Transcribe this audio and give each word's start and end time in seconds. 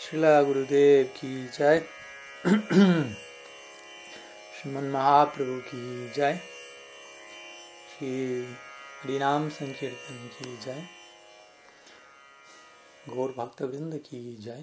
Srila 0.00 0.42
Gurudev 0.46 1.12
ki 1.12 1.30
jai. 1.54 1.78
Shriman 4.56 4.86
Mahaprabhu 4.94 5.56
ki 5.68 5.80
jai. 6.16 6.40
Shri 7.90 8.14
Harinam 9.02 9.42
Sankirtan 9.56 10.20
ki 10.36 10.46
jai. 10.64 10.80
Gaur 13.14 13.30
Bhakta 13.40 13.64
ki 14.08 14.20
jai. 14.42 14.62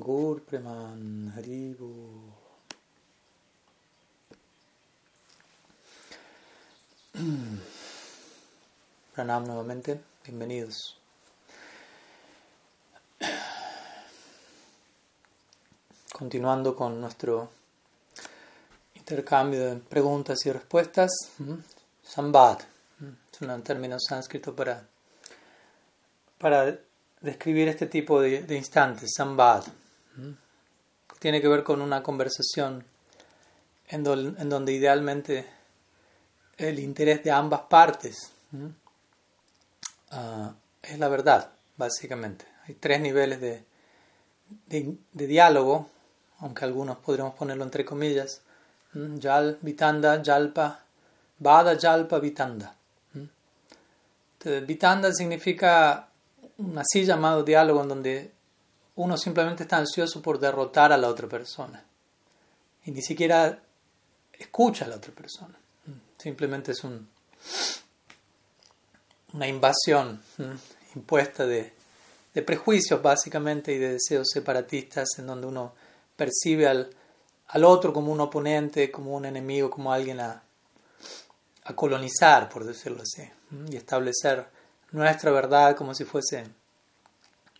Gaur 0.00 0.36
Preman 0.40 1.02
Haribo. 1.36 1.92
Pranam 9.12 9.44
nuevamente, 9.44 10.00
bienvenidos. 10.24 10.98
Continuando 16.18 16.74
con 16.74 17.00
nuestro 17.00 17.48
intercambio 18.96 19.66
de 19.66 19.76
preguntas 19.76 20.44
y 20.46 20.50
respuestas, 20.50 21.10
Sambad 22.02 22.58
es 23.32 23.40
un 23.40 23.62
término 23.62 23.98
sánscrito 24.00 24.56
para, 24.56 24.84
para 26.38 26.76
describir 27.20 27.68
este 27.68 27.86
tipo 27.86 28.20
de, 28.20 28.56
instantes, 28.56 29.12
Sambad. 29.16 29.62
Tiene 31.20 31.40
que 31.40 31.46
ver 31.46 31.62
con 31.62 31.80
una 31.80 32.02
conversación 32.02 32.84
en, 33.86 34.02
do, 34.02 34.14
en 34.14 34.48
donde 34.48 34.72
idealmente 34.72 35.46
el 36.56 36.80
interés 36.80 37.22
de 37.22 37.30
ambas 37.30 37.60
partes 37.62 38.32
uh, 40.10 40.50
es 40.82 40.98
la 40.98 41.08
verdad, 41.08 41.52
básicamente. 41.76 42.44
Hay 42.66 42.74
tres 42.74 43.00
niveles 43.00 43.40
de, 43.40 43.64
de, 44.66 45.26
diálogo, 45.26 45.88
aunque 46.40 46.64
algunos 46.64 46.98
podríamos 46.98 47.34
ponerlo 47.34 47.64
entre 47.64 47.84
comillas. 47.84 48.40
Yal, 48.94 49.58
Vitanda, 49.60 50.22
Yalpa, 50.22 50.80
Vada, 51.38 51.74
Yalpa, 51.74 52.18
Vitanda. 52.18 52.74
Entonces, 53.14 54.66
Vitanda 54.66 55.12
significa 55.12 56.08
un 56.58 56.78
así 56.78 57.04
llamado 57.04 57.42
diálogo 57.42 57.82
en 57.82 57.88
donde 57.88 58.32
uno 58.96 59.16
simplemente 59.16 59.64
está 59.64 59.76
ansioso 59.76 60.22
por 60.22 60.38
derrotar 60.38 60.92
a 60.92 60.96
la 60.96 61.08
otra 61.08 61.28
persona 61.28 61.84
y 62.84 62.90
ni 62.90 63.02
siquiera 63.02 63.60
escucha 64.32 64.84
a 64.84 64.88
la 64.88 64.96
otra 64.96 65.12
persona. 65.12 65.54
Simplemente 66.16 66.72
es 66.72 66.82
un, 66.84 67.08
una 69.34 69.46
invasión 69.46 70.20
impuesta 70.94 71.46
de, 71.46 71.72
de, 72.34 72.42
prejuicios 72.42 73.00
básicamente 73.02 73.72
y 73.72 73.78
de 73.78 73.92
deseos 73.92 74.28
separatistas 74.32 75.08
en 75.18 75.26
donde 75.26 75.46
uno 75.46 75.74
percibe 76.18 76.66
al, 76.66 76.90
al 77.46 77.64
otro 77.64 77.92
como 77.92 78.12
un 78.12 78.20
oponente, 78.20 78.90
como 78.90 79.14
un 79.14 79.24
enemigo, 79.24 79.70
como 79.70 79.92
alguien 79.92 80.20
a, 80.20 80.42
a 81.64 81.76
colonizar, 81.76 82.48
por 82.48 82.64
decirlo 82.64 83.02
así, 83.02 83.22
y 83.70 83.76
establecer 83.76 84.46
nuestra 84.90 85.30
verdad 85.30 85.76
como 85.76 85.94
si 85.94 86.04
fuese 86.04 86.44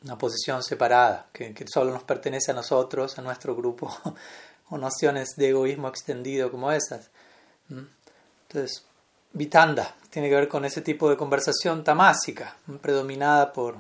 una 0.03 0.19
posición 0.19 0.63
separada, 0.63 1.29
que, 1.33 1.55
que 1.55 1.65
solo 1.73 1.93
nos 1.93 2.03
pertenece 2.03 2.51
a 2.51 2.55
nosotros, 2.55 3.19
a 3.19 3.23
nuestro 3.23 3.55
grupo, 3.55 3.97
o 4.71 4.77
nociones 4.77 5.31
de 5.37 5.51
egoísmo 5.51 5.89
extendido 5.89 6.51
como 6.51 6.73
esas. 6.73 7.11
Entonces, 7.71 8.85
Vitanda 9.33 9.95
tiene 10.11 10.29
que 10.29 10.35
ver 10.35 10.49
con 10.49 10.65
ese 10.65 10.83
tipo 10.83 11.09
de 11.09 11.17
conversación 11.17 11.85
tamásica, 11.85 12.57
predominada 12.81 13.53
por, 13.53 13.77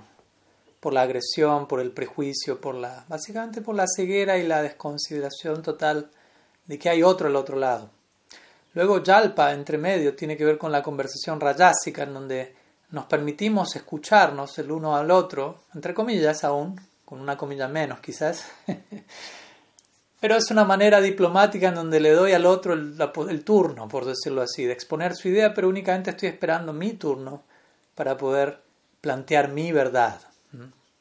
por 0.81 0.93
la 0.93 1.03
agresión, 1.03 1.67
por 1.67 1.81
el 1.81 1.91
prejuicio, 1.91 2.61
por 2.61 2.75
la, 2.75 3.05
básicamente 3.09 3.63
por 3.63 3.75
la 3.75 3.87
ceguera 3.87 4.39
y 4.39 4.47
la 4.47 4.63
desconsideración 4.63 5.63
total 5.63 6.11
de 6.67 6.79
que 6.79 6.89
hay 6.89 7.03
otro 7.03 7.29
al 7.29 7.37
otro 7.37 7.57
lado. 7.57 7.91
Luego 8.75 9.03
Yalpa, 9.03 9.53
entre 9.53 9.79
medio, 9.79 10.15
tiene 10.15 10.37
que 10.37 10.45
ver 10.45 10.59
con 10.59 10.71
la 10.71 10.83
conversación 10.83 11.41
rayásica, 11.41 12.05
en 12.05 12.15
donde 12.15 12.55
nos 12.91 13.07
permitimos 13.07 13.75
escucharnos 13.75 14.59
el 14.59 14.71
uno 14.71 14.97
al 14.97 15.11
otro, 15.11 15.63
entre 15.75 15.95
comillas 15.95 16.45
aún, 16.45 16.81
con 17.05 17.21
una 17.21 17.37
comilla 17.37 17.69
menos 17.69 18.01
quizás, 18.01 18.47
pero 20.21 20.37
es 20.37 20.51
una 20.51 20.65
manera 20.65 21.01
diplomática 21.01 21.69
en 21.69 21.75
donde 21.75 22.01
le 22.01 22.11
doy 22.11 22.33
al 22.33 22.47
otro 22.47 22.75
el, 22.75 22.97
el, 23.31 23.45
turno, 23.45 23.89
por 23.89 24.05
decirlo 24.05 24.43
así, 24.43 24.65
de 24.65 24.75
exponer 24.75 25.17
su 25.17 25.29
idea, 25.29 25.55
pero 25.55 25.69
únicamente 25.69 26.11
estoy 26.11 26.29
esperando 26.29 26.73
mi 26.73 26.93
turno 26.93 27.43
para 27.95 28.17
poder 28.17 28.61
plantear 29.01 29.49
mi 29.49 29.73
verdad. 29.73 30.21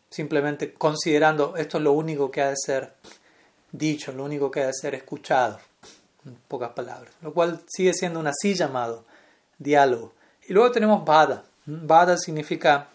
Simplemente 0.10 0.74
considerando 0.74 1.56
esto 1.58 1.78
es 1.78 1.84
lo 1.84 1.92
único 1.94 2.32
que 2.32 2.42
ha 2.42 2.50
de 2.50 2.56
ser 2.58 2.94
dicho, 3.72 4.12
lo 4.12 4.24
único 4.24 4.50
que 4.50 4.62
ha 4.62 4.68
de 4.68 4.74
ser 4.74 4.96
escuchado, 4.96 5.60
en 6.26 6.36
pocas 6.48 6.72
palabras, 6.72 7.14
lo 7.22 7.34
cual 7.34 7.62
sigue 7.68 7.94
siendo 7.94 8.20
un 8.20 8.28
así 8.28 8.54
llamado 8.54 9.06
diálogo. 9.58 10.14
Y 10.48 10.54
luego 10.54 10.72
tenemos 10.72 11.04
Vada. 11.04 11.44
Vada 11.66 12.18
significa 12.18 12.88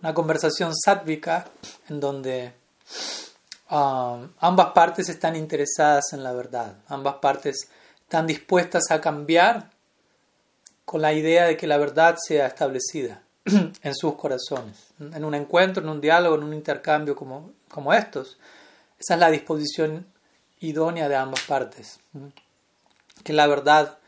una 0.00 0.14
conversación 0.14 0.74
sátvica 0.74 1.46
en 1.88 2.00
donde 2.00 2.52
Uh, 3.70 4.26
ambas 4.40 4.72
partes 4.72 5.10
están 5.10 5.36
interesadas 5.36 6.14
en 6.14 6.22
la 6.22 6.32
verdad, 6.32 6.76
ambas 6.88 7.16
partes 7.16 7.68
están 8.00 8.26
dispuestas 8.26 8.90
a 8.90 8.98
cambiar 8.98 9.68
con 10.86 11.02
la 11.02 11.12
idea 11.12 11.44
de 11.44 11.58
que 11.58 11.66
la 11.66 11.76
verdad 11.76 12.16
sea 12.16 12.46
establecida 12.46 13.20
en 13.82 13.94
sus 13.94 14.14
corazones. 14.14 14.88
En 15.00 15.24
un 15.24 15.34
encuentro, 15.34 15.82
en 15.82 15.88
un 15.88 16.00
diálogo, 16.00 16.36
en 16.36 16.44
un 16.44 16.54
intercambio 16.54 17.14
como, 17.14 17.52
como 17.68 17.92
estos, 17.92 18.38
esa 18.98 19.14
es 19.14 19.20
la 19.20 19.30
disposición 19.30 20.06
idónea 20.60 21.08
de 21.08 21.16
ambas 21.16 21.42
partes. 21.42 22.00
Que 23.22 23.32
la 23.32 23.46
verdad 23.46 23.98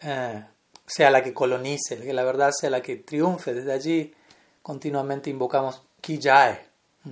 eh, 0.00 0.44
sea 0.86 1.10
la 1.10 1.22
que 1.22 1.32
colonice, 1.32 1.98
que 1.98 2.12
la 2.12 2.24
verdad 2.24 2.50
sea 2.52 2.70
la 2.70 2.82
que 2.82 2.96
triunfe. 2.96 3.54
Desde 3.54 3.72
allí 3.72 4.14
continuamente 4.62 5.30
invocamos 5.30 5.82
Kijae, 6.00 6.60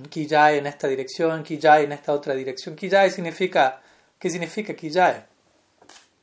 Kijae 0.09 0.57
en 0.57 0.67
esta 0.67 0.87
dirección, 0.87 1.43
Kijae 1.43 1.83
en 1.83 1.91
esta 1.91 2.13
otra 2.13 2.35
dirección. 2.35 2.75
Kijae 2.75 3.09
significa, 3.09 3.81
¿qué 4.19 4.29
significa 4.29 4.75
Kijae? 4.75 5.25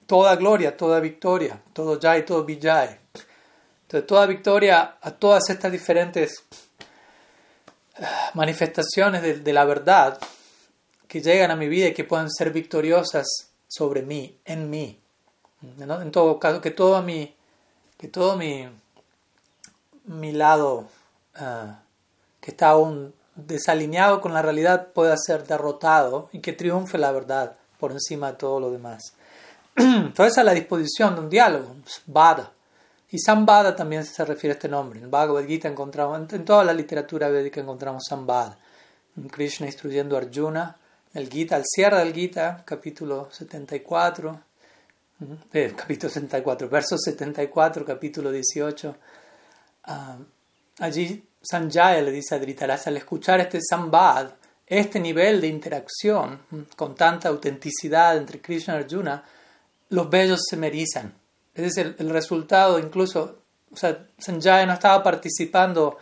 Toda 0.07 0.35
gloria, 0.37 0.77
toda 0.77 0.99
victoria, 1.01 1.61
todo 1.73 1.99
Jai, 2.01 2.25
todo 2.25 2.45
Vijay. 2.45 3.00
Entonces, 3.91 4.07
toda 4.07 4.25
victoria 4.27 4.99
a 5.01 5.11
todas 5.11 5.51
estas 5.51 5.73
diferentes 5.73 6.45
manifestaciones 8.35 9.43
de, 9.43 9.53
la 9.53 9.65
verdad 9.65 10.17
que 11.09 11.21
llegan 11.21 11.51
a 11.51 11.57
mi 11.57 11.67
vida 11.67 11.89
y 11.89 11.93
que 11.93 12.05
pueden 12.05 12.31
ser 12.31 12.53
victoriosas 12.53 13.27
sobre 13.67 14.03
mí, 14.03 14.39
en 14.45 14.71
mí. 14.71 15.01
¿no? 15.79 16.01
En 16.01 16.13
todo 16.13 16.39
caso, 16.39 16.61
que 16.61 16.71
todo 16.71 17.03
mi, 17.03 17.35
que 17.99 18.07
todo 18.07 18.37
mi, 18.37 18.69
mi 20.05 20.31
lado 20.31 20.87
uh, 21.41 21.73
que 22.41 22.53
está 22.53 22.69
aún 22.69 23.13
desalineado 23.35 24.21
con 24.21 24.33
la 24.33 24.41
realidad 24.41 24.93
pueda 24.93 25.17
ser 25.17 25.49
derrotado 25.49 26.29
y 26.33 26.39
que 26.39 26.53
triunfe 26.53 26.97
la 26.97 27.11
verdad 27.11 27.57
por 27.81 27.91
encima 27.91 28.31
de 28.31 28.39
todo 28.39 28.61
lo 28.61 28.71
demás. 28.71 29.15
Entonces 29.75 30.35
esa 30.35 30.43
es 30.43 30.47
la 30.47 30.55
disposición 30.55 31.17
de 31.17 31.21
un 31.23 31.29
diálogo, 31.29 31.75
Vada. 32.07 32.53
Y 33.13 33.19
Sambada 33.19 33.75
también 33.75 34.05
se 34.05 34.25
refiere 34.25 34.53
a 34.53 34.57
este 34.57 34.69
nombre. 34.69 35.01
En 35.01 35.11
Bhagavad 35.11 35.45
Gita 35.45 35.69
encontramos, 35.69 36.33
en 36.33 36.45
toda 36.45 36.63
la 36.63 36.73
literatura 36.73 37.29
védica 37.29 37.61
encontramos 37.61 38.05
Sambada. 38.09 38.57
Krishna 39.31 39.67
instruyendo 39.67 40.17
a 40.17 40.21
Arjuna, 40.21 40.77
el 41.15 41.29
Gita, 41.29 41.57
al 41.57 41.65
cierre 41.67 41.99
del 41.99 42.13
Gita, 42.13 42.63
capítulo 42.65 43.29
74, 43.33 44.41
eh, 45.53 45.73
capítulo 45.77 46.11
74, 46.11 46.69
verso 46.69 46.97
74, 46.97 47.85
capítulo 47.85 48.31
18. 48.31 48.89
Uh, 48.89 48.95
ah, 49.85 50.17
allí 50.79 51.25
Sanjaya 51.43 52.03
le 52.03 52.13
dice 52.13 52.37
a 52.37 52.39
Dhritarashtra, 52.39 52.91
al 52.91 52.99
escuchar 52.99 53.41
este 53.41 53.61
sambad, 53.61 54.31
este 54.67 55.01
nivel 55.01 55.41
de 55.41 55.49
interacción 55.49 56.43
con 56.77 56.95
tanta 56.95 57.29
autenticidad 57.29 58.17
entre 58.17 58.41
Krishna 58.41 58.75
y 58.75 58.85
Arjuna, 58.85 59.25
los 59.89 60.09
bellos 60.09 60.43
se 60.49 60.57
merizan. 60.57 61.20
Es 61.55 61.75
decir, 61.75 61.97
el, 61.99 62.11
resultado 62.11 62.79
incluso, 62.79 63.43
o 63.73 63.77
sea, 63.77 64.07
Sanjaya 64.19 64.67
no 64.67 64.75
estaba 64.75 65.03
participando 65.03 65.97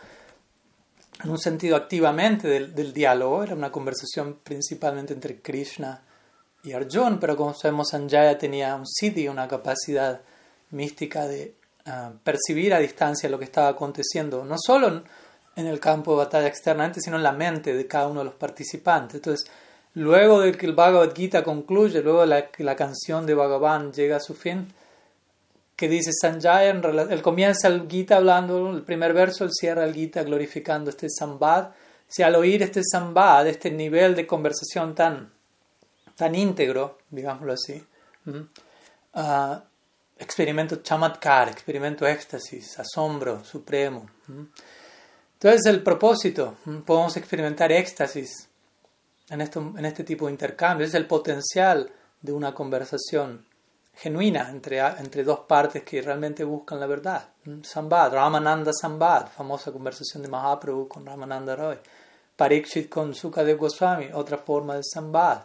en 1.23 1.29
un 1.29 1.37
sentido 1.37 1.75
activamente 1.75 2.47
del, 2.47 2.93
diálogo, 2.93 3.43
era 3.43 3.55
una 3.55 3.71
conversación 3.71 4.39
principalmente 4.43 5.13
entre 5.13 5.41
Krishna 5.41 6.01
y 6.63 6.71
Arjuna, 6.71 7.17
pero 7.19 7.35
como 7.35 7.53
sabemos 7.53 7.89
Sanjaya 7.89 8.37
tenía 8.37 8.75
un 8.75 8.87
siddhi, 8.87 9.27
una 9.27 9.47
capacidad 9.47 10.21
mística 10.71 11.27
de 11.27 11.55
uh, 11.87 12.15
percibir 12.23 12.73
a 12.73 12.79
distancia 12.79 13.29
lo 13.29 13.39
que 13.39 13.45
estaba 13.45 13.69
aconteciendo, 13.69 14.45
no 14.45 14.55
solo 14.57 15.03
en 15.55 15.67
el 15.67 15.79
campo 15.79 16.11
de 16.11 16.17
batalla 16.17 16.47
externamente, 16.47 17.01
sino 17.01 17.17
en 17.17 17.23
la 17.23 17.33
mente 17.33 17.73
de 17.73 17.87
cada 17.87 18.07
uno 18.07 18.21
de 18.21 18.25
los 18.25 18.35
participantes. 18.35 19.15
Entonces, 19.15 19.49
luego 19.93 20.39
de 20.39 20.53
que 20.53 20.65
el 20.65 20.73
Bhagavad 20.73 21.13
Gita 21.13 21.43
concluye, 21.43 22.01
luego 22.01 22.25
la, 22.25 22.49
la 22.57 22.75
canción 22.75 23.25
de 23.25 23.33
Bhagavan 23.33 23.91
llega 23.91 24.17
a 24.17 24.21
su 24.21 24.35
fin, 24.35 24.71
que 25.79 25.87
dice 25.87 26.11
Sanjaya, 26.11 26.71
él 26.71 27.21
comienza 27.21 27.69
el 27.69 27.87
Gita 27.89 28.17
hablando, 28.17 28.69
el 28.69 28.83
primer 28.83 29.13
verso, 29.13 29.45
él 29.45 29.51
cierra 29.53 29.85
el 29.85 29.93
Gita 29.93 30.23
glorificando 30.23 30.89
este 30.89 31.07
Sambad, 31.09 31.69
si 32.05 32.21
al 32.21 32.35
oír 32.35 32.61
este 32.63 32.81
sambad, 32.83 33.47
este 33.47 33.71
nivel 33.71 34.13
de 34.13 34.27
conversación 34.27 34.93
tan, 34.93 35.31
tan 36.17 36.35
íntegro, 36.35 36.97
digámoslo 37.09 37.53
así, 37.53 37.81
uh, 38.25 39.55
experimento 40.17 40.77
chamatkar, 40.77 41.47
experimento 41.47 42.05
éxtasis, 42.05 42.77
asombro 42.77 43.45
supremo. 43.45 44.09
Entonces 45.33 45.65
el 45.65 45.81
propósito, 45.81 46.57
podemos 46.85 47.15
experimentar 47.15 47.71
éxtasis 47.71 48.49
en, 49.29 49.39
en 49.39 49.85
este 49.85 50.03
tipo 50.03 50.25
de 50.25 50.33
intercambio, 50.33 50.85
es 50.85 50.93
el 50.93 51.07
potencial 51.07 51.89
de 52.21 52.33
una 52.33 52.53
conversación 52.53 53.45
genuina 54.01 54.49
entre, 54.49 54.79
entre 54.79 55.23
dos 55.23 55.41
partes 55.41 55.83
que 55.83 56.01
realmente 56.01 56.43
buscan 56.43 56.79
la 56.79 56.87
verdad. 56.87 57.27
Sambad, 57.63 58.13
Ramananda 58.13 58.71
Sambad, 58.71 59.27
famosa 59.27 59.73
conversación 59.73 60.23
de 60.23 60.29
Mahaprabhu 60.29 60.87
con 60.87 61.05
Ramananda 61.05 61.55
Roy. 61.55 61.77
Parikshit 62.35 62.87
con 62.87 63.13
Sukadev 63.13 63.57
Goswami, 63.57 64.09
otra 64.13 64.37
forma 64.37 64.75
de 64.75 64.83
Sambad. 64.83 65.39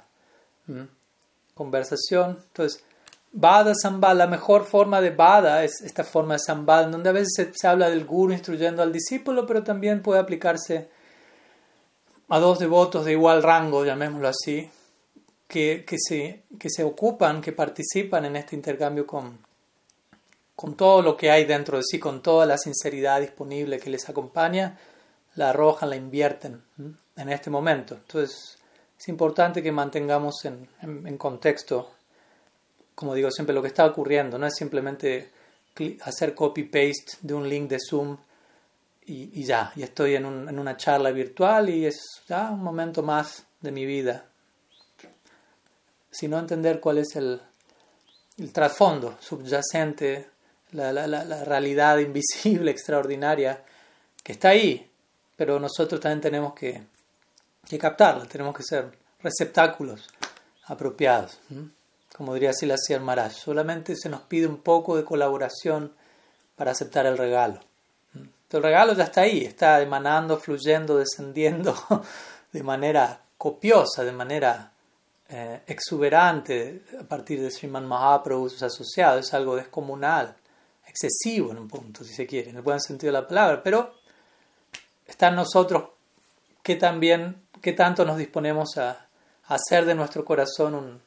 Conversación. 1.53 2.39
Entonces, 2.47 2.85
Bada 3.33 3.75
Sambad, 3.75 4.17
la 4.17 4.29
mejor 4.29 4.65
forma 4.65 5.01
de 5.01 5.11
Bada 5.11 5.65
es 5.65 5.81
esta 5.83 6.05
forma 6.05 6.35
de 6.35 6.39
Sambad, 6.39 6.87
donde 6.87 7.09
a 7.09 7.13
veces 7.13 7.51
se, 7.53 7.67
habla 7.67 7.91
del 7.91 8.05
guru 8.05 8.33
instruyendo 8.33 8.81
al 8.81 8.93
discípulo, 8.93 9.45
pero 9.45 9.65
también 9.65 10.01
puede 10.01 10.21
aplicarse 10.21 10.89
a 12.29 12.39
dos 12.39 12.61
devotos 12.61 13.05
de 13.05 13.13
igual 13.13 13.43
rango, 13.43 13.85
llamémoslo 13.85 14.29
así, 14.29 14.71
que, 15.49 15.85
que, 15.87 15.97
se, 15.99 16.45
que 16.59 16.71
se 16.71 16.85
ocupan, 16.85 17.41
que 17.41 17.53
participan 17.53 18.25
en 18.25 18.37
este 18.37 18.57
intercambio 18.57 19.07
con, 19.07 19.39
con 20.57 20.77
todo 20.77 21.03
lo 21.03 21.17
que 21.17 21.31
hay 21.31 21.45
dentro 21.45 21.79
de 21.79 21.85
sí, 21.85 21.99
con 21.99 22.23
toda 22.23 22.47
la 22.47 22.59
sinceridad 22.59 23.21
disponible 23.21 23.79
que 23.79 23.91
les 23.91 24.09
acompaña, 24.09 24.79
la 25.35 25.51
arrojan, 25.51 25.91
la 25.91 25.97
invierten 25.97 26.63
en 27.17 27.29
este 27.29 27.51
momento. 27.51 27.95
Entonces, 27.95 28.59
es 28.99 29.09
importante 29.09 29.63
que 29.63 29.73
mantengamos 29.73 30.45
en, 30.45 30.69
en, 30.83 31.19
contexto, 31.19 31.91
como 32.95 33.15
digo 33.15 33.31
siempre, 33.31 33.55
lo 33.55 33.63
que 33.63 33.69
está 33.69 33.85
ocurriendo. 33.87 34.39
No 34.39 34.47
es 34.47 34.55
simplemente 34.55 35.31
hacer 36.03 36.35
copy-paste 36.35 37.19
de 37.21 37.35
un 37.35 37.49
link 37.49 37.69
de 37.69 37.79
Zoom 37.81 38.17
y, 39.07 39.41
y 39.41 39.45
ya, 39.45 39.73
y 39.75 39.83
estoy 39.83 40.15
en, 40.15 40.25
un, 40.25 40.49
en, 40.49 40.59
una 40.59 40.77
charla 40.77 41.11
virtual 41.11 41.69
y 41.69 41.87
es 41.87 42.23
ya 42.29 42.51
un 42.51 42.63
momento 42.63 43.03
más 43.03 43.45
de 43.61 43.73
mi 43.73 43.85
vida. 43.85 44.25
Sino 46.15 46.39
entender 46.39 46.79
cuál 46.79 46.99
es 46.99 47.17
el, 47.17 47.41
trasfondo 48.53 49.17
subyacente, 49.21 50.31
la, 50.73 50.93
la, 50.93 51.07
la 51.07 51.45
realidad 51.45 51.99
invisible, 51.99 52.71
extraordinaria, 52.71 53.65
que 54.23 54.33
está 54.33 54.51
ahí, 54.51 54.91
pero 55.37 55.59
nosotros 55.59 56.01
también 56.01 56.21
tenemos 56.21 56.55
que, 56.55 56.83
que 57.69 57.79
captarla, 57.79 58.27
tenemos 58.27 58.57
que 58.57 58.63
ser 58.63 58.91
receptáculos 59.23 60.09
apropiados. 60.67 61.39
Como 62.17 62.35
diría 62.35 62.53
Silasir 62.53 63.01
Maharaj, 63.01 63.33
solamente 63.33 63.97
se 63.97 64.09
nos 64.09 64.23
pide 64.23 64.47
un 64.47 64.59
poco 64.59 64.97
de 64.97 65.05
colaboración 65.05 65.93
para 66.57 66.71
aceptar 66.71 67.07
el 67.07 67.19
regalo. 67.19 67.61
el 68.15 68.63
regalo 68.63 68.93
ya 68.95 69.05
está 69.05 69.23
ahí, 69.23 69.45
está 69.45 69.83
emanando, 69.83 70.39
fluyendo, 70.39 70.97
descendiendo 70.99 71.75
de 72.53 72.63
manera 72.63 73.21
copiosa, 73.37 74.05
de 74.05 74.13
manera 74.13 74.71
eh, 75.37 75.63
exuberante 75.67 76.85
a 77.01 77.03
partir 77.03 77.41
de 77.41 77.51
Sriman 77.51 77.85
Mahaprabhu, 77.89 78.49
sus 78.49 78.63
asociados, 78.63 79.27
es 79.27 79.35
algo 79.35 79.57
descomunal, 79.57 80.37
excesivo 80.87 81.51
en 81.51 81.59
un 81.59 81.67
punto, 81.67 82.05
si 82.05 82.15
se 82.15 82.25
quiere, 82.25 82.51
en 82.51 82.57
el 82.57 82.63
buen 82.63 82.81
sentido 82.81 83.13
de 83.13 83.21
la 83.21 83.27
palabra, 83.27 83.61
pero 83.61 83.95
está 85.05 85.31
en 85.31 85.35
nosotros 85.35 85.89
que 86.63 86.77
también, 86.77 87.43
qué 87.61 87.73
tanto 87.73 88.05
nos 88.05 88.17
disponemos 88.17 88.79
a, 88.79 89.09
hacer 89.49 89.87
de 89.87 89.97
nuestro 89.97 90.25
corazón 90.25 91.03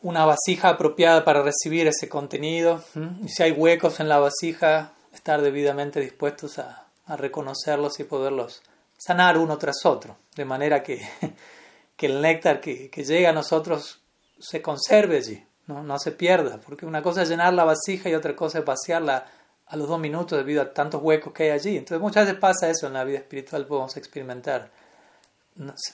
una 0.00 0.24
vasija 0.24 0.70
apropiada 0.70 1.22
para 1.22 1.42
recibir 1.42 1.86
ese 1.88 2.08
contenido. 2.08 2.82
Y 3.22 3.28
si 3.28 3.42
hay 3.42 3.52
huecos 3.52 4.00
en 4.00 4.08
la 4.08 4.18
vasija, 4.18 4.94
estar 5.12 5.42
debidamente 5.42 6.00
dispuestos 6.00 6.58
a, 6.58 6.86
reconocerlos 7.06 8.00
y 8.00 8.04
poderlos 8.04 8.62
sanar 8.96 9.36
uno 9.36 9.58
tras 9.58 9.84
otro, 9.84 10.16
de 10.36 10.46
manera 10.46 10.82
que, 10.82 11.06
que 12.00 12.06
el 12.06 12.22
néctar 12.22 12.62
que, 12.62 12.88
que, 12.88 13.04
llega 13.04 13.28
a 13.28 13.32
nosotros 13.34 14.00
se 14.38 14.62
conserve 14.62 15.18
allí, 15.18 15.44
¿no? 15.66 15.82
no 15.82 15.98
se 15.98 16.12
pierda, 16.12 16.58
porque 16.58 16.86
una 16.86 17.02
cosa 17.02 17.20
es 17.20 17.28
llenar 17.28 17.52
la 17.52 17.64
vasija 17.64 18.08
y 18.08 18.14
otra 18.14 18.34
cosa 18.34 18.60
es 18.60 18.64
vaciarla 18.64 19.26
a 19.66 19.76
los 19.76 19.86
dos 19.86 20.00
minutos 20.00 20.38
debido 20.38 20.62
a 20.62 20.72
tantos 20.72 21.02
huecos 21.02 21.34
que 21.34 21.42
hay 21.42 21.50
allí. 21.50 21.76
Entonces 21.76 22.00
muchas 22.00 22.24
veces 22.24 22.40
pasa 22.40 22.70
eso 22.70 22.86
en 22.86 22.94
la 22.94 23.04
vida 23.04 23.18
espiritual, 23.18 23.66
podemos 23.66 23.94
experimentar. 23.98 24.70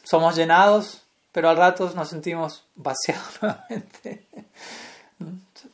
Somos 0.05 0.37
llenados, 0.37 1.03
pero 1.33 1.49
al 1.49 1.57
rato 1.57 1.93
nos 1.97 2.09
sentimos 2.09 2.65
vaciados 2.77 3.39
nuevamente. 3.43 4.27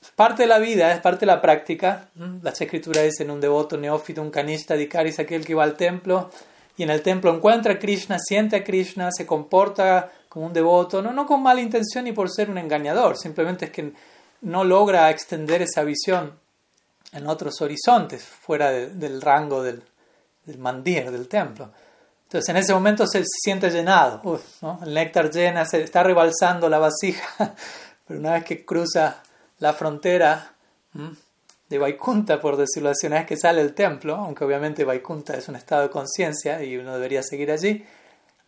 Es 0.01 0.11
parte 0.17 0.45
de 0.45 0.49
la 0.49 0.61
vida, 0.61 0.93
es 0.93 1.01
parte 1.01 1.21
de 1.21 1.27
la 1.27 1.43
práctica. 1.43 2.09
Las 2.41 2.59
escrituras 2.59 3.05
dicen 3.05 3.31
un 3.31 3.39
devoto 3.43 3.77
neófito, 3.77 4.23
un 4.23 4.31
canista 4.31 4.77
dikari 4.77 5.11
es 5.11 5.19
aquel 5.19 5.45
que 5.45 5.55
va 5.55 5.65
al 5.65 5.77
templo 5.77 6.31
y 6.77 6.83
en 6.83 6.91
el 6.91 7.03
templo 7.03 7.35
encuentra 7.35 7.75
a 7.75 7.79
Krishna, 7.79 8.19
siente 8.19 8.57
a 8.57 8.65
Krishna, 8.65 9.11
se 9.13 9.27
comporta 9.27 10.11
como 10.33 10.47
un 10.47 10.53
devoto, 10.55 11.03
no, 11.03 11.13
no 11.13 11.27
con 11.27 11.43
mala 11.43 11.61
intención 11.61 12.05
ni 12.05 12.13
por 12.13 12.31
ser 12.31 12.49
un 12.49 12.57
engañador, 12.57 13.19
simplemente 13.19 13.67
es 13.67 13.71
que 13.71 13.93
no 14.41 14.65
logra 14.65 15.11
extender 15.11 15.61
esa 15.61 15.85
visión 15.85 16.33
en 17.13 17.27
otros 17.27 17.61
horizontes, 17.61 18.25
fuera 18.25 18.71
del 18.71 19.21
rango 19.21 19.63
del, 19.63 19.83
del, 20.47 20.57
mandir, 20.57 21.11
del 21.11 21.29
templo. 21.29 21.71
Entonces 22.23 22.49
en 22.49 22.57
ese 22.57 22.73
momento 22.73 23.07
se, 23.07 23.23
siente 23.27 23.69
llenado, 23.69 24.41
el 24.83 24.95
néctar 24.95 25.31
llena, 25.31 25.67
se 25.67 25.83
está 25.83 26.03
rebalsando 26.03 26.67
la 26.71 26.79
vasija, 26.79 27.55
pero 28.09 28.19
una 28.19 28.33
vez 28.33 28.45
que 28.45 28.65
cruza 28.65 29.23
la 29.59 29.75
frontera 29.75 30.55
de 31.69 31.79
Vaikunta, 31.79 32.41
por 32.41 32.57
decirlo 32.57 32.89
así, 32.89 33.07
una 33.07 33.17
vez 33.17 33.27
que 33.27 33.37
sale 33.37 33.63
del 33.63 33.75
templo, 33.75 34.15
aunque 34.17 34.45
obviamente 34.45 34.83
Vaikunta 34.83 35.37
es 35.37 35.47
un 35.51 35.57
estado 35.57 35.83
de 35.83 35.91
conciencia 35.91 36.65
y 36.65 36.79
uno 36.79 36.95
debería 36.95 37.23
seguir 37.23 37.53
allí, 37.53 37.85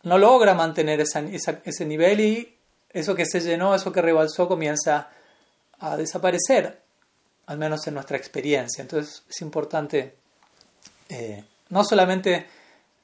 no 0.05 0.17
logra 0.17 0.53
mantener 0.53 1.01
ese 1.01 1.85
nivel 1.85 2.21
y 2.21 2.57
eso 2.89 3.13
que 3.13 3.25
se 3.25 3.41
llenó, 3.41 3.75
eso 3.75 3.91
que 3.91 4.01
rebalsó 4.01 4.47
comienza 4.47 5.09
a 5.79 5.97
desaparecer 5.97 6.81
al 7.47 7.57
menos 7.57 7.85
en 7.87 7.95
nuestra 7.95 8.17
experiencia. 8.17 8.81
Entonces 8.81 9.23
es 9.29 9.41
importante 9.41 10.15
eh, 11.09 11.43
no 11.69 11.83
solamente 11.83 12.47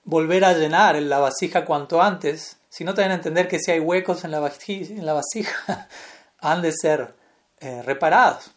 volver 0.04 0.46
a 0.46 0.54
llenar 0.54 1.02
la 1.02 1.20
vasija 1.20 1.66
cuanto 1.66 2.02
antes, 2.02 2.58
sino 2.70 2.94
también 2.94 3.14
entender 3.14 3.48
que 3.48 3.60
si 3.60 3.72
hay 3.72 3.80
huecos 3.80 4.24
en 4.24 4.32
la 4.32 4.40
vasija, 4.40 4.94
en 4.94 5.06
la 5.06 5.14
vasija 5.14 5.88
han 6.40 6.62
de 6.62 6.72
ser 6.72 7.14
eh, 7.60 7.82
reparados 7.84 8.52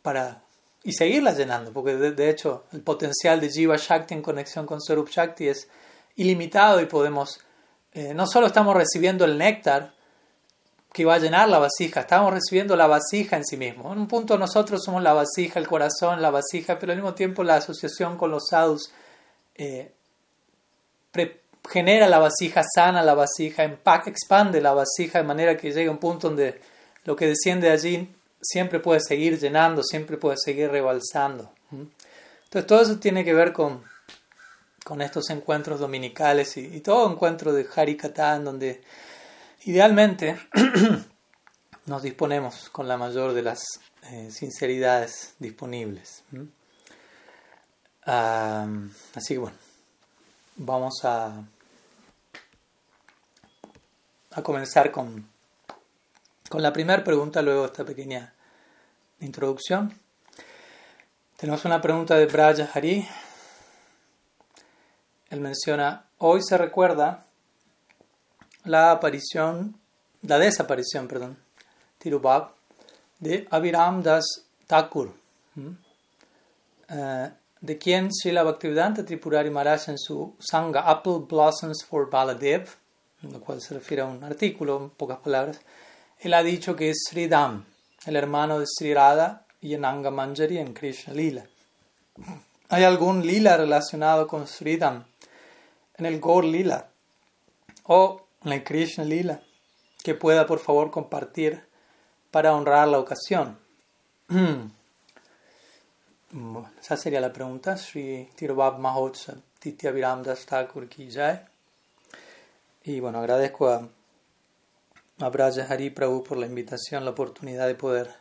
para, 0.00 0.42
y 0.82 0.92
seguirla 0.92 1.32
llenando, 1.32 1.72
porque 1.72 1.94
de, 1.96 2.30
hecho 2.30 2.64
el 2.72 2.80
potencial 2.80 3.40
de 3.40 3.50
Jiva 3.50 3.76
Shakti 3.76 4.14
en 4.14 4.22
conexión 4.22 4.66
con 4.66 4.80
Sarup 4.80 5.08
Shakti 5.08 5.48
es 5.48 5.68
ilimitado 6.16 6.80
y 6.80 6.86
podemos, 6.86 7.40
eh, 7.92 8.14
no 8.14 8.26
solo 8.26 8.46
estamos 8.46 8.74
recibiendo 8.74 9.24
el 9.24 9.38
néctar, 9.38 9.92
que 10.92 11.04
va 11.04 11.14
a 11.14 11.18
llenar 11.18 11.48
la 11.48 11.58
vasija. 11.58 12.00
Estamos 12.00 12.32
recibiendo 12.32 12.76
la 12.76 12.86
vasija 12.86 13.36
en 13.36 13.44
sí 13.44 13.56
mismo. 13.56 13.92
En 13.92 13.98
un 13.98 14.08
punto 14.08 14.36
nosotros 14.36 14.82
somos 14.84 15.02
la 15.02 15.14
vasija, 15.14 15.58
el 15.58 15.66
corazón, 15.66 16.20
la 16.20 16.30
vasija, 16.30 16.78
pero 16.78 16.92
al 16.92 16.98
mismo 16.98 17.14
tiempo 17.14 17.42
la 17.42 17.56
asociación 17.56 18.18
con 18.18 18.30
los 18.30 18.48
sadhus 18.50 18.92
eh, 19.54 19.92
genera 21.68 22.08
la 22.08 22.18
vasija, 22.18 22.62
sana 22.62 23.02
la 23.02 23.14
vasija, 23.14 23.64
expande 23.64 24.60
la 24.60 24.74
vasija 24.74 25.18
de 25.18 25.24
manera 25.24 25.56
que 25.56 25.72
llegue 25.72 25.88
a 25.88 25.92
un 25.92 25.98
punto 25.98 26.28
donde 26.28 26.60
lo 27.04 27.16
que 27.16 27.26
desciende 27.26 27.70
allí 27.70 28.08
siempre 28.40 28.80
puede 28.80 29.00
seguir 29.00 29.38
llenando, 29.38 29.82
siempre 29.82 30.18
puede 30.18 30.36
seguir 30.36 30.70
rebalsando. 30.70 31.52
Entonces 31.70 32.66
todo 32.66 32.82
eso 32.82 32.98
tiene 32.98 33.24
que 33.24 33.32
ver 33.32 33.52
con, 33.52 33.82
con 34.84 35.00
estos 35.00 35.30
encuentros 35.30 35.80
dominicales 35.80 36.56
y, 36.56 36.80
todo 36.80 37.10
encuentro 37.10 37.52
de 37.52 37.66
Harikata 37.74 38.38
donde 38.38 38.82
Idealmente 39.64 40.36
nos 41.86 42.02
disponemos 42.02 42.68
con 42.70 42.88
la 42.88 42.96
mayor 42.96 43.32
de 43.32 43.42
las 43.42 43.62
eh, 44.10 44.28
sinceridades 44.32 45.34
disponibles. 45.38 46.24
así 48.04 49.34
que 49.34 49.38
bueno, 49.38 49.56
vamos 50.56 51.04
a, 51.04 51.44
a 54.32 54.42
comenzar 54.42 54.90
con, 54.90 55.28
con 56.48 56.60
la 56.60 56.72
primera 56.72 57.04
pregunta, 57.04 57.40
luego 57.40 57.66
esta 57.66 57.84
pequeña 57.84 58.34
introducción. 59.20 59.94
Tenemos 61.36 61.64
una 61.64 61.80
pregunta 61.80 62.16
de 62.16 62.26
Braja 62.26 62.68
Hari. 62.74 63.06
Él 65.32 65.40
menciona, 65.40 66.04
hoy 66.18 66.42
se 66.42 66.58
recuerda 66.58 67.24
la 68.64 68.90
aparición, 68.90 69.74
la 70.20 70.38
desaparición, 70.38 71.08
perdón, 71.08 71.38
Tirubab, 71.96 72.50
de 73.18 73.48
Abiram 73.50 74.02
Das 74.02 74.26
Thakur. 74.66 75.10
Eh, 76.90 77.30
de 77.62 77.78
quien 77.78 78.10
Srila 78.12 78.42
Bhaktivedanta 78.42 79.06
Tripurari 79.06 79.48
Maharaj 79.48 79.88
en 79.88 79.98
su 79.98 80.36
Sangha 80.38 80.80
Apple 80.80 81.20
Blossoms 81.26 81.82
for 81.82 82.10
Baladev, 82.10 82.68
lo 83.22 83.40
cual 83.40 83.62
se 83.62 83.72
refiere 83.72 84.02
a 84.02 84.04
un 84.04 84.22
artículo, 84.22 84.76
en 84.76 84.90
pocas 84.90 85.20
palabras, 85.20 85.60
él 86.18 86.34
ha 86.34 86.42
dicho 86.42 86.76
que 86.76 86.90
es 86.90 87.04
Sridham, 87.08 87.64
el 88.04 88.16
hermano 88.16 88.58
de 88.58 88.66
Sri 88.66 88.92
Radha 88.92 89.46
y 89.62 89.72
en 89.72 89.86
Anga 89.86 90.10
Manjari 90.10 90.58
en 90.58 90.74
Krishna 90.74 91.14
Lila. 91.14 91.46
¿Hay 92.72 92.84
algún 92.84 93.26
lila 93.26 93.58
relacionado 93.58 94.26
con 94.26 94.46
Sridham 94.46 95.04
en 95.98 96.06
el 96.06 96.18
Gaur 96.22 96.42
Lila 96.42 96.88
o 97.82 98.24
en 98.42 98.52
el 98.52 98.64
Krishna 98.64 99.04
Lila 99.04 99.42
que 100.02 100.14
pueda 100.14 100.46
por 100.46 100.58
favor 100.58 100.90
compartir 100.90 101.66
para 102.30 102.54
honrar 102.54 102.88
la 102.88 102.98
ocasión? 102.98 103.58
esa 106.80 106.96
sería 106.96 107.20
la 107.20 107.30
pregunta. 107.30 107.76
Sri 107.76 108.30
Tirobab 108.36 108.78
Mahotsav 108.78 109.36
Titya 109.58 109.90
Viramdas 109.90 110.46
Thakur 110.46 110.88
ki 110.88 111.10
jai. 111.12 111.42
Y 112.84 113.00
bueno, 113.00 113.18
agradezco 113.18 113.68
a, 113.68 113.86
a 115.18 115.28
Braja 115.28 115.66
Hari 115.68 115.90
Prabhu 115.90 116.24
por 116.24 116.38
la 116.38 116.46
invitación, 116.46 117.04
la 117.04 117.10
oportunidad 117.10 117.66
de 117.66 117.74
poder 117.74 118.14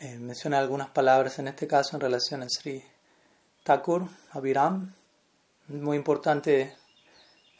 eh, 0.00 0.18
mencionar 0.18 0.60
algunas 0.60 0.88
palabras, 0.88 1.38
en 1.38 1.46
este 1.46 1.68
caso 1.68 1.94
en 1.94 2.00
relación 2.00 2.42
a 2.42 2.48
Sri 2.48 2.82
Thakur, 3.64 4.06
a 4.30 4.40
Viram. 4.40 4.92
Muy 5.68 5.96
importante 5.96 6.76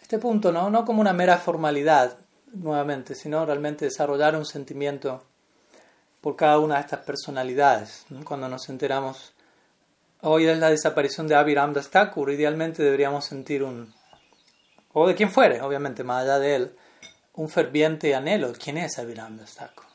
este 0.00 0.18
punto, 0.18 0.52
¿no? 0.52 0.68
No 0.68 0.84
como 0.84 1.00
una 1.00 1.14
mera 1.14 1.38
formalidad, 1.38 2.18
nuevamente, 2.52 3.14
sino 3.14 3.44
realmente 3.46 3.86
desarrollar 3.86 4.36
un 4.36 4.44
sentimiento 4.44 5.24
por 6.20 6.36
cada 6.36 6.58
una 6.58 6.74
de 6.74 6.82
estas 6.82 7.00
personalidades. 7.00 8.06
Cuando 8.24 8.48
nos 8.48 8.68
enteramos 8.68 9.32
hoy 10.20 10.46
es 10.46 10.58
la 10.58 10.70
desaparición 10.70 11.26
de 11.26 11.36
Abiram 11.36 11.72
Das 11.72 11.90
Thakur, 11.90 12.30
idealmente 12.30 12.82
deberíamos 12.82 13.24
sentir 13.24 13.62
un, 13.62 13.94
o 14.92 15.06
de 15.06 15.14
quien 15.14 15.30
fuere, 15.30 15.62
obviamente, 15.62 16.04
más 16.04 16.22
allá 16.22 16.38
de 16.38 16.54
él, 16.54 16.76
un 17.34 17.48
ferviente 17.48 18.14
anhelo. 18.14 18.52
¿Quién 18.52 18.76
es 18.76 18.98
Abiram 18.98 19.38
Das 19.38 19.54
Thakur? 19.54 19.86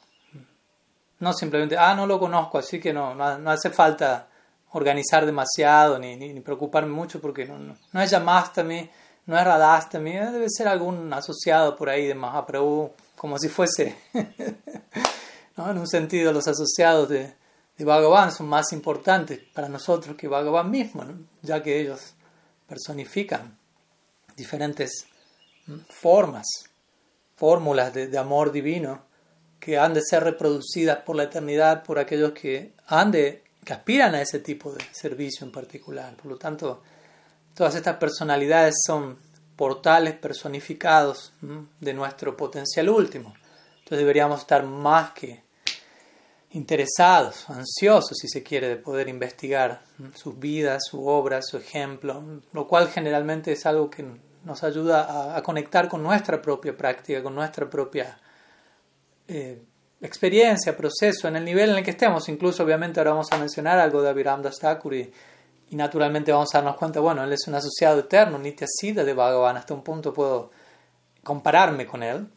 No 1.19 1.33
simplemente, 1.33 1.77
ah, 1.77 1.93
no 1.93 2.07
lo 2.07 2.19
conozco, 2.19 2.57
así 2.57 2.79
que 2.79 2.93
no, 2.93 3.13
no, 3.13 3.51
hace 3.51 3.69
falta 3.69 4.28
organizar 4.71 5.25
demasiado 5.25 5.99
ni, 5.99 6.15
ni, 6.15 6.39
preocuparme 6.41 6.91
mucho 6.91 7.19
porque 7.19 7.45
no, 7.45 7.57
no, 7.57 7.75
no 7.91 8.01
es 8.01 8.11
Yamastami, 8.11 8.89
no 9.25 9.37
es 9.37 9.43
Radhastami, 9.43 10.13
debe 10.13 10.47
ser 10.49 10.67
algún 10.67 11.11
asociado 11.13 11.75
por 11.75 11.89
ahí 11.89 12.07
de 12.07 12.15
Mahaprabhu, 12.15 12.91
como 13.15 13.37
si 13.37 13.49
fuese, 13.49 13.95
¿no? 15.57 15.69
en 15.69 15.77
un 15.77 15.87
sentido, 15.87 16.31
los 16.31 16.47
asociados 16.47 17.09
de, 17.09 17.33
de 17.77 17.85
Bhagavan 17.85 18.31
son 18.31 18.47
más 18.47 18.71
importantes 18.73 19.39
para 19.53 19.69
nosotros 19.69 20.15
que 20.15 20.27
Bhagavan 20.27 20.69
mismo, 20.69 21.03
ya 21.41 21.63
que 21.63 21.79
ellos 21.79 22.13
personifican 22.67 23.57
diferentes 24.35 25.05
formas, 25.89 26.45
fórmulas 27.35 27.93
de, 27.93 28.17
amor 28.17 28.51
divino 28.51 29.03
que 29.59 29.77
han 29.77 29.93
de 29.93 30.01
ser 30.01 30.23
reproducidas 30.23 30.99
por 31.03 31.15
la 31.15 31.23
eternidad 31.23 31.83
por 31.83 31.99
aquellos 31.99 32.31
que 32.31 32.73
han 32.87 33.11
de 33.11 33.43
que 33.69 33.73
aspiran 33.75 34.15
a 34.15 34.21
ese 34.23 34.39
tipo 34.39 34.71
de 34.71 34.83
servicio 34.91 35.45
en 35.45 35.51
particular. 35.51 36.15
Por 36.15 36.25
lo 36.25 36.37
tanto, 36.37 36.81
todas 37.53 37.75
estas 37.75 37.97
personalidades 37.97 38.73
son 38.83 39.19
portales 39.55 40.15
personificados 40.15 41.33
de 41.79 41.93
nuestro 41.93 42.35
potencial 42.35 42.89
último. 42.89 43.31
Entonces 43.77 43.99
deberíamos 43.99 44.39
estar 44.39 44.63
más 44.63 45.11
que 45.11 45.43
interesados, 46.49 47.47
ansiosos, 47.47 48.17
si 48.17 48.27
se 48.27 48.41
quiere, 48.41 48.69
de 48.69 48.77
poder 48.77 49.07
investigar 49.07 49.83
sus 50.15 50.39
vidas, 50.39 50.81
su 50.89 51.05
obra, 51.05 51.43
su 51.43 51.57
ejemplo, 51.57 52.23
lo 52.51 52.67
cual 52.67 52.89
generalmente 52.89 53.51
es 53.51 53.67
algo 53.67 53.87
que 53.87 54.03
nos 54.45 54.63
ayuda 54.63 55.37
a, 55.37 55.43
conectar 55.43 55.87
con 55.87 56.01
nuestra 56.01 56.41
propia 56.41 56.75
práctica, 56.75 57.21
con 57.21 57.35
nuestra 57.35 57.69
propia 57.69 58.19
eh, 59.27 59.61
experiencia, 60.01 60.75
proceso, 60.75 61.27
en 61.27 61.35
el 61.35 61.45
nivel 61.45 61.71
en 61.71 61.77
el 61.77 61.83
que 61.83 61.91
estemos. 61.91 62.27
Incluso, 62.29 62.63
obviamente, 62.63 62.99
ahora 62.99 63.11
vamos 63.11 63.27
a 63.31 63.37
mencionar 63.37 63.79
algo 63.79 64.01
de 64.01 64.09
Abiram 64.09 64.41
Das 64.41 64.59
y, 64.91 65.11
y, 65.71 65.75
naturalmente 65.75 66.31
vamos 66.31 66.53
a 66.53 66.59
darnos 66.59 66.77
cuenta, 66.77 66.99
bueno, 66.99 67.23
él 67.23 67.33
es 67.33 67.47
un 67.47 67.55
asociado 67.55 67.99
eterno, 67.99 68.39
Nitya 68.39 68.67
Siddha 68.67 69.03
de 69.03 69.13
Bhagavan, 69.13 69.57
hasta 69.57 69.73
un 69.73 69.83
punto 69.83 70.13
puedo 70.13 70.51
compararme 71.23 71.85
con 71.85 72.03
él. 72.03 72.27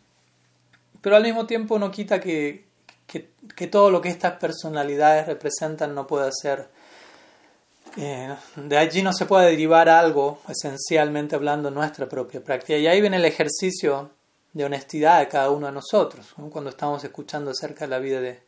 Pero 1.01 1.17
al 1.17 1.23
mismo 1.23 1.47
tiempo 1.47 1.79
no 1.79 1.91
quita 1.91 2.21
que, 2.21 2.67
que, 3.07 3.67
todo 3.67 3.91
lo 3.91 4.01
que 4.01 4.09
estas 4.09 4.39
personalidades 4.39 5.27
representan 5.27 5.95
no 5.95 6.07
puede 6.07 6.31
ser, 6.33 6.69
eh, 7.97 8.35
de 8.57 8.79
allí 8.79 9.03
no 9.03 9.13
se 9.13 9.27
puede 9.27 9.51
derivar 9.51 9.89
algo, 9.89 10.41
esencialmente 10.49 11.35
hablando, 11.35 11.71
nuestra 11.71 12.09
propia 12.09 12.43
práctica. 12.43 12.79
Y 12.79 12.87
ahí 12.87 13.01
viene 13.01 13.17
el 13.17 13.25
ejercicio 13.25 14.11
de 14.53 14.65
honestidad 14.65 15.21
de 15.21 15.29
cada 15.29 15.51
uno 15.51 15.67
de 15.67 15.73
nosotros, 15.73 16.35
cuando 16.51 16.71
estamos 16.71 17.03
escuchando 17.05 17.51
acerca 17.51 17.87
de 17.87 17.91
la 17.91 17.99
vida 17.99 18.21
de, 18.21 18.43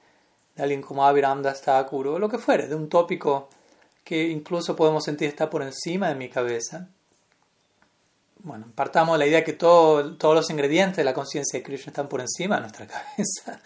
alguien 0.58 0.82
como 0.82 1.04
Abiram 1.04 1.42
Das 1.42 1.62
Thakur 1.62 2.08
o 2.08 2.18
lo 2.18 2.28
que 2.28 2.38
fuere, 2.38 2.68
de 2.68 2.75
un 2.75 2.88
tópico 2.88 3.49
que 4.04 4.28
incluso 4.28 4.76
podemos 4.76 5.04
sentir 5.04 5.28
está 5.28 5.49
por 5.49 5.62
encima 5.62 6.08
de 6.08 6.14
mi 6.14 6.28
cabeza. 6.28 6.88
Bueno, 8.38 8.66
partamos 8.75 9.14
de 9.14 9.18
la 9.20 9.26
idea 9.26 9.42
que 9.42 9.54
todo, 9.54 10.16
todos 10.16 10.34
los 10.34 10.50
ingredientes 10.50 10.99
de 10.99 11.04
la 11.04 11.14
conciencia 11.14 11.58
de 11.58 11.64
Krishna 11.64 11.90
están 11.90 12.08
por 12.08 12.20
encima 12.20 12.56
de 12.56 12.61
nuestra 12.62 12.87
cabeza 12.87 13.61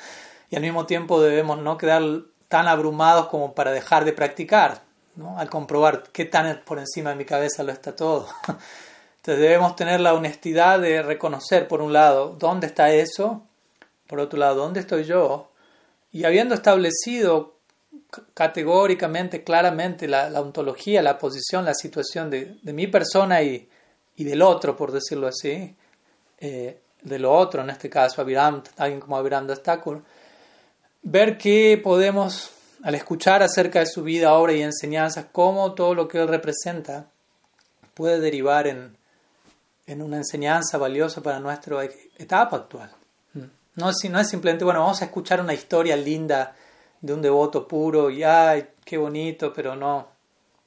y 0.48 0.56
al 0.56 0.62
mismo 0.62 0.86
tiempo 0.86 1.20
debemos 1.20 1.58
no 1.58 1.76
quedar 1.76 2.02
tan 2.46 2.68
abrumados 2.68 3.26
como 3.26 3.54
para 3.54 3.72
dejar 3.72 4.04
de 4.04 4.12
practicar, 4.12 4.82
¿no? 5.16 5.38
al 5.38 5.50
comprobar 5.50 6.04
qué 6.12 6.24
tan 6.24 6.62
por 6.64 6.78
encima 6.78 7.10
de 7.10 7.16
mi 7.16 7.24
cabeza 7.24 7.64
lo 7.64 7.72
está 7.72 7.94
todo. 7.94 8.28
Entonces 9.18 9.42
debemos 9.42 9.76
tener 9.76 10.00
la 10.00 10.14
honestidad 10.14 10.80
de 10.80 11.02
reconocer, 11.02 11.68
por 11.68 11.82
un 11.82 11.92
lado, 11.92 12.36
dónde 12.38 12.66
está 12.66 12.92
eso, 12.92 13.42
por 14.06 14.20
otro 14.20 14.38
lado, 14.38 14.56
dónde 14.56 14.80
estoy 14.80 15.04
yo, 15.04 15.50
y 16.10 16.24
habiendo 16.24 16.54
establecido 16.54 17.58
categóricamente, 18.34 19.44
claramente 19.44 20.08
la, 20.08 20.28
ontología, 20.40 21.02
la 21.02 21.18
posición, 21.18 21.64
la 21.64 21.74
situación 21.74 22.30
de, 22.30 22.56
mi 22.62 22.86
persona 22.86 23.42
y, 23.42 23.68
y, 24.16 24.24
del 24.24 24.40
otro, 24.42 24.76
por 24.76 24.92
decirlo 24.92 25.26
así, 25.26 25.74
eh, 26.38 26.80
de 27.02 27.18
lo 27.18 27.32
otro, 27.32 27.62
en 27.62 27.70
este 27.70 27.90
caso, 27.90 28.20
Aviram, 28.22 28.62
alguien 28.76 29.00
como 29.00 29.16
Aviram 29.16 29.46
Dastakur, 29.46 30.02
ver 31.02 31.38
qué 31.38 31.80
podemos, 31.82 32.50
al 32.82 32.94
escuchar 32.94 33.42
acerca 33.42 33.80
de 33.80 33.86
su 33.86 34.02
vida, 34.02 34.34
obra 34.34 34.54
y 34.54 34.62
enseñanzas, 34.62 35.26
cómo 35.32 35.74
todo 35.74 35.94
lo 35.94 36.08
que 36.08 36.18
él 36.18 36.28
representa 36.28 37.10
puede 37.94 38.20
derivar 38.20 38.66
en, 38.66 38.97
en 39.88 40.02
una 40.02 40.18
enseñanza 40.18 40.78
valiosa 40.78 41.20
para 41.22 41.40
nuestra 41.40 41.82
etapa 42.18 42.56
actual. 42.56 42.90
No 43.74 43.90
es, 43.90 43.96
no 44.10 44.20
es 44.20 44.28
simplemente, 44.28 44.64
bueno, 44.64 44.80
vamos 44.80 45.00
a 45.02 45.06
escuchar 45.06 45.40
una 45.40 45.54
historia 45.54 45.96
linda 45.96 46.54
de 47.00 47.12
un 47.12 47.22
devoto 47.22 47.66
puro 47.66 48.10
y, 48.10 48.22
ay, 48.22 48.68
qué 48.84 48.98
bonito, 48.98 49.52
pero 49.52 49.74
no, 49.74 50.08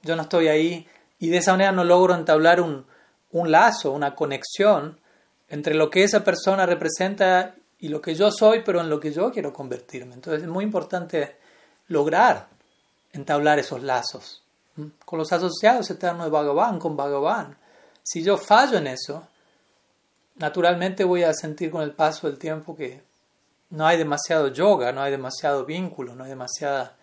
yo 0.02 0.16
no 0.16 0.24
estoy 0.24 0.48
ahí 0.48 0.88
y 1.20 1.30
de 1.30 1.38
esa 1.38 1.52
manera 1.52 1.72
no 1.72 1.84
logro 1.84 2.16
entablar 2.16 2.62
un, 2.62 2.86
un 3.32 3.52
lazo, 3.52 3.92
una 3.92 4.16
conexión 4.16 5.00
entre 5.50 5.76
lo 5.76 5.90
que 5.90 6.04
esa 6.04 6.24
persona 6.24 6.66
representa 6.66 7.56
y 7.80 7.90
lo 7.90 8.02
que 8.02 8.16
yo 8.16 8.32
soy, 8.32 8.62
pero 8.66 8.82
en 8.82 8.90
lo 8.90 9.00
que 9.00 9.12
yo 9.12 9.32
quiero 9.32 9.54
convertirme. 9.54 10.14
Entonces 10.14 10.44
es 10.44 10.50
muy 10.50 10.64
importante 10.64 11.36
lograr 11.90 12.48
entablar 13.14 13.60
esos 13.60 13.84
lazos 13.84 14.42
con 15.06 15.20
los 15.20 15.32
asociados 15.32 15.90
eternos 15.90 16.26
de 16.26 16.32
Bhagavan, 16.32 16.80
con 16.80 16.96
Bhagavan. 16.96 17.58
Si 18.04 18.24
yo 18.24 18.38
fallo 18.38 18.78
en 18.78 18.88
eso, 18.88 19.28
naturalmente 20.36 21.04
voy 21.04 21.24
a 21.24 21.34
sentir 21.34 21.72
con 21.72 21.82
el 21.82 21.92
paso 21.92 22.28
del 22.28 22.38
tiempo 22.38 22.76
que 22.76 23.02
no 23.70 23.86
hay 23.86 23.98
demasiado 23.98 24.50
yoga, 24.50 24.92
no 24.92 25.02
hay 25.02 25.12
demasiado 25.12 25.66
vínculo, 25.66 26.16
no 26.16 26.24
hay 26.24 26.30
demasiada... 26.30 26.96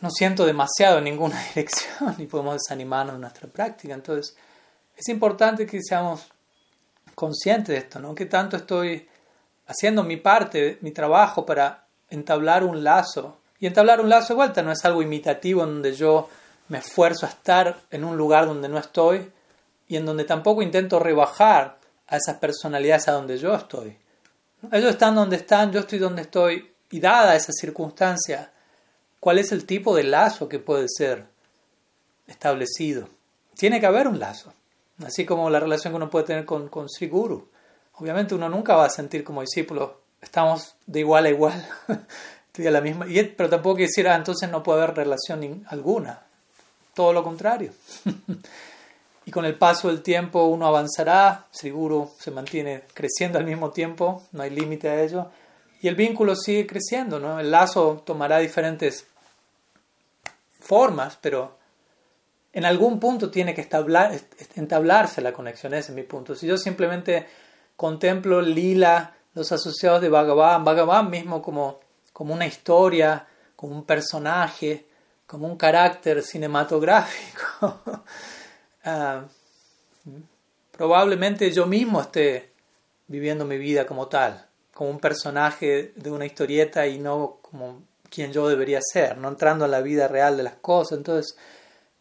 No 0.00 0.10
siento 0.10 0.46
demasiado 0.46 0.98
en 0.98 1.04
ninguna 1.04 1.42
dirección 1.54 2.14
y 2.18 2.26
podemos 2.26 2.54
desanimarnos 2.54 3.16
en 3.16 3.20
nuestra 3.20 3.48
práctica. 3.48 3.94
Entonces, 3.94 4.36
es 4.96 5.08
importante 5.08 5.66
que 5.66 5.80
seamos 5.82 6.26
conscientes 7.14 7.68
de 7.68 7.76
esto, 7.78 8.00
¿no? 8.00 8.14
Que 8.14 8.26
tanto 8.26 8.56
estoy 8.56 9.06
haciendo 9.66 10.02
mi 10.02 10.16
parte, 10.16 10.78
mi 10.80 10.90
trabajo 10.90 11.44
para 11.44 11.84
entablar 12.08 12.64
un 12.64 12.82
lazo. 12.82 13.38
Y 13.58 13.66
entablar 13.66 14.00
un 14.00 14.08
lazo 14.08 14.28
de 14.28 14.36
vuelta 14.36 14.62
no 14.62 14.72
es 14.72 14.84
algo 14.84 15.02
imitativo 15.02 15.62
en 15.62 15.74
donde 15.74 15.94
yo 15.94 16.28
me 16.68 16.78
esfuerzo 16.78 17.26
a 17.26 17.28
estar 17.28 17.78
en 17.90 18.04
un 18.04 18.16
lugar 18.16 18.46
donde 18.46 18.68
no 18.68 18.78
estoy 18.78 19.30
y 19.90 19.96
en 19.96 20.06
donde 20.06 20.24
tampoco 20.24 20.62
intento 20.62 20.98
rebajar 20.98 21.78
a 22.06 22.16
esas 22.16 22.38
personalidades 22.38 23.08
a 23.08 23.12
donde 23.12 23.36
yo 23.36 23.54
estoy. 23.54 23.98
Ellos 24.72 24.92
están 24.92 25.14
donde 25.14 25.36
están, 25.36 25.70
yo 25.70 25.80
estoy 25.80 25.98
donde 25.98 26.22
estoy 26.22 26.72
y 26.90 27.00
dada 27.00 27.36
esa 27.36 27.52
circunstancia, 27.52 28.50
¿cuál 29.20 29.38
es 29.38 29.52
el 29.52 29.66
tipo 29.66 29.94
de 29.94 30.04
lazo 30.04 30.48
que 30.48 30.58
puede 30.58 30.86
ser 30.88 31.26
establecido? 32.26 33.08
Tiene 33.54 33.80
que 33.80 33.86
haber 33.86 34.08
un 34.08 34.18
lazo, 34.18 34.54
así 35.04 35.26
como 35.26 35.50
la 35.50 35.60
relación 35.60 35.92
que 35.92 35.96
uno 35.96 36.08
puede 36.08 36.24
tener 36.24 36.46
con, 36.46 36.68
con 36.68 36.88
Sri 36.88 37.08
Guru 37.08 37.50
obviamente 38.00 38.34
uno 38.34 38.48
nunca 38.48 38.74
va 38.76 38.86
a 38.86 38.90
sentir 38.90 39.22
como 39.22 39.42
discípulo, 39.42 40.00
estamos 40.20 40.74
de 40.86 41.00
igual 41.00 41.26
a 41.26 41.30
igual, 41.30 41.68
la 42.56 42.80
misma, 42.80 43.06
pero 43.36 43.48
tampoco 43.48 43.78
decir, 43.78 44.08
ah, 44.08 44.16
entonces 44.16 44.50
no 44.50 44.62
puede 44.62 44.82
haber 44.82 44.96
relación 44.96 45.64
alguna. 45.68 46.22
todo 46.94 47.12
lo 47.12 47.22
contrario. 47.22 47.72
y 49.30 49.32
con 49.32 49.44
el 49.44 49.54
paso 49.54 49.86
del 49.86 50.02
tiempo 50.02 50.46
uno 50.46 50.66
avanzará, 50.66 51.46
seguro 51.52 52.10
se 52.18 52.32
mantiene 52.32 52.82
creciendo 52.92 53.38
al 53.38 53.44
mismo 53.44 53.70
tiempo, 53.70 54.24
no 54.32 54.42
hay 54.42 54.50
límite 54.50 54.88
a 54.88 55.00
ello, 55.00 55.30
y 55.80 55.86
el 55.86 55.94
vínculo 55.94 56.34
sigue 56.34 56.66
creciendo, 56.66 57.20
¿no? 57.20 57.38
El 57.38 57.52
lazo 57.52 58.02
tomará 58.04 58.38
diferentes 58.38 59.06
formas, 60.58 61.16
pero 61.20 61.56
en 62.52 62.64
algún 62.64 62.98
punto 62.98 63.30
tiene 63.30 63.54
que 63.54 63.68
entablarse 64.56 65.20
la 65.20 65.32
conexión, 65.32 65.74
ese 65.74 65.92
es 65.92 65.96
mi 65.96 66.02
punto. 66.02 66.34
Si 66.34 66.48
yo 66.48 66.58
simplemente 66.58 67.28
contemplo 67.76 68.42
lila, 68.42 69.14
los 69.34 69.52
asociados 69.52 70.00
de 70.00 70.08
Bhagavan, 70.08 70.64
Bhagavan 70.64 71.08
mismo 71.08 71.40
como, 71.40 71.78
como 72.12 72.34
una 72.34 72.48
historia, 72.48 73.28
como 73.54 73.76
un 73.76 73.84
personaje, 73.84 74.88
como 75.24 75.46
un 75.46 75.56
carácter 75.56 76.20
cinematográfico, 76.24 77.80
ah, 78.84 79.24
probablemente 80.72 81.50
yo 81.52 81.66
mismo 81.66 82.00
esté 82.00 82.50
viviendo 83.06 83.44
mi 83.44 83.58
vida 83.58 83.86
como 83.86 84.08
tal, 84.08 84.46
como 84.72 84.90
un 84.90 85.00
personaje 85.00 85.92
de 85.96 86.10
una 86.10 86.26
historieta 86.26 86.86
y 86.86 86.98
no 86.98 87.38
como 87.42 87.82
quien 88.08 88.32
yo 88.32 88.48
debería 88.48 88.80
ser, 88.82 89.18
no 89.18 89.28
entrando 89.28 89.64
en 89.64 89.70
la 89.70 89.80
vida 89.80 90.08
real 90.08 90.36
de 90.36 90.42
las 90.42 90.54
cosas. 90.54 90.98
Entonces, 90.98 91.36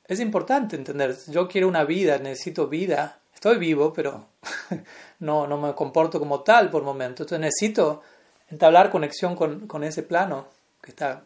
es 0.05 0.19
importante 0.19 0.75
entender, 0.75 1.15
yo 1.27 1.47
quiero 1.47 1.67
una 1.67 1.83
vida, 1.83 2.17
necesito 2.17 2.67
vida, 2.67 3.19
estoy 3.33 3.57
vivo, 3.57 3.93
pero 3.93 4.25
no, 5.19 5.47
no 5.47 5.57
me 5.57 5.73
comporto 5.75 6.19
como 6.19 6.41
tal 6.41 6.69
por 6.69 6.83
momento. 6.83 7.23
Entonces 7.23 7.39
necesito 7.39 8.01
entablar 8.49 8.89
conexión 8.89 9.35
con, 9.35 9.67
con 9.67 9.83
ese 9.83 10.03
plano 10.03 10.47
que 10.81 10.91
está 10.91 11.23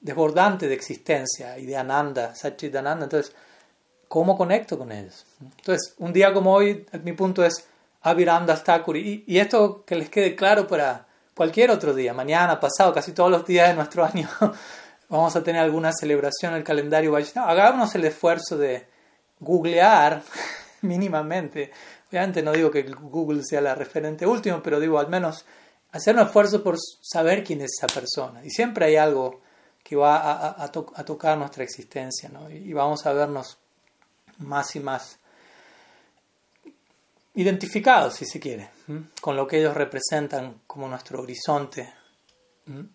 desbordante 0.00 0.66
de 0.66 0.74
existencia 0.74 1.58
y 1.58 1.66
de 1.66 1.76
Ananda, 1.76 2.34
Ananda. 2.76 3.04
Entonces, 3.04 3.34
¿cómo 4.12 4.36
conecto 4.36 4.76
con 4.76 4.92
ellos? 4.92 5.24
Entonces, 5.40 5.94
un 5.96 6.12
día 6.12 6.34
como 6.34 6.52
hoy, 6.52 6.84
mi 7.02 7.14
punto 7.14 7.42
es 7.42 7.66
Aviranda 8.02 8.62
Thakur. 8.62 8.98
Y, 8.98 9.24
y 9.26 9.38
esto 9.38 9.84
que 9.86 9.94
les 9.96 10.10
quede 10.10 10.36
claro 10.36 10.66
para 10.66 11.06
cualquier 11.34 11.70
otro 11.70 11.94
día, 11.94 12.12
mañana, 12.12 12.60
pasado, 12.60 12.92
casi 12.92 13.12
todos 13.12 13.30
los 13.30 13.46
días 13.46 13.70
de 13.70 13.74
nuestro 13.74 14.04
año, 14.12 14.28
vamos 15.08 15.34
a 15.34 15.42
tener 15.42 15.62
alguna 15.62 15.94
celebración 15.94 16.52
en 16.52 16.58
el 16.58 16.62
calendario 16.62 17.12
Vaishnava. 17.12 17.50
Hagamos 17.52 17.94
el 17.94 18.04
esfuerzo 18.04 18.58
de 18.58 18.86
googlear 19.40 20.22
mínimamente. 20.82 21.72
Obviamente 22.10 22.42
no 22.42 22.52
digo 22.52 22.70
que 22.70 22.82
Google 22.82 23.42
sea 23.42 23.62
la 23.62 23.74
referente 23.74 24.26
última, 24.26 24.62
pero 24.62 24.78
digo 24.78 24.98
al 24.98 25.08
menos 25.08 25.46
hacer 25.90 26.14
un 26.16 26.20
esfuerzo 26.20 26.62
por 26.62 26.76
saber 27.00 27.42
quién 27.42 27.62
es 27.62 27.78
esa 27.78 27.86
persona. 27.86 28.44
Y 28.44 28.50
siempre 28.50 28.84
hay 28.84 28.96
algo 28.96 29.40
que 29.82 29.96
va 29.96 30.18
a, 30.18 30.64
a, 30.64 30.70
tocar 30.70 31.38
nuestra 31.38 31.64
existencia, 31.64 32.28
¿no? 32.28 32.50
Y 32.50 32.74
vamos 32.74 33.06
a 33.06 33.14
vernos 33.14 33.58
más 34.38 34.74
y 34.76 34.80
más 34.80 35.18
identificados, 37.34 38.14
si 38.14 38.26
se 38.26 38.38
quiere, 38.38 38.70
con 39.20 39.36
lo 39.36 39.46
que 39.46 39.58
ellos 39.58 39.74
representan 39.74 40.60
como 40.66 40.88
nuestro 40.88 41.22
horizonte 41.22 41.92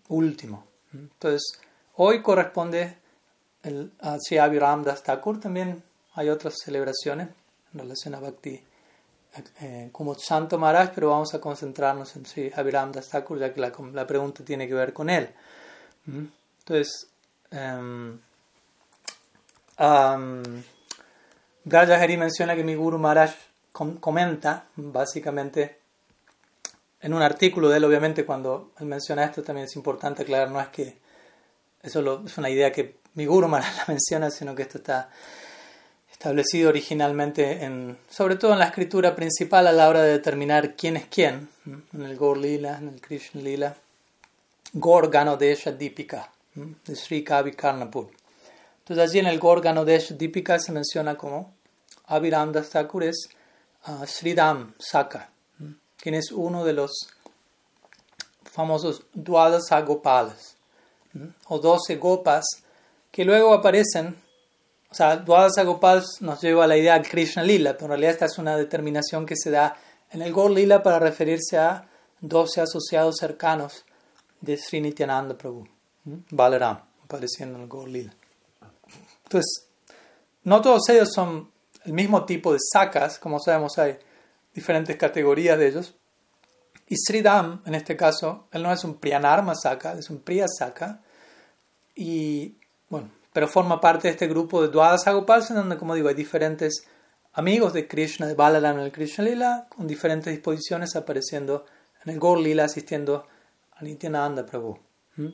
último. 0.09 0.67
Entonces, 0.93 1.59
hoy 1.95 2.21
corresponde 2.21 2.97
el, 3.63 3.91
a 3.99 4.17
Sri 4.19 4.37
Ramdas 4.37 5.03
Thakur, 5.03 5.39
también 5.39 5.83
hay 6.13 6.29
otras 6.29 6.55
celebraciones 6.63 7.29
en 7.73 7.79
relación 7.79 8.15
a 8.15 8.19
Bhakti 8.19 8.63
eh, 9.61 9.89
como 9.91 10.15
Santo 10.15 10.57
Maharaj, 10.57 10.91
pero 10.93 11.09
vamos 11.09 11.33
a 11.33 11.41
concentrarnos 11.41 12.15
en 12.15 12.25
Sri 12.25 12.49
Ramdas 12.49 13.09
Thakur, 13.09 13.39
ya 13.39 13.53
que 13.53 13.61
la, 13.61 13.71
la 13.93 14.07
pregunta 14.07 14.43
tiene 14.43 14.67
que 14.67 14.73
ver 14.73 14.93
con 14.93 15.09
él. 15.09 15.29
Entonces, 16.05 17.07
um, 17.51 18.19
menciona 21.67 22.55
que 22.55 22.63
mi 22.63 22.75
Guru 22.75 22.97
Maharaj 22.97 23.31
comenta, 23.71 24.65
básicamente, 24.75 25.77
en 27.01 27.13
un 27.13 27.21
artículo 27.21 27.69
de 27.69 27.77
él, 27.77 27.85
obviamente, 27.85 28.25
cuando 28.25 28.71
él 28.79 28.85
menciona 28.85 29.23
esto, 29.25 29.43
también 29.43 29.65
es 29.65 29.75
importante 29.75 30.23
aclarar, 30.23 30.49
no 30.49 30.59
es 30.59 30.69
que 30.69 30.97
eso 31.83 32.23
es 32.25 32.37
una 32.37 32.49
idea 32.49 32.71
que 32.71 32.95
mi 33.13 33.25
Guru 33.25 33.47
Maharaj 33.47 33.77
la 33.77 33.85
menciona, 33.87 34.31
sino 34.31 34.55
que 34.55 34.63
esto 34.63 34.77
está 34.79 35.09
establecido 36.11 36.69
originalmente, 36.69 37.63
en, 37.63 37.97
sobre 38.09 38.37
todo 38.37 38.53
en 38.53 38.59
la 38.59 38.65
escritura 38.65 39.15
principal 39.15 39.67
a 39.67 39.71
la 39.71 39.87
hora 39.87 40.01
de 40.01 40.13
determinar 40.13 40.75
quién 40.75 40.97
es 40.97 41.05
quién, 41.07 41.49
en 41.65 42.01
el 42.01 42.17
Gaur 42.17 42.37
Lila, 42.37 42.77
en 42.77 42.87
el 42.87 43.01
Krishna 43.01 43.41
Lila, 43.41 43.75
Gaur 44.73 45.11
Ganodesha 45.11 45.71
Dipika 45.71 46.31
de 46.55 46.95
Sri 46.95 47.23
Kavi 47.23 47.51
Karnapur. 47.51 48.09
Entonces 48.87 49.09
allí 49.09 49.19
en 49.19 49.27
el 49.27 49.37
Gorgano 49.37 49.83
de 49.83 50.01
Dipika 50.17 50.57
se 50.59 50.71
menciona 50.71 51.15
como 51.15 51.53
Abhiram 52.07 52.53
Thakur 52.53 53.03
es 53.03 53.29
uh, 53.87 54.05
Sridham 54.05 54.73
Saka, 54.79 55.29
quien 55.97 56.15
es 56.15 56.31
uno 56.31 56.63
de 56.63 56.73
los 56.73 56.91
famosos 58.43 59.03
Dwadasa 59.13 59.81
Gopalas, 59.81 60.55
o 61.47 61.59
doce 61.59 61.97
Gopas, 61.97 62.45
que 63.11 63.25
luego 63.25 63.53
aparecen, 63.53 64.15
o 64.89 64.93
sea, 64.93 65.17
Dwadasa 65.17 65.63
Gopals 65.63 66.21
nos 66.21 66.41
lleva 66.41 66.63
a 66.63 66.67
la 66.67 66.77
idea 66.77 66.97
de 66.99 67.07
Krishna 67.07 67.43
Lila, 67.43 67.73
pero 67.73 67.85
en 67.85 67.89
realidad 67.89 68.11
esta 68.11 68.25
es 68.25 68.37
una 68.37 68.55
determinación 68.55 69.25
que 69.25 69.35
se 69.35 69.51
da 69.51 69.75
en 70.11 70.21
el 70.21 70.31
Gor 70.31 70.51
Lila 70.51 70.81
para 70.81 70.99
referirse 70.99 71.57
a 71.57 71.87
doce 72.21 72.61
asociados 72.61 73.17
cercanos 73.19 73.83
de 74.41 74.57
Sri 74.57 74.81
Nityananda 74.81 75.37
Prabhu. 75.37 75.67
Balaram, 76.31 76.79
apareciendo 77.03 77.55
en 77.55 77.63
el 77.63 77.67
Gorlila. 77.67 78.13
Entonces, 79.23 79.67
no 80.43 80.61
todos 80.61 80.87
ellos 80.89 81.09
son 81.13 81.51
el 81.87 81.93
mismo 81.93 82.25
tipo 82.25 82.51
de 82.51 82.59
sakas, 82.59 83.17
como 83.17 83.39
sabemos 83.39 83.77
hay 83.77 83.97
diferentes 84.53 84.97
categorías 84.97 85.57
de 85.57 85.67
ellos. 85.69 85.95
Y 86.89 86.97
Sridham, 86.97 87.61
en 87.65 87.75
este 87.75 87.95
caso, 87.95 88.47
él 88.51 88.61
no 88.61 88.73
es 88.73 88.83
un 88.83 88.95
Priyanarma 88.95 89.55
Saka, 89.55 89.93
es 89.93 90.09
un 90.09 90.19
Priya 90.19 90.47
Saka. 90.49 91.01
Y, 91.95 92.57
bueno, 92.89 93.09
pero 93.31 93.47
forma 93.47 93.79
parte 93.79 94.09
de 94.09 94.11
este 94.11 94.27
grupo 94.27 94.61
de 94.61 94.67
Dwadasa 94.67 95.13
Gopals, 95.13 95.49
en 95.51 95.55
donde, 95.55 95.77
como 95.77 95.95
digo, 95.95 96.09
hay 96.09 96.15
diferentes 96.15 96.85
amigos 97.31 97.71
de 97.71 97.87
Krishna, 97.87 98.27
de 98.27 98.35
Balaram 98.35 98.79
en 98.79 98.83
el 98.83 98.91
Krishna 98.91 99.23
Lila, 99.23 99.67
con 99.69 99.87
diferentes 99.87 100.33
disposiciones 100.33 100.93
apareciendo 100.97 101.65
en 102.03 102.11
el 102.11 102.19
Gaur 102.19 102.39
Lila, 102.39 102.65
asistiendo 102.65 103.25
a 103.71 103.81
Nityananda 103.81 104.45
Prabhu. 104.45 104.77
¿Mm? 105.15 105.27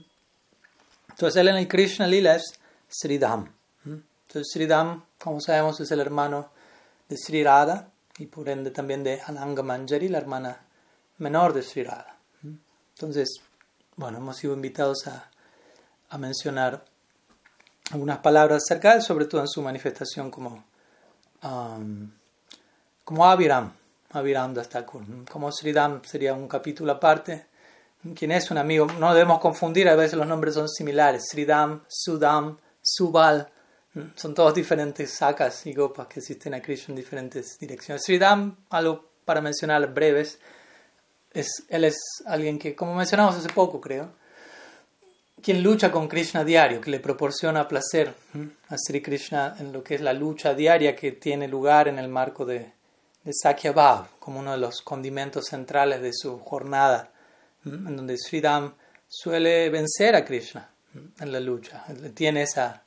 Entonces 1.10 1.36
él 1.42 1.48
en 1.48 1.56
el 1.56 1.68
Krishna 1.68 2.06
Lila 2.06 2.36
es 2.36 2.60
Sridham. 2.88 3.52
Entonces 3.86 4.52
Sridham, 4.54 5.04
como 5.24 5.40
sabemos, 5.40 5.80
es 5.80 5.90
el 5.92 6.02
hermano 6.02 6.50
de 7.08 7.16
Sri 7.18 7.44
Radha 7.44 7.88
y 8.18 8.26
por 8.26 8.50
ende 8.50 8.72
también 8.72 9.04
de 9.04 9.22
Ananga 9.26 9.64
Manjari, 9.64 10.10
la 10.10 10.18
hermana 10.18 10.66
menor 11.20 11.54
de 11.54 11.64
Sri 11.64 11.84
Radha. 11.84 12.18
Entonces, 12.94 13.40
bueno, 13.96 14.18
hemos 14.18 14.36
sido 14.36 14.54
invitados 14.54 15.08
a, 15.08 15.32
a 16.10 16.18
mencionar 16.18 16.84
algunas 17.92 18.18
palabras 18.20 18.64
acerca 18.66 18.96
de 18.96 19.02
sobre 19.02 19.26
todo 19.26 19.40
en 19.40 19.48
su 19.48 19.62
manifestación 19.62 20.30
como, 20.30 20.66
um, 21.42 22.12
como 23.06 23.26
Aviram, 23.26 23.72
Aviram 24.12 24.54
Dastakur. 24.54 25.04
Como 25.32 25.52
Sridham 25.54 26.04
sería 26.04 26.34
un 26.34 26.50
capítulo 26.50 26.92
aparte 26.92 27.48
quien 28.14 28.34
es 28.34 28.52
un 28.52 28.58
amigo. 28.58 28.88
No 29.00 29.14
debemos 29.14 29.40
confundir, 29.40 29.88
a 29.88 29.96
veces 29.96 30.18
los 30.18 30.28
nombres 30.28 30.56
son 30.56 30.68
similares. 30.68 31.24
Sridham, 31.32 31.84
Sudam, 31.88 32.58
Subal. 32.82 33.50
Son 34.16 34.34
todos 34.34 34.56
diferentes 34.56 35.12
sakas 35.12 35.66
y 35.68 35.74
gopas 35.74 36.08
que 36.08 36.20
existen 36.20 36.54
a 36.54 36.62
Krishna 36.62 36.94
en 36.94 36.96
diferentes 36.96 37.60
direcciones. 37.60 38.04
Sridham, 38.04 38.56
algo 38.70 39.10
para 39.24 39.40
mencionar 39.40 39.94
breves, 39.94 40.40
es, 41.32 41.64
él 41.70 41.86
es 41.86 42.00
alguien 42.26 42.58
que, 42.58 42.76
como 42.76 42.96
mencionamos 42.96 43.36
hace 43.36 43.50
poco, 43.50 43.80
creo, 43.80 44.12
quien 45.42 45.62
lucha 45.62 45.92
con 45.92 46.08
Krishna 46.08 46.44
diario, 46.44 46.80
que 46.80 46.90
le 46.90 47.00
proporciona 47.00 47.68
placer 47.68 48.14
a 48.70 48.78
Sri 48.78 49.02
Krishna 49.02 49.56
en 49.60 49.74
lo 49.74 49.84
que 49.84 49.96
es 49.96 50.02
la 50.02 50.14
lucha 50.14 50.54
diaria 50.54 50.96
que 50.96 51.12
tiene 51.12 51.48
lugar 51.48 51.88
en 51.88 52.00
el 52.00 52.08
marco 52.08 52.46
de, 52.46 52.72
de 53.24 53.72
Bhav, 53.72 54.08
como 54.20 54.40
uno 54.40 54.54
de 54.54 54.58
los 54.58 54.82
condimentos 54.82 55.46
centrales 55.46 56.02
de 56.02 56.12
su 56.14 56.40
jornada 56.40 57.12
en 57.66 57.96
donde 57.96 58.18
Sridham 58.18 58.74
suele 59.08 59.70
vencer 59.70 60.16
a 60.16 60.26
Krishna 60.26 60.70
en 61.20 61.32
la 61.32 61.40
lucha. 61.40 61.86
Tiene 62.14 62.44
esa, 62.44 62.83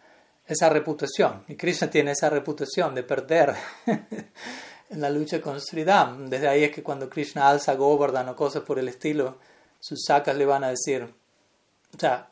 esa 0.47 0.69
reputación. 0.69 1.45
Y 1.49 1.57
Krishna 1.57 1.91
tiene 1.91 2.13
esa 2.13 2.31
reputación 2.31 2.95
de 2.95 3.03
perder 3.03 3.55
en 4.91 5.01
la 5.01 5.11
lucha 5.11 5.41
con 5.41 5.61
Sridham. 5.61 6.29
Desde 6.29 6.49
ahí 6.49 6.65
es 6.65 6.73
que 6.73 6.83
cuando 6.83 7.11
Krishna 7.11 7.49
alza 7.49 7.75
Govardhan 7.75 8.29
o 8.29 8.37
cosas 8.37 8.63
por 8.63 8.79
el 8.79 8.89
estilo, 8.89 9.39
sus 9.81 10.05
sacas 10.05 10.37
le 10.37 10.47
van 10.47 10.65
a 10.65 10.69
decir, 10.69 11.03
o 11.03 11.99
sea, 11.99 12.29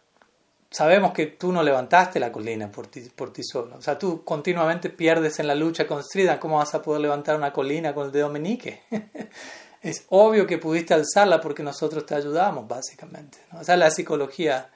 sabemos 0.70 1.12
que 1.12 1.26
tú 1.26 1.52
no 1.52 1.62
levantaste 1.62 2.20
la 2.20 2.32
colina 2.32 2.70
por 2.70 2.86
ti, 2.86 3.00
por 3.14 3.32
ti 3.32 3.42
solo. 3.42 3.76
O 3.76 3.82
sea, 3.82 3.98
tú 3.98 4.24
continuamente 4.24 4.90
pierdes 4.90 5.38
en 5.40 5.48
la 5.48 5.54
lucha 5.54 5.86
con 5.86 6.02
Sridham. 6.02 6.38
¿Cómo 6.38 6.58
vas 6.58 6.74
a 6.74 6.82
poder 6.82 7.00
levantar 7.00 7.36
una 7.36 7.52
colina 7.52 7.94
con 7.94 8.06
el 8.06 8.12
dedo 8.12 8.28
menique? 8.30 8.82
es 9.82 10.04
obvio 10.10 10.46
que 10.46 10.58
pudiste 10.58 10.94
alzarla 10.94 11.40
porque 11.40 11.62
nosotros 11.62 12.06
te 12.06 12.14
ayudamos, 12.14 12.66
básicamente. 12.68 13.38
Esa 13.60 13.74
es 13.74 13.78
la 13.78 13.90
psicología 13.90 14.70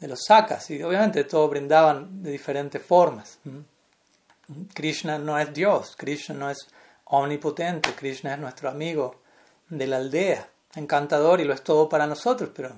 de 0.00 0.08
los 0.08 0.24
sacas. 0.26 0.70
Y 0.70 0.82
obviamente 0.82 1.24
todos 1.24 1.50
brindaban 1.50 2.22
de 2.22 2.32
diferentes 2.32 2.82
formas. 2.82 3.38
Krishna 4.74 5.18
no 5.18 5.38
es 5.38 5.52
Dios, 5.54 5.94
Krishna 5.96 6.34
no 6.34 6.50
es 6.50 6.66
omnipotente, 7.04 7.92
Krishna 7.94 8.34
es 8.34 8.40
nuestro 8.40 8.68
amigo 8.68 9.20
de 9.68 9.86
la 9.86 9.98
aldea, 9.98 10.48
encantador 10.74 11.40
y 11.40 11.44
lo 11.44 11.54
es 11.54 11.62
todo 11.62 11.88
para 11.88 12.06
nosotros, 12.06 12.50
pero 12.54 12.74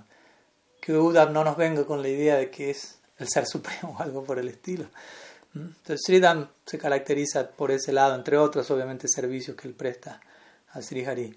que 0.80 0.92
Uddhav 0.92 1.30
no 1.30 1.44
nos 1.44 1.56
venga 1.56 1.84
con 1.84 2.02
la 2.02 2.08
idea 2.08 2.36
de 2.36 2.50
que 2.50 2.70
es 2.70 2.98
el 3.18 3.28
ser 3.28 3.46
supremo 3.46 3.96
o 3.98 4.02
algo 4.02 4.24
por 4.24 4.38
el 4.38 4.48
estilo. 4.48 4.86
Entonces 5.54 6.00
Sridham 6.04 6.48
se 6.64 6.78
caracteriza 6.78 7.48
por 7.50 7.70
ese 7.70 7.92
lado, 7.92 8.14
entre 8.14 8.36
otros 8.36 8.70
obviamente 8.70 9.06
servicios 9.08 9.56
que 9.56 9.68
él 9.68 9.74
presta 9.74 10.20
a 10.72 10.82
Sri 10.82 11.04
Hari. 11.04 11.36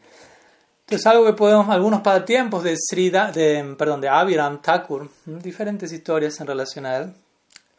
Entonces 0.87 1.07
algo 1.07 1.25
que 1.25 1.33
podemos, 1.33 1.67
algunos 1.69 2.01
pasatiempos 2.01 2.63
de 2.63 2.75
Srida, 2.77 3.31
de, 3.31 3.75
perdón, 3.75 4.01
de 4.01 4.07
Aviram 4.07 4.61
Thakur, 4.61 5.09
diferentes 5.25 5.91
historias 5.91 6.39
en 6.39 6.45
relación 6.45 6.85
a 6.85 6.97
él. 6.97 7.13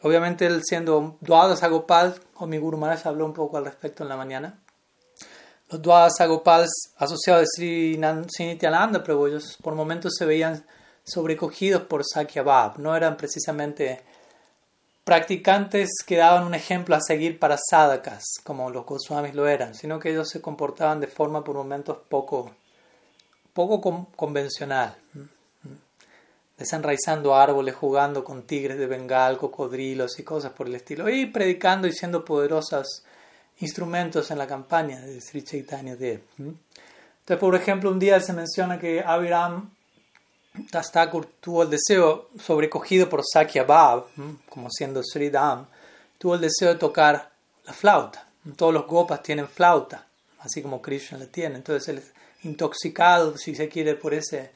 Obviamente 0.01 0.45
él 0.45 0.61
siendo 0.65 1.15
Dwadas 1.21 1.63
Agopal, 1.63 2.15
o 2.35 2.45
mi 2.45 2.57
Guru 2.57 2.77
Maharaj 2.77 3.07
habló 3.07 3.25
un 3.25 3.33
poco 3.33 3.55
al 3.55 3.63
respecto 3.63 4.03
en 4.03 4.09
la 4.09 4.17
mañana. 4.17 4.59
Los 5.69 5.81
Dwadas 5.81 6.19
Agopals 6.19 6.69
asociados 6.97 7.47
de 7.57 7.97
Sri 7.97 8.45
Nityananda 8.45 9.01
Prabhu, 9.01 9.27
ellos 9.27 9.57
por 9.63 9.73
momentos 9.73 10.13
se 10.17 10.25
veían 10.25 10.65
sobrecogidos 11.05 11.83
por 11.83 12.03
Sakya 12.05 12.43
Bhav, 12.43 12.77
no 12.77 12.93
eran 12.93 13.15
precisamente 13.15 14.03
practicantes 15.05 15.89
que 16.05 16.17
daban 16.17 16.43
un 16.43 16.53
ejemplo 16.53 16.93
a 16.93 16.99
seguir 16.99 17.39
para 17.39 17.57
sadhakas, 17.57 18.25
como 18.43 18.69
los 18.69 18.85
Goswamis 18.85 19.33
lo 19.33 19.47
eran, 19.47 19.73
sino 19.73 19.97
que 19.97 20.09
ellos 20.09 20.27
se 20.29 20.41
comportaban 20.41 20.99
de 20.99 21.07
forma 21.07 21.45
por 21.45 21.55
momentos 21.55 21.99
poco, 22.09 22.51
poco 23.57 24.07
convencional, 24.15 24.95
desenraizando 26.59 27.33
árboles, 27.33 27.73
jugando 27.73 28.23
con 28.23 28.43
tigres 28.43 28.77
de 28.77 28.85
Bengal, 28.85 29.39
cocodrilos 29.39 30.19
y 30.19 30.23
cosas 30.23 30.51
por 30.51 30.67
el 30.67 30.75
estilo, 30.75 31.09
y 31.09 31.25
predicando 31.25 31.87
y 31.87 31.91
siendo 31.91 32.23
poderosos 32.23 33.03
instrumentos 33.59 34.29
en 34.29 34.37
la 34.37 34.45
campaña 34.45 35.01
de 35.01 35.19
Sri 35.19 35.41
Chaitanya 35.43 35.95
Dev. 35.95 36.21
Entonces, 36.37 37.39
por 37.39 37.55
ejemplo, 37.55 37.89
un 37.89 37.97
día 37.97 38.19
se 38.19 38.31
menciona 38.31 38.77
que 38.77 39.01
Aviram 39.03 39.71
Tastakur 40.69 41.25
tuvo 41.39 41.63
el 41.63 41.71
deseo, 41.71 42.29
sobrecogido 42.39 43.09
por 43.09 43.23
Sakya 43.25 43.63
Bhav, 43.63 44.05
como 44.49 44.69
siendo 44.69 45.01
Sri 45.03 45.31
Dham, 45.31 45.65
tuvo 46.19 46.35
el 46.35 46.41
deseo 46.41 46.69
de 46.69 46.75
tocar 46.75 47.31
la 47.65 47.73
flauta. 47.73 48.27
Todos 48.55 48.71
los 48.71 48.85
gopas 48.85 49.23
tienen 49.23 49.47
flauta, 49.47 50.05
así 50.41 50.61
como 50.61 50.79
Krishna 50.79 51.17
la 51.17 51.25
tiene. 51.25 51.55
Entonces, 51.55 51.87
él, 51.87 52.03
intoxicado, 52.43 53.37
si 53.37 53.55
se 53.55 53.69
quiere, 53.69 53.95
por 53.95 54.13
ese, 54.13 54.51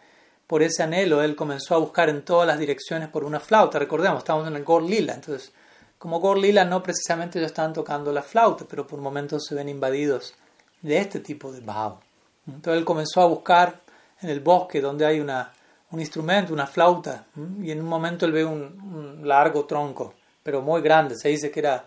por 0.48 0.64
ese 0.64 0.84
anhelo, 0.84 1.22
él 1.22 1.36
comenzó 1.36 1.76
a 1.76 1.80
buscar 1.80 2.10
en 2.10 2.24
todas 2.24 2.48
las 2.48 2.60
direcciones 2.60 3.10
por 3.10 3.24
una 3.24 3.40
flauta. 3.40 3.80
Recordemos, 3.80 4.20
estamos 4.20 4.48
en 4.48 4.56
el 4.56 4.64
Gor 4.64 4.84
Lila. 4.84 5.14
Entonces, 5.14 5.52
como 5.98 6.20
Gor 6.20 6.38
Lila, 6.38 6.66
no 6.66 6.82
precisamente 6.84 7.40
ellos 7.40 7.52
estaban 7.52 7.74
tocando 7.74 8.12
la 8.12 8.24
flauta, 8.24 8.66
pero 8.68 8.88
por 8.88 9.00
momentos 9.00 9.46
se 9.48 9.56
ven 9.56 9.70
invadidos 9.70 10.34
de 10.82 10.98
este 10.98 11.20
tipo 11.20 11.52
de 11.52 11.62
Bhav. 11.62 12.00
Entonces, 12.48 12.80
él 12.80 12.86
comenzó 12.86 13.22
a 13.22 13.28
buscar 13.28 13.82
en 14.22 14.30
el 14.30 14.40
bosque 14.40 14.82
donde 14.82 15.06
hay 15.06 15.20
una 15.20 15.52
un 15.92 16.00
instrumento, 16.00 16.54
una 16.54 16.68
flauta, 16.68 17.26
y 17.62 17.72
en 17.72 17.82
un 17.82 17.88
momento 17.88 18.26
él 18.26 18.32
ve 18.32 18.46
un, 18.46 19.22
largo 19.24 19.66
tronco, 19.66 20.14
pero 20.42 20.62
muy 20.62 20.82
grande, 20.82 21.16
se 21.16 21.30
dice 21.30 21.52
que 21.52 21.60
era 21.60 21.86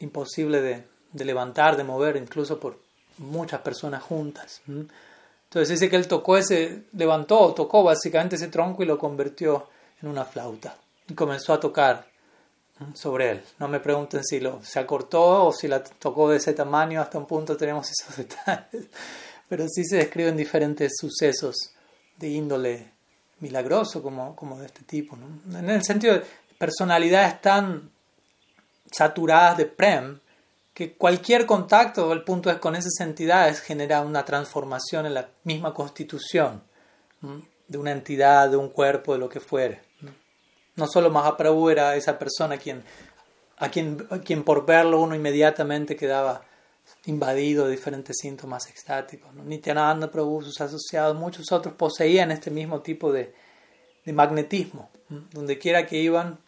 imposible 0.00 0.60
de, 0.60 0.84
de, 1.12 1.24
levantar, 1.24 1.76
de 1.76 1.84
mover, 1.84 2.16
incluso 2.16 2.58
por 2.58 2.78
muchas 3.18 3.60
personas 3.60 4.02
juntas. 4.02 4.62
Entonces 5.54 5.78
dice 5.78 5.88
que 5.88 5.94
él 5.94 6.08
tocó 6.08 6.36
ese, 6.36 6.82
levantó, 6.94 7.54
tocó 7.54 7.84
básicamente 7.84 8.34
ese 8.34 8.48
tronco 8.48 8.82
y 8.82 8.86
lo 8.86 8.98
convirtió 8.98 9.68
en 10.02 10.08
una 10.08 10.24
flauta, 10.24 10.76
y 11.06 11.14
comenzó 11.14 11.52
a 11.52 11.60
tocar 11.60 12.08
sobre 12.92 13.30
él. 13.30 13.42
No 13.60 13.68
me 13.68 13.78
pregunten 13.78 14.24
si 14.24 14.40
lo, 14.40 14.64
se 14.64 14.80
acortó 14.80 15.46
o 15.46 15.52
si 15.52 15.68
la 15.68 15.80
tocó 15.80 16.28
de 16.28 16.38
ese 16.38 16.54
tamaño, 16.54 17.00
hasta 17.00 17.18
un 17.18 17.26
punto 17.26 17.56
tenemos 17.56 17.88
esos 17.88 18.16
detalles, 18.28 18.86
pero 19.48 19.68
sí 19.68 19.84
se 19.84 19.98
describen 19.98 20.36
diferentes 20.36 20.94
sucesos 20.98 21.54
de 22.16 22.28
índole 22.30 22.90
milagroso 23.38 24.02
como, 24.02 24.34
como 24.34 24.58
de 24.58 24.66
este 24.66 24.82
tipo. 24.82 25.16
¿no? 25.16 25.56
En 25.56 25.70
el 25.70 25.84
sentido 25.84 26.14
de 26.14 26.24
personalidades 26.58 27.40
tan 27.40 27.92
saturadas 28.90 29.58
de 29.58 29.66
prem 29.66 30.18
que 30.74 30.94
cualquier 30.94 31.46
contacto, 31.46 32.12
el 32.12 32.24
punto 32.24 32.50
es 32.50 32.58
con 32.58 32.74
esas 32.74 32.98
entidades, 33.00 33.60
genera 33.60 34.00
una 34.00 34.24
transformación 34.24 35.06
en 35.06 35.14
la 35.14 35.28
misma 35.44 35.72
constitución 35.72 36.62
de 37.68 37.78
una 37.78 37.92
entidad, 37.92 38.50
de 38.50 38.56
un 38.56 38.68
cuerpo, 38.68 39.12
de 39.12 39.18
lo 39.18 39.28
que 39.28 39.40
fuere. 39.40 39.80
No 40.76 40.86
solo 40.88 41.10
Mahaprabhu 41.10 41.70
era 41.70 41.94
esa 41.94 42.18
persona 42.18 42.58
quien, 42.58 42.82
a, 43.58 43.68
quien, 43.70 44.04
a 44.10 44.18
quien 44.18 44.42
por 44.42 44.66
verlo 44.66 45.00
uno 45.00 45.14
inmediatamente 45.14 45.96
quedaba 45.96 46.42
invadido 47.06 47.66
de 47.66 47.70
diferentes 47.70 48.16
síntomas 48.20 48.68
extáticos. 48.68 49.32
¿no? 49.32 49.44
Nityananda 49.44 50.10
Prabhu, 50.10 50.42
sus 50.42 50.60
asociados, 50.60 51.16
muchos 51.16 51.50
otros 51.52 51.74
poseían 51.74 52.32
este 52.32 52.50
mismo 52.50 52.80
tipo 52.80 53.12
de, 53.12 53.34
de 54.04 54.12
magnetismo. 54.12 54.90
Donde 55.08 55.58
quiera 55.58 55.86
que 55.86 55.98
iban, 55.98 56.38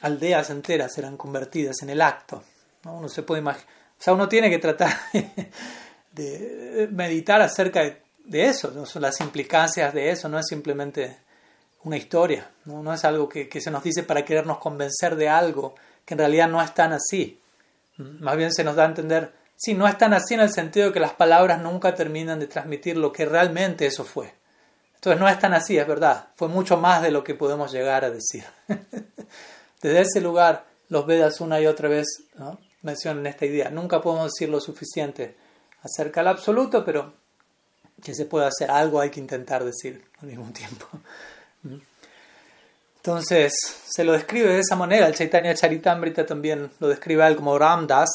aldeas 0.00 0.50
enteras 0.50 0.98
eran 0.98 1.16
convertidas 1.16 1.82
en 1.82 1.90
el 1.90 2.00
acto. 2.00 2.42
¿No? 2.86 2.96
Uno 2.96 3.08
se 3.08 3.22
puede 3.22 3.42
imaginar. 3.42 3.68
O 3.98 4.02
sea, 4.02 4.14
uno 4.14 4.28
tiene 4.28 4.48
que 4.48 4.58
tratar 4.58 4.94
de 6.12 6.88
meditar 6.90 7.42
acerca 7.42 7.82
de, 7.82 8.46
eso, 8.46 8.70
¿no? 8.70 8.84
las 9.00 9.20
implicancias 9.20 9.92
de 9.92 10.10
eso, 10.10 10.28
no 10.28 10.38
es 10.38 10.46
simplemente 10.46 11.18
una 11.84 11.96
historia, 11.96 12.50
no, 12.64 12.82
no 12.82 12.92
es 12.92 13.04
algo 13.04 13.28
que, 13.28 13.48
se 13.60 13.70
nos 13.70 13.82
dice 13.82 14.02
para 14.02 14.24
querernos 14.24 14.58
convencer 14.58 15.14
de 15.16 15.28
algo 15.28 15.74
que 16.04 16.14
en 16.14 16.18
realidad 16.18 16.48
no 16.48 16.62
es 16.62 16.72
tan 16.74 16.92
así. 16.92 17.40
Más 17.98 18.36
bien 18.36 18.52
se 18.52 18.64
nos 18.64 18.76
da 18.76 18.84
a 18.84 18.88
entender 18.88 19.32
Sí, 19.56 19.72
no 19.72 19.88
es 19.88 19.96
tan 19.96 20.12
así 20.12 20.34
en 20.34 20.40
el 20.40 20.52
sentido 20.52 20.88
de 20.88 20.92
que 20.92 21.00
las 21.00 21.14
palabras 21.14 21.60
nunca 21.62 21.94
terminan 21.94 22.38
de 22.38 22.46
transmitir 22.46 22.96
lo 22.98 23.10
que 23.10 23.24
realmente 23.24 23.86
eso 23.86 24.04
fue. 24.04 24.34
Entonces 24.96 25.18
no 25.18 25.28
es 25.28 25.38
tan 25.38 25.54
así, 25.54 25.78
es 25.78 25.86
verdad. 25.86 26.28
Fue 26.36 26.48
mucho 26.48 26.76
más 26.76 27.02
de 27.02 27.10
lo 27.10 27.24
que 27.24 27.34
podemos 27.34 27.72
llegar 27.72 28.04
a 28.04 28.10
decir. 28.10 28.44
Desde 29.80 30.00
ese 30.02 30.20
lugar, 30.20 30.66
los 30.88 31.06
Vedas 31.06 31.40
una 31.40 31.60
y 31.60 31.66
otra 31.66 31.88
vez 31.88 32.06
mencionan 32.86 33.26
esta 33.26 33.44
idea. 33.44 33.68
Nunca 33.68 34.00
podemos 34.00 34.32
decir 34.32 34.48
lo 34.48 34.60
suficiente 34.60 35.36
acerca 35.82 36.20
del 36.20 36.28
absoluto, 36.28 36.84
pero 36.84 37.12
que 38.02 38.14
se 38.14 38.26
puede 38.26 38.46
hacer 38.46 38.70
algo 38.70 39.00
hay 39.00 39.10
que 39.10 39.20
intentar 39.20 39.64
decir 39.64 40.02
al 40.20 40.28
mismo 40.28 40.50
tiempo. 40.52 40.86
Entonces, 42.96 43.52
se 43.88 44.04
lo 44.04 44.12
describe 44.12 44.48
de 44.52 44.60
esa 44.60 44.76
manera. 44.76 45.06
El 45.06 45.14
Chaitanya 45.14 45.54
Charitamrita 45.54 46.26
también 46.26 46.70
lo 46.80 46.88
describe 46.88 47.22
a 47.22 47.28
él 47.28 47.36
como 47.36 47.58
Ramdas. 47.58 48.08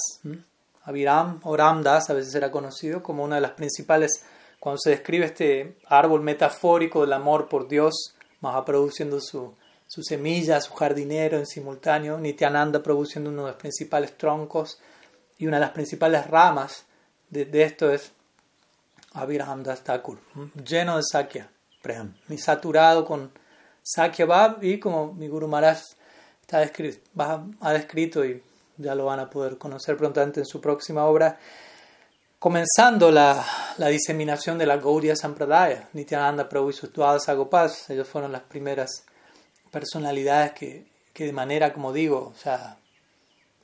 Aviram 0.83 1.39
o 1.43 1.55
Ramdas 1.55 2.09
a 2.09 2.13
veces 2.13 2.33
era 2.35 2.51
conocido 2.51 3.03
como 3.03 3.23
una 3.23 3.35
de 3.35 3.41
las 3.41 3.51
principales, 3.51 4.23
cuando 4.59 4.79
se 4.79 4.89
describe 4.89 5.25
este 5.25 5.77
árbol 5.87 6.21
metafórico 6.21 7.01
del 7.01 7.13
amor 7.13 7.47
por 7.47 7.67
Dios, 7.67 8.15
Mahaprabhu 8.41 8.83
produciendo 8.83 9.21
su, 9.21 9.53
su 9.91 10.03
semilla, 10.03 10.61
su 10.61 10.73
jardinero 10.73 11.37
en 11.37 11.45
simultáneo, 11.45 12.17
Nityananda 12.17 12.81
produciendo 12.81 13.29
uno 13.29 13.43
de 13.43 13.51
los 13.51 13.59
principales 13.59 14.17
troncos 14.17 14.79
y 15.37 15.47
una 15.47 15.57
de 15.57 15.61
las 15.61 15.71
principales 15.71 16.27
ramas 16.27 16.85
de, 17.29 17.49
esto 17.61 17.91
es 17.91 18.13
Aviram 19.11 19.63
Das 19.63 19.83
Thakur, 19.83 20.17
lleno 20.65 20.95
de 20.95 21.03
Sakya 21.03 21.49
Prem, 21.81 22.13
y 22.29 22.37
saturado 22.37 23.03
con 23.03 23.31
Sakya 23.83 24.25
Bhav 24.25 24.63
y 24.63 24.79
como 24.79 25.11
mi 25.11 25.27
Guru 25.27 25.49
Maharaj 25.49 25.81
está 26.39 26.59
descrito, 26.59 27.01
ha 27.59 27.73
descrito 27.73 28.23
y 28.23 28.41
ya 28.77 28.95
lo 28.95 29.03
van 29.03 29.19
a 29.19 29.29
poder 29.29 29.57
conocer 29.57 29.97
prontamente 29.97 30.39
en 30.39 30.45
su 30.45 30.61
próxima 30.61 31.03
obra, 31.03 31.37
comenzando 32.39 33.11
la, 33.11 33.45
la 33.77 33.87
diseminación 33.89 34.57
de 34.57 34.67
la 34.67 34.77
Gaudiya 34.77 35.17
Sampradaya, 35.17 35.89
Nityananda 35.91 36.47
Prabhu 36.47 36.69
y 36.69 36.73
sus 36.73 36.93
Dwadas 36.93 37.27
Agopals, 37.27 37.89
ellos 37.89 38.07
fueron 38.07 38.31
las 38.31 38.43
primeras 38.43 39.03
personalidades 39.71 40.51
que, 40.51 40.85
que 41.13 41.25
de 41.25 41.33
manera, 41.33 41.73
como 41.73 41.93
digo, 41.93 42.33
o 42.35 42.37
sea, 42.37 42.77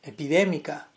epidémica, 0.04 0.88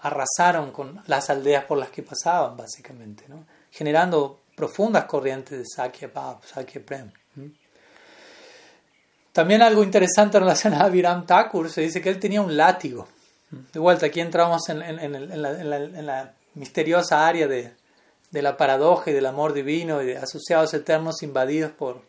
arrasaron 0.00 0.70
con 0.70 1.02
las 1.06 1.30
aldeas 1.30 1.64
por 1.64 1.78
las 1.78 1.88
que 1.88 2.02
pasaban, 2.02 2.56
básicamente, 2.56 3.24
¿no? 3.28 3.46
generando 3.70 4.40
profundas 4.54 5.04
corrientes 5.06 5.58
de 5.58 5.64
Sakya 5.64 6.10
Bhav. 6.14 6.40
También 9.32 9.62
algo 9.62 9.82
interesante 9.82 10.36
en 10.36 10.44
relación 10.44 10.74
a 10.74 10.88
Viram 10.88 11.26
Thakur, 11.26 11.70
se 11.70 11.80
dice 11.80 12.00
que 12.00 12.10
él 12.10 12.20
tenía 12.20 12.40
un 12.40 12.56
látigo. 12.56 13.08
De 13.72 13.80
vuelta, 13.80 14.06
aquí 14.06 14.20
entramos 14.20 14.68
en, 14.68 16.06
la, 16.06 16.34
misteriosa 16.54 17.26
área 17.26 17.48
de, 17.48 17.72
la 18.30 18.56
paradoja 18.56 19.10
y 19.10 19.14
del 19.14 19.26
amor 19.26 19.52
divino 19.52 20.02
y 20.02 20.06
de 20.06 20.18
asociados 20.18 20.72
eternos 20.74 21.22
invadidos 21.22 21.72
por, 21.72 22.02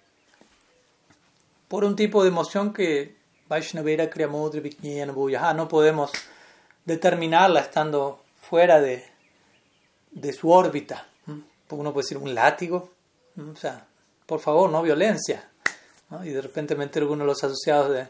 por 1.68 1.84
un 1.84 1.96
tipo 1.96 2.24
de 2.24 2.30
emoción 2.30 2.74
que 2.74 3.16
Vaishnavera 3.48 4.10
Kriyamudri 4.10 4.78
no 5.56 5.68
podemos 5.68 6.12
determinarla 6.86 7.62
estando 7.62 8.24
fuera 8.42 8.80
de, 8.80 9.04
de 10.12 10.34
su 10.34 10.52
órbita. 10.52 11.08
Uno 11.70 11.94
puede 11.94 12.06
decir 12.06 12.18
un 12.18 12.34
látigo, 12.34 12.92
o 13.38 13.56
sea, 13.56 13.86
por 14.26 14.40
favor, 14.40 14.70
no 14.70 14.82
violencia, 14.82 15.50
y 16.24 16.30
de 16.30 16.42
repente 16.42 16.76
meter 16.76 17.04
uno 17.04 17.24
de 17.24 17.28
los 17.28 17.44
asociados 17.44 17.92
de, 17.92 18.08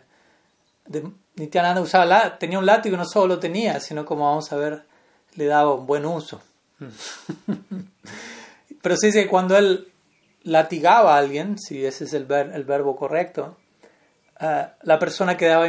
de 0.85 1.11
Nityananda 1.35 1.81
usaba 1.81 2.37
tenía 2.37 2.59
un 2.59 2.65
látigo 2.65 2.95
y 2.95 2.97
no 2.97 3.05
solo 3.05 3.35
lo 3.35 3.39
tenía, 3.39 3.79
sino 3.79 4.05
como 4.05 4.25
vamos 4.25 4.51
a 4.51 4.57
ver, 4.57 4.83
le 5.35 5.45
daba 5.45 5.73
un 5.73 5.85
buen 5.85 6.05
uso. 6.05 6.41
Pero 8.81 8.97
se 8.97 9.07
dice 9.07 9.23
que 9.23 9.29
cuando 9.29 9.57
él 9.57 9.91
latigaba 10.45 11.15
a 11.15 11.17
alguien, 11.17 11.57
si 11.59 11.85
ese 11.85 12.05
es 12.05 12.13
el, 12.13 12.31
el 12.31 12.63
verbo 12.63 12.95
correcto, 12.95 13.57
eh, 14.39 14.67
la 14.83 14.99
persona 14.99 15.35
quedaba 15.35 15.67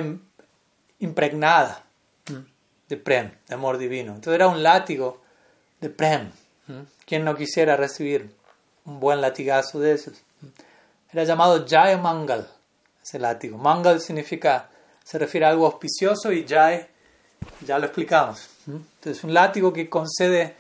impregnada 0.99 1.83
de 2.89 2.97
prem, 2.97 3.33
de 3.49 3.55
amor 3.55 3.79
divino. 3.79 4.15
Entonces 4.15 4.35
era 4.35 4.49
un 4.49 4.63
látigo 4.63 5.23
de 5.81 5.91
prem. 5.91 6.31
¿Quién 7.05 7.25
no 7.25 7.37
quisiera 7.37 7.77
recibir 7.77 8.35
un 8.85 9.01
buen 9.01 9.21
latigazo 9.21 9.81
de 9.81 9.93
esos? 9.93 10.21
Era 11.13 11.25
llamado 11.25 11.65
Jaya 11.67 11.97
Mangal, 11.97 12.49
ese 13.03 13.19
látigo. 13.19 13.57
Mangal 13.57 14.01
significa, 14.01 14.69
se 15.05 15.19
refiere 15.19 15.47
a 15.47 15.51
algo 15.51 15.67
auspicioso 15.67 16.33
y 16.33 16.47
Jai, 16.47 16.87
ya 17.65 17.79
lo 17.79 17.87
explicamos. 17.87 18.49
Entonces 18.67 19.23
un 19.25 19.33
látigo 19.33 19.73
que 19.73 19.89
concede 19.89 20.55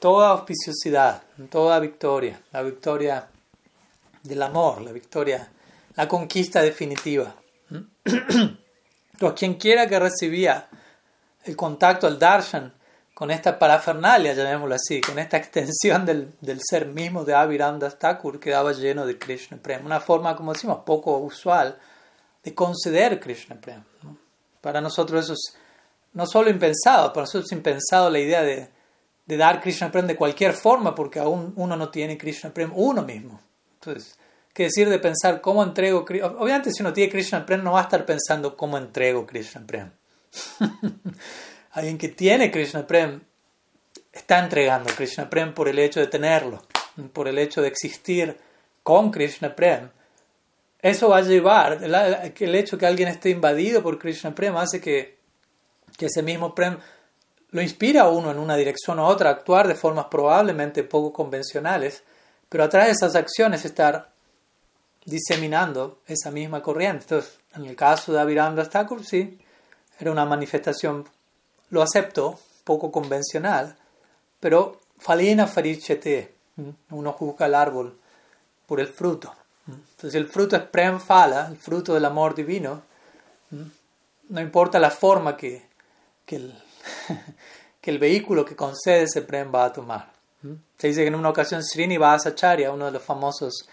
toda 0.00 0.30
auspiciosidad, 0.30 1.22
toda 1.50 1.78
victoria, 1.78 2.40
la 2.52 2.62
victoria 2.62 3.28
del 4.24 4.42
amor, 4.42 4.80
la 4.80 4.90
victoria, 4.90 5.48
la 5.94 6.08
conquista 6.08 6.60
definitiva. 6.62 7.34
Entonces 8.04 8.58
quien 9.38 9.54
quiera 9.54 9.86
que 9.86 9.98
recibía 9.98 10.68
el 11.44 11.54
contacto 11.56 12.06
al 12.06 12.18
darshan 12.18 12.72
con 13.12 13.30
esta 13.30 13.58
parafernalia, 13.58 14.32
llamémoslo 14.32 14.74
así, 14.74 15.00
con 15.00 15.18
esta 15.18 15.36
extensión 15.42 16.04
del, 16.04 16.32
del 16.40 16.60
ser 16.62 16.86
mismo 16.86 17.24
de 17.24 17.34
Avirandas 17.34 17.98
Thakur, 17.98 18.40
quedaba 18.40 18.72
lleno 18.72 19.06
de 19.06 19.18
Krishna 19.18 19.58
Prem. 19.58 19.86
Una 19.86 20.00
forma, 20.00 20.34
como 20.34 20.52
decimos, 20.52 20.80
poco 20.84 21.18
usual 21.18 21.78
de 22.42 22.54
conceder 22.54 23.20
Krishna 23.20 23.60
Prem. 23.60 23.84
Para 24.60 24.80
nosotros 24.80 25.24
eso 25.24 25.34
es 25.34 25.56
no 26.14 26.26
solo 26.26 26.48
impensado, 26.48 27.12
para 27.12 27.22
nosotros 27.22 27.46
es 27.46 27.56
impensado 27.56 28.08
la 28.08 28.18
idea 28.18 28.42
de, 28.42 28.68
de 29.26 29.36
dar 29.36 29.60
Krishna 29.60 29.90
Prem 29.90 30.06
de 30.06 30.16
cualquier 30.16 30.54
forma, 30.54 30.94
porque 30.94 31.18
aún 31.18 31.52
uno 31.56 31.76
no 31.76 31.90
tiene 31.90 32.16
Krishna 32.16 32.50
Prem 32.50 32.72
uno 32.74 33.02
mismo. 33.02 33.40
Entonces, 33.86 34.18
¿qué 34.52 34.64
decir 34.64 34.88
de 34.88 34.98
pensar 34.98 35.40
cómo 35.40 35.62
entrego 35.62 36.00
Obviamente, 36.00 36.72
si 36.72 36.82
uno 36.82 36.92
tiene 36.92 37.10
Krishna 37.10 37.44
Prem, 37.44 37.62
no 37.62 37.72
va 37.72 37.80
a 37.80 37.84
estar 37.84 38.04
pensando 38.06 38.56
cómo 38.56 38.78
entrego 38.78 39.26
Krishna 39.26 39.62
Prem. 39.66 39.90
Alguien 41.72 41.98
que 41.98 42.08
tiene 42.08 42.50
Krishna 42.50 42.86
Prem 42.86 43.20
está 44.12 44.38
entregando 44.38 44.92
Krishna 44.94 45.28
Prem 45.28 45.52
por 45.52 45.68
el 45.68 45.78
hecho 45.78 46.00
de 46.00 46.06
tenerlo, 46.06 46.62
por 47.12 47.28
el 47.28 47.38
hecho 47.38 47.62
de 47.62 47.68
existir 47.68 48.36
con 48.82 49.10
Krishna 49.10 49.54
Prem. 49.54 49.90
Eso 50.80 51.08
va 51.08 51.18
a 51.18 51.22
llevar, 51.22 51.80
el 51.82 52.54
hecho 52.54 52.76
que 52.78 52.86
alguien 52.86 53.08
esté 53.08 53.30
invadido 53.30 53.82
por 53.82 53.98
Krishna 53.98 54.34
Prem 54.34 54.56
hace 54.56 54.80
que, 54.80 55.18
que 55.96 56.06
ese 56.06 56.22
mismo 56.22 56.54
Prem 56.54 56.78
lo 57.50 57.62
inspira 57.62 58.02
a 58.02 58.08
uno 58.08 58.30
en 58.30 58.38
una 58.38 58.56
dirección 58.56 58.98
u 58.98 59.04
otra, 59.04 59.30
a 59.30 59.32
actuar 59.32 59.68
de 59.68 59.74
formas 59.74 60.06
probablemente 60.10 60.82
poco 60.82 61.12
convencionales, 61.12 62.02
pero 62.48 62.64
a 62.64 62.68
través 62.68 62.88
de 62.88 62.92
esas 62.92 63.14
acciones 63.14 63.64
estar 63.64 64.12
diseminando 65.04 66.00
esa 66.06 66.30
misma 66.30 66.62
corriente. 66.62 67.04
Entonces, 67.04 67.38
en 67.54 67.66
el 67.66 67.76
caso 67.76 68.12
de 68.12 68.20
Aviram 68.20 68.56
Thakur, 68.56 69.04
sí, 69.04 69.38
era 69.98 70.10
una 70.10 70.24
manifestación, 70.24 71.08
lo 71.70 71.82
acepto, 71.82 72.38
poco 72.64 72.90
convencional, 72.90 73.76
pero 74.40 74.80
falina 74.98 75.46
farichete, 75.46 76.34
uno 76.90 77.12
juzga 77.12 77.46
el 77.46 77.54
árbol 77.54 77.98
por 78.66 78.80
el 78.80 78.88
fruto. 78.88 79.34
Entonces 79.66 80.14
el 80.14 80.26
fruto 80.26 80.56
es 80.56 80.62
prem 80.62 81.00
fala, 81.00 81.46
el 81.48 81.56
fruto 81.56 81.94
del 81.94 82.04
amor 82.04 82.34
divino, 82.34 82.82
no 84.28 84.40
importa 84.40 84.78
la 84.78 84.90
forma 84.90 85.36
que, 85.36 85.68
que, 86.24 86.36
el, 86.36 86.62
que 87.80 87.90
el 87.90 87.98
vehículo 87.98 88.44
que 88.44 88.56
concede 88.56 89.04
ese 89.04 89.22
prem 89.22 89.52
va 89.54 89.66
a 89.66 89.72
tomar. 89.72 90.13
Se 90.76 90.88
dice 90.88 91.02
que 91.02 91.08
en 91.08 91.14
una 91.14 91.30
ocasión 91.30 91.62
Srinivasacharya, 91.62 92.70
uno 92.70 92.86
de 92.86 92.92
los 92.92 93.02
famosos 93.02 93.68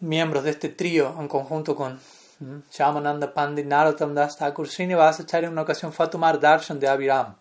miembros 0.00 0.44
de 0.44 0.50
este 0.50 0.68
trío, 0.70 1.14
en 1.18 1.28
conjunto 1.28 1.76
con 1.76 2.00
Shamananda 2.72 3.32
Pandit 3.32 3.66
Narottam 3.66 4.14
Das 4.14 4.36
Thakur 4.36 4.68
Srinivasacharya 4.68 5.46
en 5.46 5.52
una 5.52 5.62
ocasión 5.62 5.92
fue 5.92 6.06
a 6.06 6.10
tomar 6.10 6.40
darshan 6.40 6.80
de 6.80 6.88
Aviram, 6.88 7.36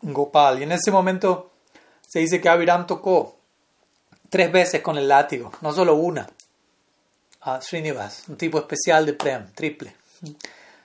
Gopal. 0.00 0.60
Y 0.60 0.62
en 0.62 0.72
ese 0.72 0.90
momento 0.90 1.50
se 2.00 2.20
dice 2.20 2.40
que 2.40 2.48
Aviram 2.48 2.86
tocó 2.86 3.36
tres 4.30 4.50
veces 4.50 4.80
con 4.80 4.96
el 4.96 5.08
látigo, 5.08 5.52
no 5.60 5.72
solo 5.72 5.94
una, 5.96 6.26
a 7.42 7.60
Srinivas, 7.60 8.24
un 8.28 8.36
tipo 8.36 8.58
especial 8.58 9.04
de 9.04 9.12
Prem, 9.12 9.52
triple. 9.52 9.94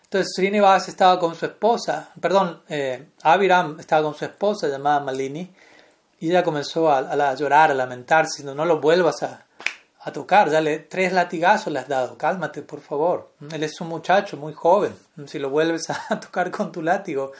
Entonces 0.04 0.34
Srinivas 0.36 0.90
estaba 0.90 1.18
con 1.18 1.34
su 1.36 1.46
esposa, 1.46 2.12
perdón, 2.20 2.62
eh, 2.68 3.08
estaba 3.80 4.04
con 4.04 4.16
su 4.16 4.26
esposa 4.26 4.68
llamada 4.68 5.00
Malini 5.00 5.50
y 6.24 6.30
ella 6.30 6.42
comenzó 6.42 6.90
a, 6.90 7.00
a 7.00 7.36
llorar, 7.36 7.72
a 7.72 7.74
lamentarse, 7.74 8.38
diciendo, 8.38 8.56
no 8.56 8.64
lo 8.64 8.80
vuelvas 8.80 9.24
a, 9.24 9.46
a 10.00 10.14
tocar, 10.14 10.50
dale 10.50 10.80
tres 10.80 11.12
latigazos 11.12 11.74
le 11.74 11.80
has 11.80 11.90
dado, 11.90 12.18
cálmate 12.18 12.62
por 12.62 12.80
favor. 12.80 13.32
Él 13.52 13.62
es 13.62 13.82
un 13.82 13.90
muchacho 13.90 14.38
muy 14.38 14.54
joven, 14.54 14.96
si 15.26 15.38
lo 15.38 15.50
vuelves 15.50 15.90
a 15.90 16.18
tocar 16.22 16.50
con 16.50 16.72
tu 16.72 16.82
látigo 16.82 17.34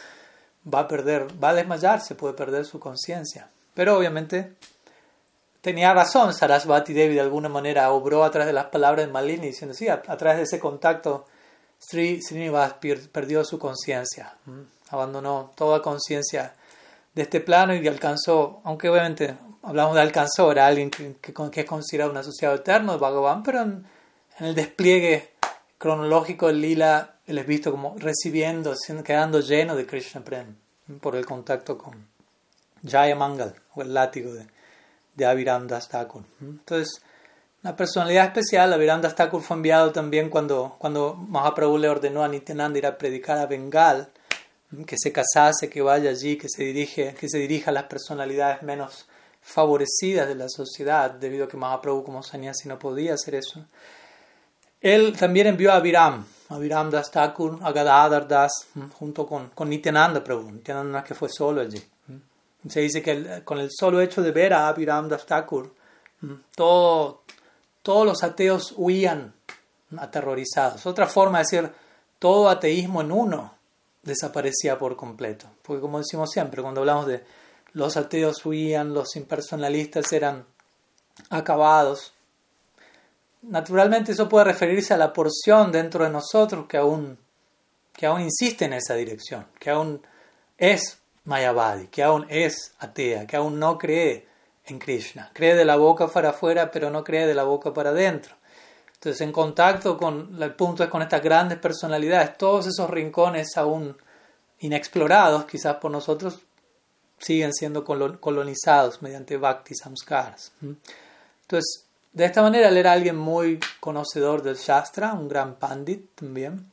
va 0.72 0.80
a 0.80 0.88
perder, 0.90 1.28
va 1.42 1.52
a 1.52 1.54
desmayarse, 1.54 2.16
puede 2.16 2.34
perder 2.34 2.66
su 2.66 2.78
conciencia. 2.78 3.48
Pero 3.74 3.98
obviamente 3.98 4.56
tenía 5.62 5.94
razón, 5.94 6.34
Sarasvati 6.34 6.92
Devi 6.92 7.14
de 7.14 7.22
alguna 7.22 7.48
manera 7.48 7.90
obró 7.90 8.26
a 8.26 8.32
través 8.32 8.48
de 8.48 8.54
las 8.54 8.66
palabras 8.66 9.06
de 9.06 9.14
Malini 9.14 9.48
diciendo, 9.48 9.74
sí, 9.74 9.88
a, 9.88 10.02
través 10.02 10.40
de 10.40 10.44
ese 10.44 10.60
contacto 10.60 11.26
Sri 11.80 12.22
Srinivas 12.22 12.74
perdió 13.14 13.46
su 13.46 13.58
conciencia, 13.58 14.36
abandonó 14.90 15.54
toda 15.56 15.82
conciencia 15.82 16.54
de 17.14 17.22
este 17.22 17.40
plano 17.42 17.76
y 17.76 17.88
alcanzó, 17.88 18.62
aunque 18.64 18.90
obviamente 18.90 19.36
hablamos 19.62 19.96
de 19.96 20.02
alcanzó, 20.02 20.52
era 20.52 20.68
alguien 20.68 20.90
que, 20.90 21.16
que, 21.22 21.62
es 21.62 21.66
considerado 21.66 22.12
un 22.12 22.18
asociado 22.18 22.56
eterno 22.56 22.94
de 22.94 22.98
Bhagavan, 23.00 23.44
pero 23.44 23.62
en, 23.62 23.86
el 24.40 24.56
despliegue 24.56 25.32
cronológico 25.78 26.48
del 26.48 26.62
lila, 26.62 27.16
él 27.28 27.38
es 27.38 27.46
visto 27.46 27.72
como 27.72 27.96
recibiendo, 27.98 28.74
quedando 29.04 29.40
lleno 29.42 29.76
de 29.76 29.86
Krishna 29.86 30.22
Prem 30.22 30.56
por 31.02 31.16
el 31.16 31.26
contacto 31.26 31.78
con 31.78 32.08
Jaya 32.86 33.16
Mangal, 33.16 33.56
o 33.76 33.84
el 33.84 33.94
látigo 33.94 34.34
de, 34.34 34.48
de 35.16 35.26
Aviram 35.26 35.68
Thakur. 35.68 36.24
Entonces, 36.42 37.02
una 37.64 37.78
personalidad 37.78 38.26
especial, 38.26 38.74
Aviram 38.74 39.02
Das 39.02 39.16
Thakur 39.16 39.42
fue 39.42 39.56
enviado 39.56 39.92
también 39.92 40.30
cuando, 40.30 40.76
cuando 40.80 41.14
Mahaprabhu 41.16 41.78
le 41.78 41.88
ordenó 41.88 42.24
a 42.24 42.28
Nityananda 42.28 42.78
ir 42.78 42.86
a 42.86 42.98
predicar 42.98 43.38
a 43.38 43.46
Bengal, 43.46 44.10
que 44.86 44.98
se 44.98 45.12
casase, 45.12 45.70
que 45.70 45.82
vaya 45.82 46.10
allí, 46.10 46.38
que 46.38 46.50
se, 46.50 46.64
dirige, 46.64 47.14
que 47.14 47.30
se 47.30 47.38
dirija 47.38 47.70
a 47.70 47.74
las 47.74 47.84
personalidades 47.84 48.64
menos 48.64 49.06
favorecidas 49.42 50.28
de 50.28 50.36
la 50.36 50.50
sociedad, 50.50 51.12
debido 51.12 51.46
a 51.46 51.48
que 51.48 51.58
Mahaprabhu 51.58 52.04
como 52.04 52.24
sannyasi 52.24 52.68
no 52.68 52.80
podía 52.80 53.14
hacer 53.14 53.36
eso. 53.36 53.66
Él 54.82 55.16
también 55.18 55.48
envió 55.48 55.72
a 55.72 55.76
Aviram, 55.76 56.26
a 56.50 56.56
Aviram 56.56 56.90
Das 56.90 57.12
Thakur, 57.12 57.60
a 57.62 57.72
Gadadhar 57.72 58.28
Das, 58.28 58.52
junto 58.98 59.28
con, 59.28 59.50
con 59.50 59.70
Nityananda 59.70 60.24
Prabhu. 60.24 60.52
Nityananda 60.52 61.04
que 61.04 61.14
fue 61.14 61.30
solo 61.30 61.62
allí. 61.62 61.82
Se 62.68 62.80
dice 62.80 63.02
que 63.02 63.44
con 63.44 63.60
el 63.60 63.70
solo 63.72 64.02
hecho 64.02 64.22
de 64.22 64.32
ver 64.32 64.54
a 64.54 64.68
Aviram 64.68 65.08
Das 65.08 65.26
Thakur, 65.26 65.74
todo, 66.56 67.24
todos 67.82 68.06
los 68.06 68.24
ateos 68.24 68.74
huían 68.76 69.34
aterrorizados. 69.98 70.86
Otra 70.86 71.08
forma 71.08 71.40
de 71.40 71.44
decir, 71.44 71.72
todo 72.18 72.50
ateísmo 72.50 73.02
en 73.02 73.12
uno 73.12 73.63
desaparecía 74.04 74.78
por 74.78 74.96
completo. 74.96 75.48
Porque 75.62 75.82
como 75.82 75.98
decimos 75.98 76.30
siempre, 76.32 76.62
cuando 76.62 76.82
hablamos 76.82 77.08
de 77.08 77.24
los 77.74 77.98
ateos 77.98 78.46
huían, 78.46 78.94
los 78.94 79.16
impersonalistas 79.16 80.12
eran 80.14 80.46
acabados. 81.30 82.14
Naturalmente 83.42 84.12
eso 84.12 84.30
puede 84.30 84.46
referirse 84.46 84.94
a 84.94 84.98
la 84.98 85.12
porción 85.12 85.72
dentro 85.72 86.04
de 86.04 86.10
nosotros 86.10 86.68
que 86.68 86.78
aún, 86.78 87.18
que 87.94 88.06
aún 88.06 88.22
insiste 88.22 88.66
en 88.66 88.74
esa 88.74 88.94
dirección, 88.94 89.48
que 89.60 89.70
aún 89.70 90.02
es 90.58 91.00
Mayavadi, 91.26 91.88
que 91.88 92.04
aún 92.04 92.26
es 92.30 92.74
atea, 92.80 93.26
que 93.26 93.36
aún 93.36 93.60
no 93.60 93.78
cree 93.78 94.28
en 94.66 94.80
Krishna. 94.80 95.32
Cree 95.34 95.56
de 95.56 95.66
la 95.66 95.76
boca 95.76 96.08
para 96.08 96.30
afuera, 96.30 96.72
pero 96.72 96.90
no 96.90 97.04
cree 97.04 97.28
de 97.28 97.34
la 97.34 97.44
boca 97.44 97.74
para 97.74 97.90
adentro. 97.90 98.36
Entonces, 99.04 99.20
en 99.20 99.34
contacto 99.34 99.98
con, 99.98 100.42
el 100.42 100.54
punto 100.56 100.82
es 100.82 100.90
con 100.90 101.02
estas 101.02 101.22
grandes 101.22 101.58
personalidades, 101.58 102.38
todos 102.38 102.68
esos 102.68 102.90
rincones 102.90 103.58
aún 103.58 103.98
inexplorados, 104.60 105.44
quizás 105.44 105.76
por 105.76 105.92
nosotros, 105.92 106.40
siguen 107.18 107.52
siendo 107.54 107.84
colonizados 107.84 109.02
mediante 109.02 109.36
bhakti 109.36 109.76
samskaras. 109.76 110.54
Entonces, 110.62 111.84
de 112.14 112.24
esta 112.24 112.42
manera 112.42 112.70
él 112.70 112.78
era 112.78 112.94
alguien 112.94 113.18
muy 113.18 113.60
conocedor 113.82 114.42
del 114.42 114.56
Shastra, 114.56 115.12
un 115.12 115.28
gran 115.28 115.56
pandit 115.56 116.12
también. 116.16 116.72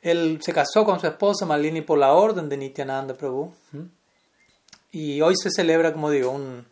Él 0.00 0.38
se 0.40 0.54
casó 0.54 0.86
con 0.86 0.98
su 0.98 1.06
esposa 1.06 1.44
Malini 1.44 1.82
por 1.82 1.98
la 1.98 2.14
orden 2.14 2.48
de 2.48 2.56
Nityananda 2.56 3.12
Prabhu. 3.12 3.52
Y 4.90 5.20
hoy 5.20 5.36
se 5.36 5.50
celebra, 5.50 5.92
como 5.92 6.08
digo, 6.08 6.30
un, 6.30 6.64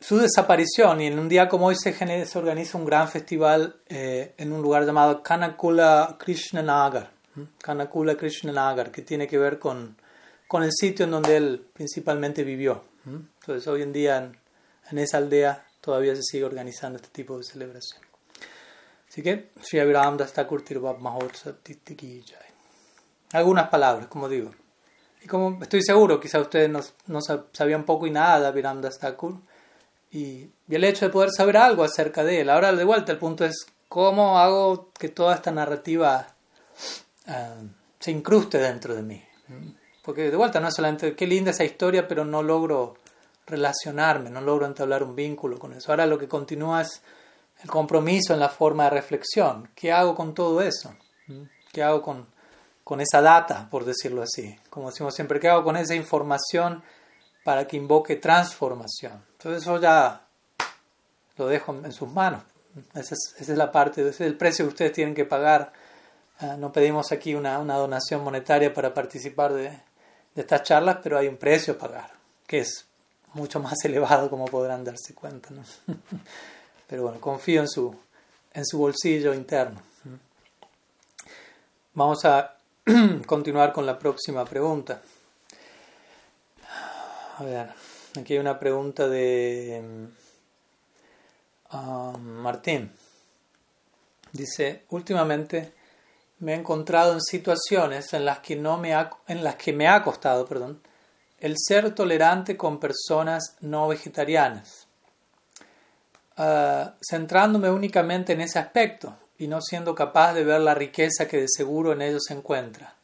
su 0.00 0.16
desaparición 0.18 1.00
y 1.00 1.06
en 1.06 1.18
un 1.18 1.28
día 1.28 1.48
como 1.48 1.66
hoy 1.66 1.74
se, 1.76 1.92
se 2.26 2.38
organiza 2.38 2.78
un 2.78 2.84
gran 2.84 3.08
festival 3.08 3.80
eh, 3.88 4.34
en 4.36 4.52
un 4.52 4.62
lugar 4.62 4.86
llamado 4.86 5.22
Kanakula 5.22 6.16
Krishnanagar, 6.18 7.10
Kanakula 7.60 8.16
Krishnanagar, 8.16 8.90
que 8.90 9.02
tiene 9.02 9.26
que 9.26 9.38
ver 9.38 9.58
con, 9.58 9.96
con 10.46 10.62
el 10.62 10.70
sitio 10.72 11.04
en 11.04 11.10
donde 11.10 11.36
él 11.36 11.66
principalmente 11.72 12.44
vivió. 12.44 12.84
Entonces 13.06 13.66
hoy 13.66 13.82
en 13.82 13.92
día 13.92 14.18
en, 14.18 14.38
en 14.90 14.98
esa 14.98 15.18
aldea 15.18 15.66
todavía 15.80 16.14
se 16.14 16.22
sigue 16.22 16.44
organizando 16.44 16.96
este 16.96 17.08
tipo 17.08 17.38
de 17.38 17.44
celebración. 17.44 18.02
Así 19.08 19.22
que, 19.22 19.50
Sri 19.62 19.80
Aviram 19.80 20.16
Dastakur 20.16 20.62
Tirubab 20.62 20.98
Mahotsav 21.00 21.56
Algunas 23.32 23.68
palabras, 23.68 24.06
como 24.08 24.28
digo. 24.28 24.50
Y 25.22 25.26
como 25.26 25.60
estoy 25.62 25.82
seguro, 25.82 26.20
quizá 26.20 26.40
ustedes 26.40 26.68
no, 26.68 26.80
no 27.06 27.20
sabían 27.52 27.84
poco 27.84 28.06
y 28.06 28.10
nada 28.10 28.40
de 28.40 28.46
Aviram 28.48 28.80
Dastakur. 28.80 29.40
Y, 30.10 30.50
el 30.68 30.84
hecho 30.84 31.06
de 31.06 31.12
poder 31.12 31.30
saber 31.30 31.56
algo 31.56 31.84
acerca 31.84 32.24
de 32.24 32.42
él. 32.42 32.50
Ahora, 32.50 32.72
de 32.72 32.84
vuelta, 32.84 33.12
el 33.12 33.18
punto 33.18 33.44
es 33.44 33.66
cómo 33.88 34.38
hago 34.38 34.90
que 34.98 35.08
toda 35.08 35.34
esta 35.34 35.50
narrativa 35.50 36.26
uh, 37.26 37.66
se 37.98 38.10
incruste 38.10 38.58
dentro 38.58 38.94
de 38.94 39.02
mí. 39.02 39.24
Porque 40.02 40.30
de 40.30 40.36
vuelta 40.36 40.60
no 40.60 40.68
es 40.68 40.74
solamente 40.74 41.14
qué 41.14 41.26
linda 41.26 41.50
esa 41.50 41.64
historia, 41.64 42.06
pero 42.06 42.24
no 42.24 42.42
logro 42.42 42.96
relacionarme, 43.46 44.30
no 44.30 44.40
logro 44.40 44.66
entablar 44.66 45.02
un 45.02 45.16
vínculo 45.16 45.58
con 45.58 45.72
eso. 45.72 45.90
Ahora 45.90 46.06
lo 46.06 46.18
que 46.18 46.28
continúa 46.28 46.82
es 46.82 47.02
el 47.62 47.70
compromiso 47.70 48.34
en 48.34 48.40
la 48.40 48.48
forma 48.48 48.84
de 48.84 48.90
reflexión. 48.90 49.70
¿Qué 49.74 49.90
hago 49.90 50.14
con 50.14 50.34
todo 50.34 50.60
eso? 50.60 50.94
¿Qué 51.72 51.82
hago 51.82 52.02
con, 52.02 52.26
con 52.84 53.00
esa 53.00 53.20
data, 53.20 53.68
por 53.70 53.84
decirlo 53.84 54.22
así? 54.22 54.58
Como 54.70 54.90
decimos 54.90 55.14
siempre, 55.14 55.40
¿qué 55.40 55.48
hago 55.48 55.64
con 55.64 55.76
esa 55.76 55.94
información 55.94 56.82
para 57.44 57.66
que 57.66 57.76
invoque 57.76 58.16
transformación? 58.16 59.27
Entonces 59.38 59.62
eso 59.62 59.80
ya 59.80 60.20
lo 61.36 61.46
dejo 61.46 61.72
en 61.84 61.92
sus 61.92 62.10
manos. 62.10 62.42
Esa 62.94 63.14
es, 63.38 63.48
la 63.48 63.70
parte, 63.70 64.00
ese 64.00 64.10
es 64.10 64.20
el 64.20 64.36
precio 64.36 64.64
que 64.64 64.70
ustedes 64.70 64.92
tienen 64.92 65.14
que 65.14 65.24
pagar. 65.24 65.72
Ah, 66.40 66.56
no 66.58 66.72
pedimos 66.72 67.12
aquí 67.12 67.34
una, 67.34 67.58
donación 67.58 68.22
monetaria 68.22 68.74
para 68.74 68.92
participar 68.92 69.52
de, 69.52 69.78
estas 70.34 70.62
charlas, 70.62 70.98
pero 71.02 71.18
hay 71.18 71.28
un 71.28 71.36
precio 71.36 71.74
a 71.74 71.78
pagar, 71.78 72.10
que 72.46 72.60
es 72.60 72.86
mucho 73.34 73.60
más 73.62 73.84
elevado 73.84 74.28
como 74.28 74.44
podrán 74.46 74.84
darse 74.84 75.14
cuenta. 75.14 75.50
Pero 76.88 77.02
bueno, 77.02 77.20
confío 77.20 77.60
en 77.60 77.68
su, 77.68 77.94
en 78.54 78.64
su 78.64 78.78
bolsillo 78.78 79.34
interno. 79.34 79.82
Vamos 81.92 82.24
a 82.24 82.56
continuar 83.26 83.74
con 83.74 83.84
la 83.84 83.98
próxima 83.98 84.44
pregunta. 84.46 85.02
A 87.36 87.44
ver, 87.44 87.68
aquí 88.20 88.34
hay 88.34 88.38
una 88.38 88.58
pregunta 88.58 89.08
de 89.08 90.08
um, 91.72 92.20
Martín. 92.20 92.92
Dice, 94.32 94.84
últimamente 94.90 95.72
me 96.40 96.52
he 96.52 96.56
encontrado 96.56 97.14
en 97.14 97.20
situaciones 97.20 98.12
en 98.12 98.24
las 98.24 98.40
que, 98.40 98.56
no 98.56 98.78
me 98.78 98.94
ha, 98.94 99.10
en 99.26 99.42
las 99.42 99.56
que 99.56 99.72
me 99.72 99.88
ha 99.88 100.02
costado 100.02 100.46
perdón, 100.46 100.80
el 101.40 101.54
ser 101.56 101.94
tolerante 101.94 102.56
con 102.56 102.78
personas 102.78 103.56
no 103.60 103.88
vegetarianas 103.88 104.88
Ah, 106.40 106.94
centrándome 107.02 107.68
únicamente 107.68 108.32
en 108.32 108.40
ese 108.40 108.60
aspecto 108.60 109.16
y 109.38 109.48
no 109.48 109.60
siendo 109.60 109.92
capaz 109.92 110.34
de 110.34 110.44
ver 110.44 110.60
la 110.60 110.72
riqueza 110.72 111.26
que 111.26 111.38
de 111.38 111.48
seguro 111.48 111.92
en 111.92 112.00
ellos 112.00 112.22
se 112.28 112.34
encuentra. 112.34 112.94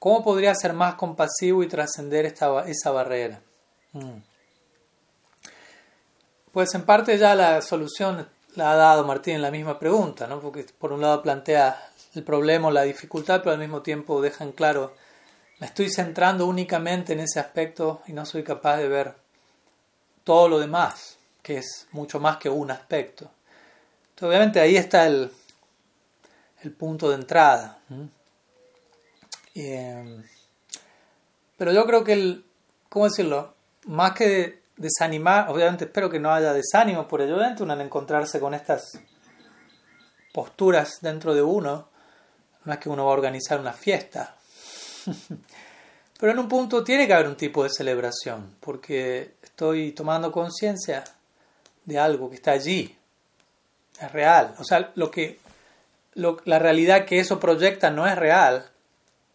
¿Cómo 0.00 0.24
podría 0.24 0.52
ser 0.56 0.72
más 0.72 0.96
compasivo 0.96 1.62
y 1.62 1.68
trascender 1.68 2.26
esa 2.26 2.90
barrera? 2.90 3.40
Mm. 3.92 4.33
Pues 6.54 6.72
en 6.76 6.84
parte 6.84 7.18
ya 7.18 7.34
la 7.34 7.60
solución 7.62 8.28
la 8.54 8.70
ha 8.70 8.76
dado 8.76 9.04
Martín 9.04 9.34
en 9.34 9.42
la 9.42 9.50
misma 9.50 9.76
pregunta, 9.76 10.28
¿no? 10.28 10.38
porque 10.38 10.64
por 10.78 10.92
un 10.92 11.00
lado 11.00 11.20
plantea 11.20 11.90
el 12.14 12.22
problema 12.22 12.68
o 12.68 12.70
la 12.70 12.82
dificultad, 12.82 13.40
pero 13.40 13.50
al 13.50 13.58
mismo 13.58 13.82
tiempo 13.82 14.22
deja 14.22 14.44
en 14.44 14.52
claro, 14.52 14.94
me 15.58 15.66
estoy 15.66 15.90
centrando 15.90 16.46
únicamente 16.46 17.12
en 17.12 17.18
ese 17.18 17.40
aspecto 17.40 18.02
y 18.06 18.12
no 18.12 18.24
soy 18.24 18.44
capaz 18.44 18.76
de 18.76 18.86
ver 18.86 19.14
todo 20.22 20.48
lo 20.48 20.60
demás 20.60 21.18
que 21.42 21.58
es 21.58 21.88
mucho 21.90 22.20
más 22.20 22.36
que 22.36 22.48
un 22.48 22.70
aspecto. 22.70 23.28
Entonces, 24.10 24.28
obviamente 24.28 24.60
ahí 24.60 24.76
está 24.76 25.08
el, 25.08 25.32
el 26.62 26.70
punto 26.70 27.08
de 27.08 27.16
entrada. 27.16 27.80
Em, 29.56 30.22
pero 31.56 31.72
yo 31.72 31.84
creo 31.84 32.04
que 32.04 32.12
el, 32.12 32.44
¿cómo 32.88 33.06
decirlo? 33.06 33.54
Más 33.86 34.12
que 34.12 34.63
desanimar, 34.76 35.48
obviamente 35.48 35.84
espero 35.84 36.10
que 36.10 36.18
no 36.18 36.32
haya 36.32 36.52
desánimo 36.52 37.06
por 37.06 37.20
ello, 37.20 37.38
uno 37.60 37.72
al 37.72 37.80
encontrarse 37.80 38.40
con 38.40 38.54
estas 38.54 38.98
posturas 40.32 40.98
dentro 41.00 41.34
de 41.34 41.42
uno, 41.42 41.88
no 42.64 42.72
es 42.72 42.78
que 42.78 42.88
uno 42.88 43.04
va 43.04 43.10
a 43.12 43.14
organizar 43.14 43.60
una 43.60 43.72
fiesta, 43.72 44.34
pero 46.18 46.32
en 46.32 46.38
un 46.38 46.48
punto 46.48 46.82
tiene 46.82 47.06
que 47.06 47.14
haber 47.14 47.28
un 47.28 47.36
tipo 47.36 47.62
de 47.62 47.70
celebración, 47.70 48.56
porque 48.60 49.34
estoy 49.42 49.92
tomando 49.92 50.32
conciencia 50.32 51.04
de 51.84 51.98
algo 51.98 52.28
que 52.30 52.36
está 52.36 52.52
allí. 52.52 52.96
Es 54.00 54.10
real. 54.10 54.54
O 54.58 54.64
sea, 54.64 54.90
lo 54.96 55.10
que, 55.10 55.38
la 56.14 56.58
realidad 56.58 57.04
que 57.04 57.20
eso 57.20 57.38
proyecta 57.38 57.90
no 57.90 58.06
es 58.06 58.16
real, 58.16 58.68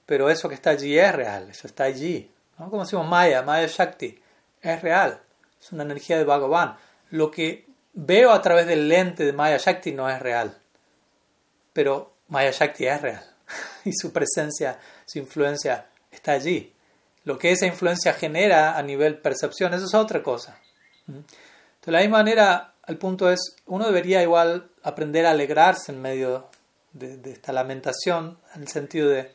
pero 0.05 0.29
eso 0.29 0.49
que 0.49 0.55
está 0.55 0.71
allí 0.71 0.97
es 0.97 1.13
real, 1.13 1.49
eso 1.49 1.67
está 1.67 1.85
allí. 1.85 2.29
¿no? 2.57 2.69
Como 2.69 2.83
decimos 2.83 3.07
Maya, 3.07 3.41
Maya 3.43 3.67
Shakti, 3.67 4.19
es 4.61 4.81
real, 4.81 5.21
es 5.61 5.71
una 5.71 5.83
energía 5.83 6.17
de 6.17 6.23
Bhagavan. 6.23 6.77
Lo 7.09 7.31
que 7.31 7.67
veo 7.93 8.31
a 8.31 8.41
través 8.41 8.67
del 8.67 8.87
lente 8.87 9.25
de 9.25 9.33
Maya 9.33 9.57
Shakti 9.57 9.91
no 9.91 10.09
es 10.09 10.19
real, 10.19 10.57
pero 11.73 12.13
Maya 12.27 12.51
Shakti 12.51 12.85
es 12.85 13.01
real 13.01 13.23
y 13.85 13.93
su 13.93 14.11
presencia, 14.11 14.79
su 15.05 15.19
influencia 15.19 15.87
está 16.11 16.33
allí. 16.33 16.73
Lo 17.25 17.37
que 17.37 17.51
esa 17.51 17.65
influencia 17.65 18.13
genera 18.13 18.77
a 18.77 18.81
nivel 18.81 19.17
percepción, 19.19 19.73
eso 19.73 19.85
es 19.85 19.93
otra 19.93 20.23
cosa. 20.23 20.57
De 21.05 21.91
la 21.91 21.99
misma 21.99 22.19
manera, 22.19 22.73
el 22.87 22.97
punto 22.97 23.29
es, 23.29 23.55
uno 23.65 23.85
debería 23.85 24.21
igual 24.21 24.69
aprender 24.83 25.25
a 25.25 25.31
alegrarse 25.31 25.91
en 25.91 26.01
medio 26.01 26.49
de, 26.93 27.19
esta 27.31 27.51
lamentación, 27.53 28.39
en 28.55 28.61
el 28.61 28.67
sentido 28.67 29.09
de, 29.09 29.33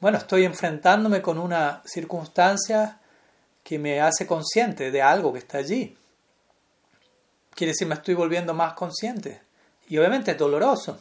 bueno, 0.00 0.18
estoy 0.18 0.44
enfrentándome 0.44 1.22
con 1.22 1.38
una 1.38 1.82
circunstancia 1.84 2.99
que 3.70 3.78
me 3.78 4.00
hace 4.00 4.26
consciente 4.26 4.90
de 4.90 5.00
algo 5.00 5.32
que 5.32 5.38
está 5.38 5.58
allí. 5.58 5.96
Quiere 7.54 7.70
decir, 7.70 7.86
me 7.86 7.94
estoy 7.94 8.14
volviendo 8.14 8.52
más 8.52 8.72
consciente. 8.72 9.42
Y 9.86 9.96
obviamente 9.96 10.32
es 10.32 10.38
doloroso. 10.38 10.98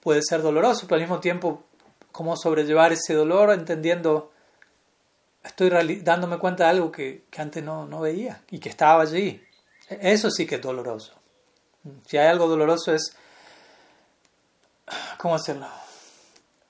Puede 0.00 0.22
ser 0.22 0.40
doloroso, 0.40 0.86
pero 0.86 0.94
al 0.94 1.02
mismo 1.02 1.20
tiempo, 1.20 1.64
cómo 2.10 2.34
sobrellevar 2.34 2.94
ese 2.94 3.12
dolor 3.12 3.52
entendiendo 3.52 4.32
estoy 5.44 5.68
dándome 6.02 6.38
cuenta 6.38 6.64
de 6.64 6.70
algo 6.70 6.90
que, 6.90 7.24
antes 7.36 7.62
no, 7.62 7.84
no, 7.84 8.00
veía 8.00 8.40
y 8.50 8.58
que 8.58 8.70
estaba 8.70 9.02
allí. 9.02 9.38
E-, 9.86 10.12
eso 10.12 10.30
sí 10.30 10.46
que 10.46 10.54
es 10.54 10.62
doloroso. 10.62 11.12
Si 12.06 12.16
hay 12.16 12.28
algo 12.28 12.48
doloroso 12.48 12.94
es, 12.94 13.14
¿cómo 15.18 15.34
hacerlo? 15.34 15.68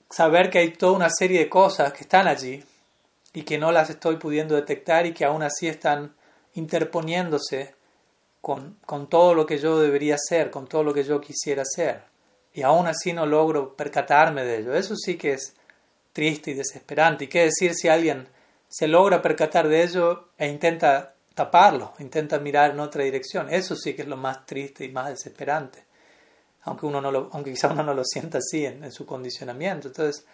Saber 0.09 0.49
que 0.49 0.59
hay 0.59 0.73
toda 0.73 0.91
una 0.91 1.09
serie 1.09 1.39
de 1.39 1.49
cosas 1.49 1.93
que 1.93 2.01
están 2.01 2.27
allí 2.27 2.61
y 3.33 3.43
que 3.43 3.57
no 3.57 3.71
las 3.71 3.89
estoy 3.89 4.17
pudiendo 4.17 4.55
detectar 4.55 5.05
y 5.05 5.13
que 5.13 5.25
aún 5.25 5.43
así 5.43 5.67
están 5.67 6.15
interponiéndose 6.53 7.75
con, 8.41 8.77
con 8.85 9.09
todo 9.09 9.33
lo 9.33 9.45
que 9.45 9.57
yo 9.57 9.79
debería 9.79 10.17
ser, 10.17 10.51
con 10.51 10.67
todo 10.67 10.83
lo 10.83 10.93
que 10.93 11.03
yo 11.03 11.21
quisiera 11.21 11.63
ser. 11.65 12.03
Y 12.53 12.63
aún 12.63 12.87
así 12.87 13.13
no 13.13 13.25
logro 13.25 13.75
percatarme 13.75 14.43
de 14.43 14.59
ello. 14.59 14.75
Eso 14.75 14.95
sí 14.95 15.17
que 15.17 15.33
es 15.33 15.55
triste 16.11 16.51
y 16.51 16.55
desesperante. 16.55 17.25
¿Y 17.25 17.27
qué 17.27 17.43
decir 17.43 17.73
si 17.73 17.87
alguien 17.87 18.27
se 18.67 18.87
logra 18.87 19.21
percatar 19.21 19.67
de 19.67 19.83
ello 19.83 20.29
e 20.37 20.47
intenta 20.47 21.15
taparlo, 21.33 21.93
intenta 21.99 22.39
mirar 22.39 22.71
en 22.71 22.79
otra 22.79 23.03
dirección. 23.03 23.49
Eso 23.49 23.75
sí 23.75 23.93
que 23.93 24.03
es 24.03 24.07
lo 24.07 24.17
más 24.17 24.45
triste 24.45 24.85
y 24.85 24.91
más 24.91 25.09
desesperante, 25.09 25.83
aunque, 26.63 26.85
uno 26.85 27.01
no 27.01 27.11
lo, 27.11 27.29
aunque 27.33 27.51
quizá 27.51 27.69
uno 27.69 27.83
no 27.83 27.93
lo 27.93 28.03
sienta 28.05 28.37
así 28.37 28.65
en, 28.65 28.91
su 28.91 29.05
condicionamiento. 29.05 29.89
Entonces, 29.89 30.25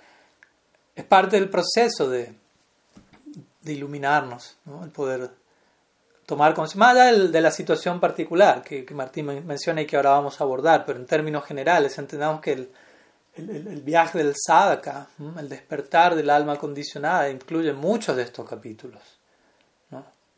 es 0.95 1.05
parte 1.05 1.39
del 1.39 1.49
proceso 1.49 2.09
de, 2.09 2.33
de 3.67 3.73
iluminarnos, 3.73 4.57
el 4.83 4.89
poder 4.89 5.29
tomar 6.25 6.53
conciencia, 6.53 6.79
más 6.79 6.95
allá 6.95 7.27
de, 7.27 7.41
la 7.41 7.51
situación 7.51 7.99
particular 7.99 8.63
que, 8.63 8.83
que 8.85 8.93
Martín 8.93 9.45
menciona 9.45 9.81
y 9.81 9.85
que 9.85 9.95
ahora 9.95 10.11
vamos 10.11 10.39
a 10.39 10.43
abordar, 10.43 10.85
pero 10.85 10.99
en 10.99 11.05
términos 11.05 11.45
generales 11.45 11.97
entendamos 11.97 12.41
que 12.41 12.53
el, 12.53 12.69
el, 13.37 13.81
viaje 13.81 14.17
del 14.17 14.33
sadhaka, 14.35 15.07
el 15.37 15.49
despertar 15.49 16.15
del 16.15 16.29
alma 16.29 16.57
condicionada, 16.57 17.29
incluye 17.29 17.73
muchos 17.73 18.15
de 18.15 18.23
estos 18.23 18.47
capítulos. 18.47 19.01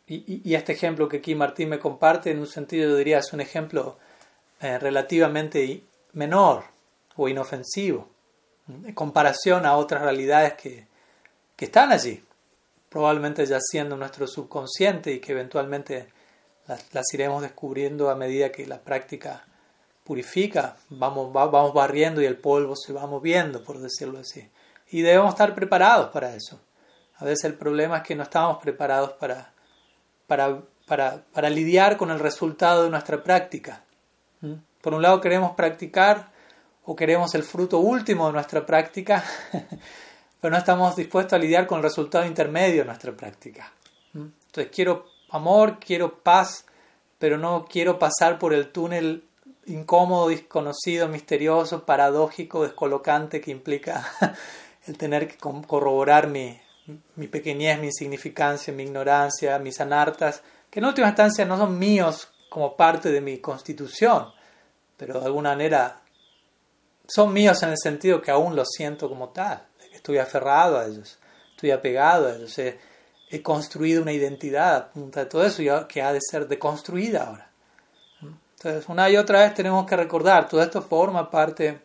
Y, 0.08 0.56
este 0.56 0.74
ejemplo 0.74 1.08
que 1.08 1.18
aquí 1.18 1.36
Martín 1.36 1.70
me 1.70 1.78
comparte, 1.78 2.32
en 2.32 2.40
un 2.40 2.48
sentido 2.48 2.90
yo 2.90 2.96
diría, 2.96 3.20
es 3.20 3.32
un 3.32 3.42
ejemplo 3.42 4.00
eh, 4.60 4.80
relativamente 4.80 5.84
menor 6.14 6.64
o 7.16 7.30
inofensivo, 7.30 8.10
en 8.68 8.94
comparación 8.96 9.68
a 9.68 9.76
otras 9.76 10.02
realidades 10.02 10.54
que, 10.54 10.88
que 11.56 11.66
están 11.66 11.92
allí, 11.92 12.24
probablemente 12.90 13.46
ya 13.46 13.60
siendo 13.62 13.96
nuestro 13.96 14.28
subconsciente 14.28 15.14
y 15.14 15.20
que 15.20 15.32
eventualmente 15.32 16.10
las, 16.68 17.14
iremos 17.14 17.42
descubriendo 17.42 18.10
a 18.10 18.16
medida 18.16 18.52
que 18.52 18.66
la 18.66 18.82
práctica 18.82 19.46
purifica, 20.04 20.76
vamos, 20.90 21.32
vamos 21.32 21.74
barriendo 21.74 22.22
y 22.22 22.26
el 22.26 22.38
polvo 22.38 22.76
se 22.76 22.94
va 22.94 23.06
moviendo, 23.08 23.64
por 23.64 23.80
decirlo 23.80 24.20
así. 24.20 24.50
Y 24.92 25.02
debemos 25.02 25.30
estar 25.30 25.54
preparados 25.54 26.10
para 26.10 26.36
eso. 26.36 26.60
A 27.18 27.26
veces 27.26 27.46
el 27.46 27.54
problema 27.56 27.98
es 27.98 28.04
que 28.04 28.16
no 28.16 28.24
estamos 28.24 28.58
preparados 28.58 29.12
para, 29.14 29.54
para, 30.26 30.62
para, 30.88 31.24
para 31.32 31.50
lidiar 31.50 31.98
con 31.98 32.10
el 32.10 32.20
resultado 32.20 32.86
de 32.86 32.90
nuestra 32.90 33.22
práctica. 33.22 33.84
¿Mm? 34.42 34.54
Por 34.82 34.94
un 34.94 35.02
lado 35.02 35.22
queremos 35.22 35.52
practicar 35.52 36.32
o 36.86 36.96
queremos 36.96 37.36
el 37.36 37.44
fruto 37.44 37.80
último 37.80 38.28
de 38.28 38.34
nuestra 38.34 38.66
práctica, 38.66 39.24
pero 40.40 40.52
no 40.52 40.58
estamos 40.58 40.96
dispuestos 40.96 41.34
a 41.34 41.38
lidiar 41.38 41.68
con 41.68 41.78
el 41.78 41.84
resultado 41.84 42.26
intermedio 42.26 42.82
de 42.82 42.86
nuestra 42.86 43.12
práctica. 43.12 43.72
¿Mm? 44.14 44.28
Entonces 44.48 44.72
quiero 44.74 45.06
amor, 45.30 45.80
quiero 45.80 46.20
paz, 46.20 46.66
pero 47.18 47.38
no 47.38 47.66
quiero 47.70 48.00
pasar 48.00 48.40
por 48.40 48.54
el 48.54 48.72
túnel 48.72 49.24
incómodo, 49.66 50.30
desconocido, 50.30 51.08
misterioso, 51.08 51.86
paradójico, 51.86 52.64
descolocante 52.64 53.42
que 53.42 53.52
implica 53.52 54.12
el 54.88 54.98
tener 54.98 55.28
que 55.28 55.38
corroborar 55.38 56.28
mi, 56.28 56.60
pequeñez, 57.30 57.80
mi 57.80 57.88
insignificancia, 57.88 58.74
mi 58.74 58.84
ignorancia, 58.84 59.60
mis 59.60 59.80
anartas, 59.80 60.42
que 60.70 60.80
en 60.80 60.86
última 60.86 61.08
instancia 61.08 61.46
no 61.46 61.58
son 61.58 61.78
míos 61.78 62.32
como 62.50 62.76
parte 62.76 63.12
de 63.12 63.22
mi 63.22 63.38
constitución, 63.38 64.28
pero 64.98 65.20
de 65.20 65.26
alguna 65.26 65.50
manera 65.50 66.02
son 67.08 67.34
míos 67.34 67.62
en 67.64 67.70
el 67.70 67.78
sentido 67.78 68.22
que 68.22 68.32
aún 68.32 68.56
los 68.56 68.70
siento 68.72 69.08
como 69.08 69.30
tal, 69.30 69.68
estoy 70.00 70.18
aferrado 70.18 70.80
a 70.80 70.86
ellos, 70.86 71.20
estoy 71.52 71.72
apegado 71.72 72.28
a 72.28 72.36
ellos, 72.36 72.58
he, 72.58 72.80
construido 73.44 74.02
una 74.02 74.12
identidad 74.12 74.90
a 74.96 75.00
de 75.00 75.26
todo 75.28 75.46
eso 75.46 75.62
que 75.88 76.02
ha 76.02 76.12
de 76.12 76.20
ser 76.20 76.48
deconstruida 76.48 77.26
ahora. 77.26 77.52
Entonces, 78.58 78.90
una 78.90 79.10
y 79.10 79.18
otra 79.18 79.42
vez 79.42 79.54
tenemos 79.54 79.86
que 79.86 79.96
recordar, 79.96 80.50
todo 80.50 80.64
esto 80.64 80.82
forma 80.82 81.30
parte 81.30 81.80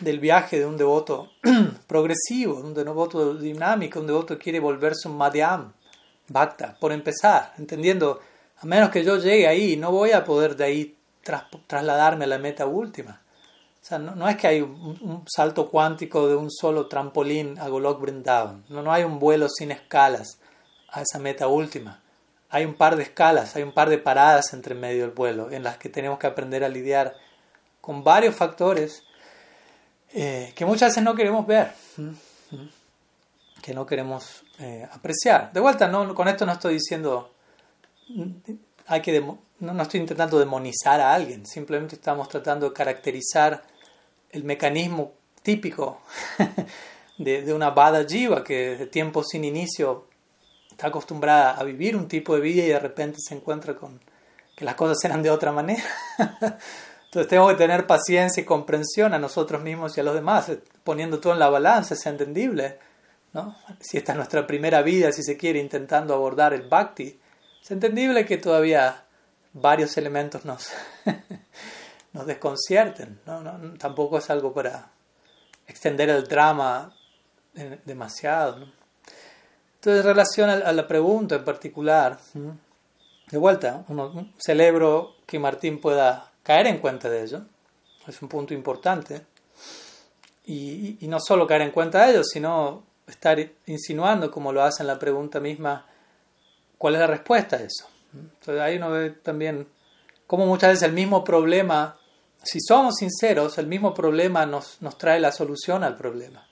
del 0.00 0.20
viaje 0.20 0.58
de 0.58 0.66
un 0.66 0.76
devoto 0.76 1.30
progresivo, 1.86 2.56
un 2.56 2.74
devoto 2.74 3.34
dinámico, 3.34 4.00
un 4.00 4.06
devoto 4.06 4.36
que 4.36 4.44
quiere 4.44 4.60
volverse 4.60 5.08
un 5.08 5.16
madhyam, 5.16 5.72
bhakta, 6.28 6.76
por 6.78 6.92
empezar, 6.92 7.54
entendiendo, 7.58 8.20
a 8.58 8.66
menos 8.66 8.90
que 8.90 9.02
yo 9.02 9.16
llegue 9.16 9.48
ahí, 9.48 9.76
no 9.76 9.90
voy 9.90 10.12
a 10.12 10.24
poder 10.24 10.56
de 10.56 10.64
ahí 10.64 10.96
trasladarme 11.66 12.24
a 12.24 12.28
la 12.28 12.38
meta 12.38 12.66
última. 12.66 13.20
No, 13.90 14.28
es 14.28 14.36
que 14.36 14.46
hay 14.46 14.60
un, 14.60 15.24
salto 15.26 15.70
cuántico 15.70 16.28
de 16.28 16.36
un 16.36 16.50
solo 16.50 16.88
trampolín 16.88 17.58
a 17.58 17.68
Golok 17.68 18.00
Vrindavan, 18.00 18.64
no, 18.68 18.82
no 18.82 18.92
hay 18.92 19.04
un 19.04 19.18
vuelo 19.18 19.48
sin 19.48 19.70
escalas 19.70 20.38
a 20.90 21.02
esa 21.02 21.18
meta 21.18 21.48
última. 21.48 22.02
Hay 22.50 22.64
un 22.64 22.74
par 22.74 22.96
de 22.96 23.02
escalas, 23.02 23.56
hay 23.56 23.62
un 23.62 23.72
par 23.72 23.90
de 23.90 23.98
paradas 23.98 24.52
entre 24.52 24.74
medio 24.74 25.02
del 25.02 25.10
vuelo 25.10 25.50
en 25.50 25.62
las 25.62 25.76
que 25.78 25.88
tenemos 25.88 26.18
que 26.18 26.26
aprender 26.26 26.64
a 26.64 26.68
lidiar 26.68 27.14
con 27.80 28.02
varios 28.02 28.34
factores 28.34 29.02
eh, 30.12 30.52
que 30.54 30.64
muchas 30.64 30.90
veces 30.90 31.04
no 31.04 31.14
queremos 31.14 31.46
ver, 31.46 31.72
que 33.60 33.74
no 33.74 33.84
queremos 33.84 34.44
eh, 34.58 34.88
apreciar. 34.90 35.52
De 35.52 35.60
vuelta, 35.60 35.86
no, 35.88 36.14
con 36.14 36.28
esto 36.28 36.46
no 36.46 36.52
estoy 36.52 36.74
diciendo, 36.74 37.34
hay 38.86 39.02
que 39.02 39.20
no, 39.60 39.82
estoy 39.82 40.00
intentando 40.00 40.38
demonizar 40.38 41.00
a 41.00 41.12
alguien, 41.12 41.44
simplemente 41.46 41.96
estamos 41.96 42.28
tratando 42.28 42.68
de 42.68 42.72
caracterizar 42.72 43.62
el 44.30 44.44
mecanismo 44.44 45.12
típico 45.42 46.00
de, 47.18 47.52
una 47.52 47.70
Bada 47.70 48.04
Jiva 48.06 48.44
que 48.44 48.76
de 48.76 48.86
tiempo 48.86 49.22
sin 49.24 49.44
inicio 49.44 50.06
está 50.70 50.88
acostumbrada 50.88 51.52
a 51.52 51.64
vivir 51.64 51.96
un 51.96 52.08
tipo 52.08 52.34
de 52.34 52.40
vida 52.40 52.62
y 52.62 52.68
de 52.68 52.78
repente 52.78 53.18
se 53.20 53.34
encuentra 53.34 53.74
con 53.74 54.00
que 54.56 54.64
las 54.64 54.74
cosas 54.74 55.02
eran 55.04 55.22
de 55.22 55.30
otra 55.30 55.52
manera. 55.52 55.82
Entonces 57.04 57.28
tenemos 57.28 57.52
que 57.52 57.58
tener 57.58 57.86
paciencia 57.86 58.42
y 58.42 58.44
comprensión 58.44 59.14
a 59.14 59.18
nosotros 59.18 59.62
mismos 59.62 59.96
y 59.96 60.00
a 60.00 60.04
los 60.04 60.14
demás, 60.14 60.48
eh, 60.50 60.60
poniendo 60.84 61.20
todo 61.20 61.32
en 61.32 61.38
la 61.38 61.48
balanza, 61.48 61.94
es 61.94 62.04
entendible. 62.06 62.78
¿no? 63.32 63.56
Si 63.80 63.96
esta 63.96 64.12
es 64.12 64.16
nuestra 64.16 64.46
primera 64.46 64.82
vida, 64.82 65.10
si 65.12 65.22
se 65.22 65.36
quiere, 65.36 65.58
intentando 65.58 66.14
abordar 66.14 66.52
el 66.52 66.68
bhakti, 66.68 67.18
es 67.62 67.70
entendible 67.70 68.26
que 68.26 68.36
todavía 68.36 69.04
varios 69.52 69.96
elementos 69.96 70.44
nos, 70.44 70.70
nos 72.12 72.26
desconcierten. 72.26 73.20
¿no? 73.26 73.42
No, 73.42 73.78
tampoco 73.78 74.18
es 74.18 74.28
algo 74.30 74.52
para 74.52 74.90
extender 75.66 76.08
el 76.10 76.24
drama 76.24 76.94
demasiado. 77.84 78.66
Entonces, 79.74 80.00
en 80.00 80.06
relación 80.06 80.50
a 80.50 80.72
la 80.72 80.86
pregunta 80.88 81.36
en 81.36 81.44
particular, 81.44 82.18
de 83.30 83.38
vuelta, 83.38 83.84
celebro 84.38 85.14
que 85.26 85.38
Martín 85.38 85.80
pueda 85.80 86.32
caer 86.42 86.66
en 86.66 86.78
cuenta 86.78 87.08
de 87.08 87.22
ello, 87.22 87.42
es 88.06 88.22
un 88.22 88.28
punto 88.28 88.54
importante. 88.54 89.20
Y, 90.46 90.98
no 91.02 91.20
solo 91.20 91.46
caer 91.46 91.62
en 91.62 91.70
cuenta 91.70 92.06
de 92.06 92.12
ello, 92.12 92.24
sino 92.24 92.82
estar 93.06 93.38
insinuando, 93.66 94.30
como 94.30 94.52
lo 94.52 94.62
hace 94.62 94.82
en 94.82 94.86
la 94.86 94.98
pregunta 94.98 95.40
misma, 95.40 95.86
cuál 96.78 96.94
es 96.94 97.00
la 97.00 97.06
respuesta 97.06 97.56
a 97.56 97.60
eso. 97.60 97.86
Entonces 98.14 98.60
ahí 98.60 98.76
uno 98.78 98.90
ve 98.90 99.10
también 99.10 99.66
cómo 100.28 100.44
muchas 100.46 100.70
veces 100.70 100.82
el 100.84 100.92
mismo 100.92 101.24
problema, 101.24 101.98
si 102.42 102.60
somos 102.60 102.96
sinceros, 102.96 103.56
el 103.56 103.66
mismo 103.66 103.94
problema 103.94 104.44
nos, 104.44 104.80
nos 104.82 104.96
trae 104.98 105.18
la 105.18 105.32
solución 105.32 105.82
al 105.82 105.96
problema. 105.96 106.46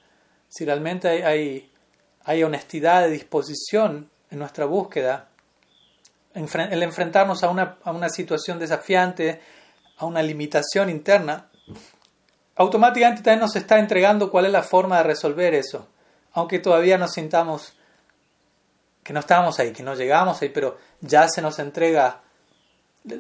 Si 0.48 0.64
realmente 0.64 1.08
hay, 1.08 1.22
hay, 1.22 1.72
hay 2.24 2.42
honestidad 2.42 3.02
de 3.02 3.10
disposición 3.10 4.10
en 4.30 4.38
nuestra 4.38 4.64
búsqueda, 4.64 5.28
el 6.34 6.82
enfrentarnos 6.82 7.44
a 7.44 7.50
una, 7.50 7.76
a 7.84 7.92
una 7.92 8.08
situación 8.08 8.58
desafiante, 8.58 9.42
a 9.98 10.06
una 10.06 10.22
limitación 10.22 10.88
interna, 10.88 11.50
automáticamente 12.56 13.22
también 13.22 13.40
nos 13.40 13.56
está 13.56 13.78
entregando 13.78 14.30
cuál 14.30 14.46
es 14.46 14.52
la 14.52 14.62
forma 14.62 14.96
de 14.98 15.02
resolver 15.04 15.52
eso, 15.54 15.86
aunque 16.32 16.60
todavía 16.60 16.96
nos 16.96 17.12
sintamos 17.12 17.74
que 19.02 19.12
no 19.12 19.20
estamos 19.20 19.60
ahí, 19.60 19.72
que 19.72 19.82
no 19.82 19.94
llegamos 19.94 20.40
ahí, 20.40 20.48
pero 20.48 20.78
ya 21.02 21.28
se 21.28 21.42
nos 21.42 21.58
entrega 21.58 22.22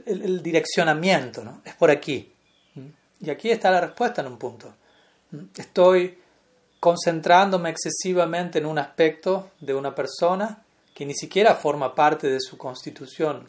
el, 0.06 0.42
direccionamiento, 0.42 1.44
¿no? 1.44 1.62
Es 1.64 1.74
por 1.74 1.90
aquí. 1.90 2.32
Y 3.20 3.30
aquí 3.30 3.50
está 3.50 3.70
la 3.70 3.80
respuesta 3.80 4.20
en 4.20 4.28
un 4.28 4.38
punto. 4.38 4.74
Estoy 5.56 6.18
concentrándome 6.80 7.70
excesivamente 7.70 8.58
en 8.58 8.66
un 8.66 8.78
aspecto 8.78 9.50
de 9.60 9.74
una 9.74 9.94
persona 9.94 10.62
que 10.94 11.06
ni 11.06 11.14
siquiera 11.14 11.54
forma 11.54 11.94
parte 11.94 12.28
de 12.28 12.40
su 12.40 12.56
constitución 12.56 13.46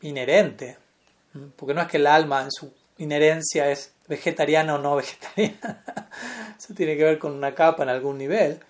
inherente, 0.00 0.78
porque 1.56 1.74
no 1.74 1.82
es 1.82 1.88
que 1.88 1.98
el 1.98 2.06
alma 2.06 2.42
en 2.42 2.50
su 2.50 2.72
inherencia 2.98 3.70
es 3.70 3.92
vegetariana 4.08 4.74
o 4.74 4.78
no 4.78 4.96
vegetariana. 4.96 5.84
Eso 6.58 6.74
tiene 6.74 6.96
que 6.96 7.04
ver 7.04 7.18
con 7.18 7.32
una 7.32 7.54
capa 7.54 7.82
en 7.82 7.90
algún 7.90 8.18
nivel. 8.18 8.60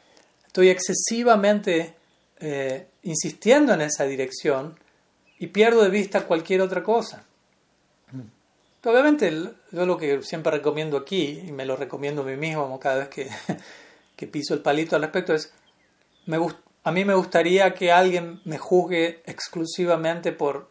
Estoy 0.47 0.71
excesivamente 0.71 1.95
eh, 2.41 2.89
insistiendo 3.03 3.75
en 3.75 3.83
esa 3.83 4.05
dirección 4.05 4.79
y 5.39 5.49
pierdo 5.49 5.82
de 5.82 5.91
vista 5.91 6.26
cualquier 6.26 6.61
otra 6.61 6.82
cosa. 6.82 7.24
Obviamente, 8.84 9.32
yo 9.72 9.84
lo 9.84 9.99
que 9.99 10.22
siempre 10.22 10.53
recomiendo 10.53 10.97
aquí, 10.97 11.43
y 11.45 11.51
me 11.51 11.66
lo 11.66 11.74
recomiendo 11.76 12.22
a 12.22 12.24
mí 12.24 12.37
mismo 12.37 12.78
cada 12.78 12.99
vez 12.99 13.09
que, 13.09 13.28
que 14.16 14.26
piso 14.28 14.55
el 14.55 14.61
palito 14.61 14.95
al 14.95 15.03
respecto, 15.03 15.34
es, 15.34 15.53
me, 16.26 16.39
a 16.84 16.93
mí 16.93 17.05
me 17.05 17.14
gustaría 17.14 17.74
que 17.74 17.91
alguien 17.91 18.41
me 18.45 18.59
juzgue 18.59 19.22
exclusivamente 19.26 20.30
por, 20.30 20.68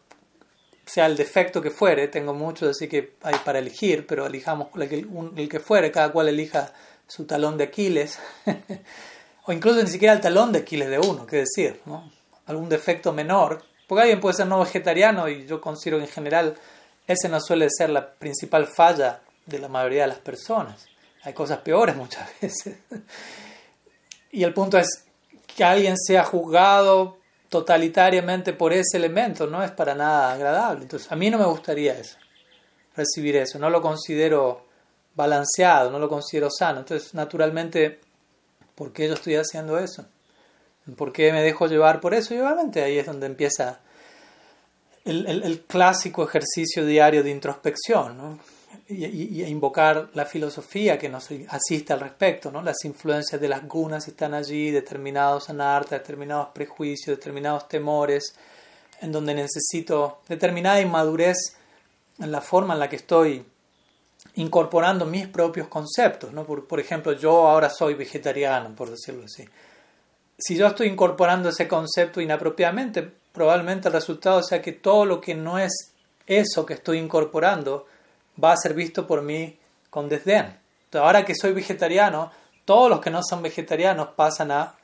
sea 0.86 1.04
el 1.04 1.14
defecto 1.14 1.60
que 1.60 1.70
fuere, 1.70 2.08
tengo 2.08 2.32
muchos 2.32 2.70
así 2.70 2.88
que 2.88 3.16
hay 3.22 3.34
para 3.44 3.58
elegir, 3.58 4.06
pero 4.06 4.26
elijamos 4.26 4.68
el 4.74 5.48
que, 5.48 5.60
fuere, 5.60 5.92
cada 5.92 6.10
cual 6.10 6.28
elija 6.28 6.72
su 7.06 7.26
talón 7.26 7.58
de 7.58 7.64
Aquiles, 7.64 8.18
o 9.44 9.52
incluso 9.52 9.82
ni 9.82 9.90
siquiera 9.90 10.14
el 10.14 10.22
talón 10.22 10.52
de 10.52 10.60
Aquiles 10.60 10.88
de 10.88 10.98
uno, 10.98 11.26
qué 11.26 11.36
decir, 11.36 11.82
algún 12.46 12.70
defecto 12.70 13.12
menor, 13.12 13.62
porque 13.86 14.02
alguien 14.02 14.20
puede 14.20 14.36
ser 14.36 14.46
no 14.46 14.60
vegetariano 14.60 15.28
y 15.28 15.46
yo 15.46 15.60
considero 15.60 15.98
que 15.98 16.04
en 16.04 16.10
general 16.10 16.56
ese 17.06 17.28
no 17.28 17.40
suele 17.40 17.68
ser 17.70 17.90
la 17.90 18.14
principal 18.14 18.66
falla 18.66 19.20
de 19.44 19.58
la 19.58 19.68
mayoría 19.68 20.02
de 20.02 20.08
las 20.08 20.18
personas. 20.18 20.86
Hay 21.22 21.32
cosas 21.32 21.58
peores 21.58 21.96
muchas 21.96 22.28
veces. 22.40 22.78
y 24.32 24.42
el 24.42 24.52
punto 24.52 24.78
es 24.78 25.04
que 25.46 25.64
alguien 25.64 25.96
sea 25.96 26.24
juzgado 26.24 27.18
totalitariamente 27.48 28.52
por 28.52 28.72
ese 28.72 28.96
elemento 28.96 29.46
no 29.46 29.62
es 29.62 29.70
para 29.70 29.94
nada 29.94 30.32
agradable. 30.32 30.82
Entonces, 30.82 31.10
a 31.10 31.16
mí 31.16 31.30
no 31.30 31.38
me 31.38 31.46
gustaría 31.46 31.98
eso, 31.98 32.18
recibir 32.94 33.36
eso. 33.36 33.58
No 33.58 33.70
lo 33.70 33.80
considero 33.80 34.66
balanceado, 35.14 35.90
no 35.90 35.98
lo 35.98 36.08
considero 36.08 36.50
sano. 36.50 36.80
Entonces, 36.80 37.14
naturalmente, 37.14 38.00
¿por 38.74 38.92
qué 38.92 39.08
yo 39.08 39.14
estoy 39.14 39.36
haciendo 39.36 39.78
eso? 39.78 40.06
¿Por 40.94 41.12
qué 41.12 41.32
me 41.32 41.42
dejo 41.42 41.66
llevar 41.66 42.00
por 42.00 42.14
eso? 42.14 42.34
Y 42.34 42.38
obviamente 42.38 42.82
ahí 42.82 42.98
es 42.98 43.06
donde 43.06 43.26
empieza 43.26 43.80
el, 45.04 45.26
el 45.26 45.60
clásico 45.62 46.24
ejercicio 46.24 46.84
diario 46.84 47.22
de 47.22 47.30
introspección. 47.30 48.38
y, 48.88 49.42
invocar 49.44 50.10
la 50.14 50.26
filosofía 50.26 50.98
que 50.98 51.08
nos 51.08 51.28
asiste 51.48 51.92
al 51.92 52.00
respecto, 52.00 52.50
¿no? 52.52 52.62
Las 52.62 52.84
influencias 52.84 53.40
de 53.40 53.48
las 53.48 53.66
gunas 53.66 54.06
están 54.06 54.34
allí, 54.34 54.70
determinados 54.70 55.50
anartas, 55.50 56.00
determinados 56.00 56.48
prejuicios, 56.54 57.16
determinados 57.16 57.68
temores, 57.68 58.34
en 59.00 59.12
donde 59.12 59.34
necesito 59.34 60.20
determinada 60.28 60.80
inmadurez 60.80 61.56
en 62.18 62.30
la 62.30 62.40
forma 62.40 62.74
en 62.74 62.80
la 62.80 62.88
que 62.88 62.96
estoy 62.96 63.44
incorporando 64.36 65.04
mis 65.04 65.26
propios 65.28 65.68
conceptos. 65.68 66.32
¿no? 66.32 66.44
Por, 66.44 66.66
por, 66.66 66.80
ejemplo, 66.80 67.12
yo 67.12 67.48
ahora 67.48 67.70
soy 67.70 67.94
vegetariano, 67.94 68.74
por 68.74 68.90
decirlo 68.90 69.24
así. 69.24 69.44
Si 70.38 70.56
yo 70.56 70.66
estoy 70.66 70.88
incorporando 70.88 71.48
ese 71.48 71.66
concepto 71.66 72.20
inapropiadamente, 72.20 73.10
probablemente 73.32 73.88
el 73.88 73.94
resultado 73.94 74.42
sea 74.42 74.60
que 74.60 74.72
todo 74.72 75.06
lo 75.06 75.20
que 75.20 75.34
no 75.34 75.58
es 75.58 75.92
eso 76.26 76.66
que 76.66 76.74
estoy 76.74 76.98
incorporando 76.98 77.86
va 78.42 78.52
a 78.52 78.56
ser 78.56 78.74
visto 78.74 79.06
por 79.06 79.22
mí 79.22 79.58
con 79.88 80.08
desdén. 80.08 80.58
Entonces, 80.84 81.06
ahora 81.06 81.24
que 81.24 81.34
soy 81.34 81.52
vegetariano, 81.52 82.30
todos 82.64 82.90
los 82.90 83.00
que 83.00 83.10
no 83.10 83.22
son 83.22 83.42
vegetarianos 83.42 84.08
pasan 84.08 84.50
a, 84.50 84.74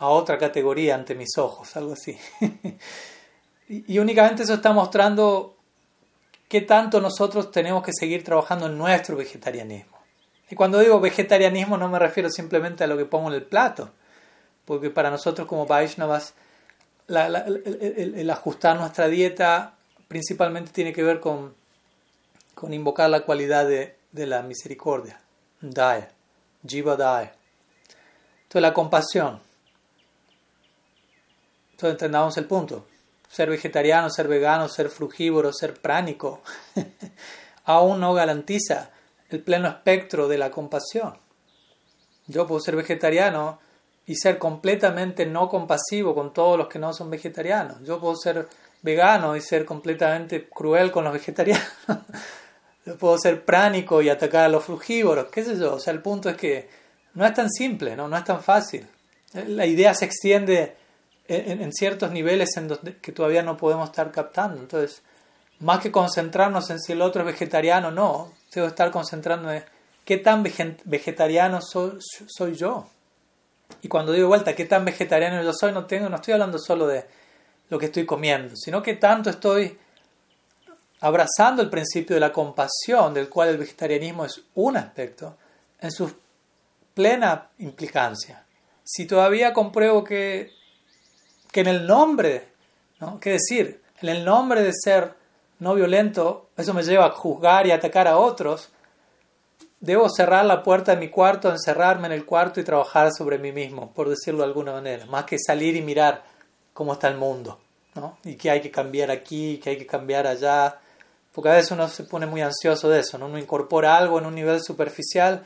otra 0.00 0.38
categoría 0.38 0.94
ante 0.94 1.14
mis 1.14 1.36
ojos, 1.36 1.76
algo 1.76 1.94
así. 1.94 2.16
y, 3.68 3.94
y 3.94 3.98
únicamente 3.98 4.44
eso 4.44 4.54
está 4.54 4.72
mostrando 4.72 5.56
qué 6.48 6.62
tanto 6.62 7.00
nosotros 7.00 7.50
tenemos 7.50 7.82
que 7.82 7.92
seguir 7.92 8.24
trabajando 8.24 8.66
en 8.66 8.78
nuestro 8.78 9.16
vegetarianismo. 9.16 9.98
Y 10.50 10.54
cuando 10.54 10.78
digo 10.78 11.00
vegetarianismo 11.00 11.76
no 11.76 11.88
me 11.88 11.98
refiero 11.98 12.30
simplemente 12.30 12.84
a 12.84 12.86
lo 12.86 12.96
que 12.96 13.04
pongo 13.04 13.28
en 13.28 13.34
el 13.34 13.42
plato, 13.42 13.90
porque 14.68 14.90
para 14.90 15.10
nosotros 15.10 15.48
como 15.48 15.64
Vaishnavas 15.64 16.34
el, 17.08 18.30
ajustar 18.30 18.78
nuestra 18.78 19.08
dieta 19.08 19.78
principalmente 20.08 20.72
tiene 20.72 20.92
que 20.92 21.02
ver 21.02 21.20
con, 21.20 21.54
con 22.54 22.74
invocar 22.74 23.08
la 23.08 23.22
cualidad 23.22 23.66
de, 23.66 23.96
de 24.12 24.26
la 24.26 24.42
misericordia, 24.42 25.18
Daya, 25.62 26.10
Jiva 26.66 26.96
Daya. 26.96 27.32
Entonces 28.42 28.60
la 28.62 28.74
compasión. 28.74 29.40
Entonces 31.70 31.92
entendamos 31.92 32.36
el 32.36 32.44
punto 32.44 32.86
ser 33.30 33.48
vegetariano, 33.48 34.10
ser 34.10 34.28
vegano, 34.28 34.68
ser 34.68 34.90
frugívoro, 34.90 35.50
ser 35.52 35.80
pránico, 35.80 36.42
aún 37.64 38.00
no 38.00 38.12
garantiza 38.12 38.90
el 39.30 39.42
pleno 39.42 39.68
espectro 39.68 40.28
de 40.28 40.36
la 40.36 40.50
compasión. 40.50 41.16
Yo 42.26 42.46
puedo 42.46 42.60
ser 42.60 42.76
vegetariano 42.76 43.60
y 44.08 44.16
ser 44.16 44.38
completamente 44.38 45.26
no 45.26 45.48
compasivo 45.48 46.14
con 46.14 46.32
todos 46.32 46.58
los 46.58 46.66
que 46.66 46.78
no 46.78 46.92
son 46.92 47.10
vegetarianos. 47.10 47.76
Yo 47.84 48.00
puedo 48.00 48.16
ser 48.16 48.48
vegano 48.82 49.36
y 49.36 49.40
ser 49.40 49.64
completamente 49.64 50.48
cruel 50.48 50.90
con 50.90 51.04
los 51.04 51.12
vegetarianos. 51.12 51.68
Yo 52.86 52.96
puedo 52.96 53.18
ser 53.18 53.44
pránico 53.44 54.00
y 54.00 54.08
atacar 54.08 54.46
a 54.46 54.48
los 54.48 54.64
frugívoros, 54.64 55.26
qué 55.26 55.44
sé 55.44 55.58
yo. 55.58 55.74
O 55.74 55.78
sea, 55.78 55.92
el 55.92 56.00
punto 56.00 56.30
es 56.30 56.36
que 56.38 56.70
no 57.12 57.26
es 57.26 57.34
tan 57.34 57.50
simple, 57.50 57.94
no, 57.94 58.08
no 58.08 58.16
es 58.16 58.24
tan 58.24 58.42
fácil. 58.42 58.86
La 59.34 59.66
idea 59.66 59.92
se 59.92 60.06
extiende 60.06 60.74
en, 61.26 61.70
ciertos 61.74 62.10
niveles 62.10 62.56
en 62.56 62.68
donde, 62.68 62.96
que 62.96 63.12
todavía 63.12 63.42
no 63.42 63.58
podemos 63.58 63.90
estar 63.90 64.10
captando. 64.10 64.58
Entonces, 64.58 65.02
más 65.60 65.80
que 65.80 65.92
concentrarnos 65.92 66.70
en 66.70 66.80
si 66.80 66.92
el 66.92 67.02
otro 67.02 67.20
es 67.20 67.26
vegetariano 67.26 67.88
o 67.88 67.90
no, 67.90 68.32
que 68.50 68.64
estar 68.64 68.90
concentrando 68.90 69.52
en 69.52 69.62
qué 70.06 70.16
tan 70.16 70.42
vegetariano 70.42 71.60
soy, 71.60 71.98
soy, 72.00 72.54
yo. 72.54 72.88
Y 73.82 73.88
cuando 73.88 74.12
digo 74.12 74.28
vuelta, 74.28 74.54
qué 74.54 74.64
tan 74.64 74.84
vegetariano 74.84 75.42
yo 75.42 75.52
soy, 75.52 75.72
no, 75.72 75.86
tengo, 75.86 76.08
no 76.08 76.16
estoy 76.16 76.34
hablando 76.34 76.58
solo 76.58 76.86
de 76.86 77.04
lo 77.70 77.78
que 77.78 77.86
estoy 77.86 78.06
comiendo, 78.06 78.56
sino 78.56 78.82
que 78.82 78.94
tanto 78.94 79.30
estoy 79.30 79.78
abrazando 81.00 81.62
el 81.62 81.70
principio 81.70 82.14
de 82.16 82.20
la 82.20 82.32
compasión, 82.32 83.14
del 83.14 83.28
cual 83.28 83.50
el 83.50 83.58
vegetarianismo 83.58 84.24
es 84.24 84.42
un 84.54 84.76
aspecto, 84.76 85.36
en 85.80 85.92
su 85.92 86.12
plena 86.94 87.48
implicancia. 87.58 88.44
Si 88.82 89.06
todavía 89.06 89.52
compruebo 89.52 90.02
que 90.02 90.58
que 91.50 91.60
en 91.60 91.66
el 91.66 91.86
nombre, 91.86 92.48
¿no? 93.00 93.18
¿Qué 93.20 93.30
decir? 93.30 93.82
En 94.00 94.08
el 94.08 94.24
nombre 94.24 94.62
de 94.62 94.72
ser 94.72 95.14
no 95.58 95.74
violento, 95.74 96.50
eso 96.56 96.74
me 96.74 96.82
lleva 96.82 97.06
a 97.06 97.10
juzgar 97.10 97.66
y 97.66 97.72
atacar 97.72 98.06
a 98.06 98.18
otros, 98.18 98.70
debo 99.80 100.08
cerrar 100.08 100.44
la 100.44 100.62
puerta 100.62 100.94
de 100.94 101.00
mi 101.00 101.08
cuarto, 101.08 101.50
encerrarme 101.50 102.06
en 102.06 102.12
el 102.12 102.24
cuarto 102.24 102.60
y 102.60 102.64
trabajar 102.64 103.12
sobre 103.12 103.38
mí 103.38 103.52
mismo, 103.52 103.92
por 103.92 104.08
decirlo 104.08 104.40
de 104.40 104.46
alguna 104.46 104.72
manera, 104.72 105.06
más 105.06 105.24
que 105.24 105.38
salir 105.38 105.76
y 105.76 105.82
mirar 105.82 106.24
cómo 106.72 106.92
está 106.94 107.08
el 107.08 107.16
mundo, 107.16 107.60
¿no? 107.94 108.18
Y 108.24 108.36
que 108.36 108.50
hay 108.50 108.60
que 108.60 108.70
cambiar 108.70 109.10
aquí, 109.10 109.58
que 109.62 109.70
hay 109.70 109.78
que 109.78 109.86
cambiar 109.86 110.26
allá, 110.26 110.78
porque 111.32 111.50
a 111.50 111.54
veces 111.54 111.70
uno 111.70 111.88
se 111.88 112.04
pone 112.04 112.26
muy 112.26 112.40
ansioso 112.40 112.88
de 112.88 113.00
eso, 113.00 113.18
¿no? 113.18 113.26
Uno 113.26 113.38
incorpora 113.38 113.96
algo 113.96 114.18
en 114.18 114.26
un 114.26 114.34
nivel 114.34 114.60
superficial 114.62 115.44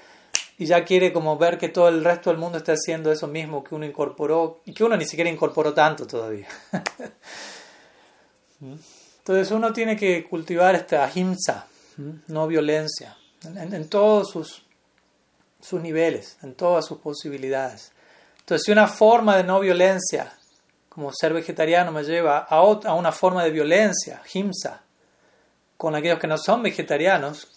y 0.59 0.67
ya 0.67 0.85
quiere 0.85 1.13
como 1.13 1.37
ver 1.37 1.59
que 1.59 1.69
todo 1.69 1.89
el 1.89 2.05
resto 2.05 2.31
del 2.31 2.39
mundo 2.39 2.59
está 2.59 2.73
haciendo 2.73 3.11
eso 3.11 3.27
mismo 3.27 3.65
que 3.65 3.75
uno 3.75 3.85
incorporó 3.85 4.61
y 4.65 4.73
que 4.73 4.85
uno 4.85 4.97
ni 4.97 5.05
siquiera 5.07 5.31
incorporó 5.31 5.75
tanto 5.75 6.07
todavía. 6.07 6.49
Entonces 8.61 9.51
uno 9.51 9.73
tiene 9.73 9.97
que 9.97 10.25
cultivar 10.25 10.75
esta 10.75 11.05
ahimsa, 11.05 11.67
no 12.29 12.47
violencia, 12.47 13.17
en, 13.45 13.89
todos 13.89 14.31
sus, 14.31 14.65
sus 15.61 15.81
niveles, 15.81 16.39
en 16.43 16.55
todas 16.55 16.87
sus 16.87 16.99
posibilidades. 16.99 17.93
Entonces 18.41 18.65
si 18.65 18.73
una 18.73 18.89
forma 18.89 19.37
de 19.37 19.45
no 19.45 19.61
violencia, 19.61 20.33
como 20.89 21.13
ser 21.13 21.33
vegetariano, 21.33 21.93
me 21.93 22.05
lleva 22.05 22.47
a, 22.49 22.57
a 22.57 22.95
una 22.95 23.13
forma 23.13 23.45
de 23.45 23.51
violencia, 23.51 24.23
himsa, 24.35 24.83
con 25.77 25.95
aquellos 25.95 26.19
que 26.19 26.27
no 26.27 26.39
son 26.39 26.63
vegetarianos, 26.63 27.49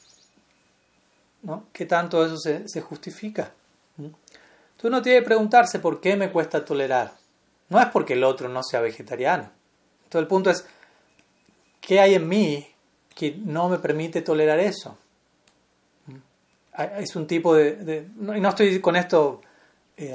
¿no? 1.44 1.68
¿Qué 1.72 1.86
tanto 1.86 2.26
eso 2.26 2.38
se, 2.38 2.82
justifica? 2.82 3.52
¿Mm? 3.98 4.06
Entonces 4.06 4.84
uno 4.84 5.02
tiene 5.02 5.20
que 5.20 5.26
preguntarse 5.26 5.80
por 5.80 6.02
qué 6.02 6.16
me 6.16 6.32
cuesta 6.32 6.66
tolerar. 6.66 7.14
No 7.70 7.80
es 7.80 7.88
porque 7.88 8.14
el 8.14 8.24
otro 8.24 8.50
no 8.50 8.64
sea 8.64 8.82
vegetariano. 8.82 9.52
Entonces 10.04 10.22
el 10.22 10.28
punto 10.28 10.50
es, 10.50 10.66
¿qué 11.82 12.00
hay 12.00 12.16
en 12.16 12.28
mí 12.28 12.68
que 13.14 13.36
no 13.38 13.70
me 13.70 13.80
permite 13.80 14.22
tolerar 14.22 14.60
eso? 14.60 14.98
Es 16.97 17.15
un 17.15 17.28
tipo 17.28 17.55
de... 17.55 18.07
y 18.19 18.39
no 18.41 18.49
estoy 18.49 18.80
con 18.82 18.95
esto 18.95 19.41
eh, 19.97 20.13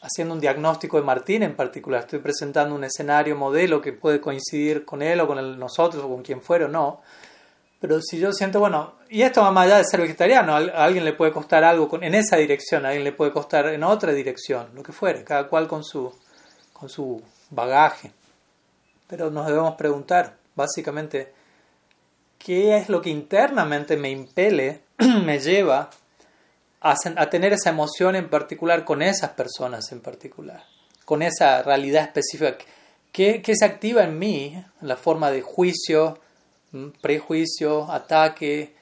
haciendo 0.00 0.34
un 0.34 0.40
diagnóstico 0.40 0.96
de 0.96 1.02
Martín 1.02 1.42
en 1.42 1.54
particular, 1.54 2.02
estoy 2.02 2.20
presentando 2.20 2.74
un 2.74 2.84
escenario 2.84 3.36
modelo 3.36 3.80
que 3.80 3.92
puede 3.92 4.20
coincidir 4.20 4.84
con 4.84 5.02
él 5.02 5.20
o 5.20 5.26
con 5.26 5.58
nosotros 5.58 6.02
o 6.04 6.08
con 6.08 6.22
quien 6.22 6.40
fuera 6.40 6.66
o 6.66 6.68
no 6.68 7.00
pero 7.82 8.00
si 8.00 8.16
yo 8.20 8.32
siento, 8.32 8.60
bueno, 8.60 8.92
y 9.10 9.22
esto 9.22 9.40
va 9.42 9.50
más 9.50 9.66
allá 9.66 9.78
de 9.78 9.84
ser 9.84 10.00
vegetariano, 10.00 10.54
a 10.54 10.84
alguien 10.84 11.04
le 11.04 11.14
puede 11.14 11.32
costar 11.32 11.64
algo 11.64 11.90
en 12.00 12.14
esa 12.14 12.36
dirección, 12.36 12.86
a 12.86 12.90
alguien 12.90 13.02
le 13.02 13.10
puede 13.10 13.32
costar 13.32 13.66
en 13.66 13.82
otra 13.82 14.12
dirección, 14.12 14.68
lo 14.72 14.84
que 14.84 14.92
fuere, 14.92 15.24
cada 15.24 15.48
cual 15.48 15.66
con 15.66 15.82
su, 15.82 16.14
con 16.72 16.88
su 16.88 17.20
bagaje. 17.50 18.12
Pero 19.08 19.32
nos 19.32 19.48
debemos 19.48 19.74
preguntar, 19.74 20.36
básicamente, 20.54 21.32
¿qué 22.38 22.76
es 22.76 22.88
lo 22.88 23.02
que 23.02 23.10
internamente 23.10 23.96
me 23.96 24.10
impele, 24.10 24.82
me 25.24 25.38
lleva 25.38 25.90
a, 26.80 26.94
tener 27.30 27.52
esa 27.52 27.70
emoción 27.70 28.16
en 28.16 28.28
particular 28.28 28.84
con 28.84 29.02
esas 29.02 29.30
personas 29.30 29.90
en 29.92 30.00
particular, 30.00 30.64
con 31.04 31.22
esa 31.22 31.62
realidad 31.62 32.04
específica? 32.04 32.56
¿Qué, 33.12 33.42
qué 33.42 33.54
se 33.54 33.64
activa 33.64 34.04
en 34.04 34.18
mí 34.18 34.64
la 34.80 34.96
forma 34.96 35.30
de 35.30 35.42
juicio? 35.42 36.18
prejuicio, 37.00 37.90
ataque, 37.90 38.74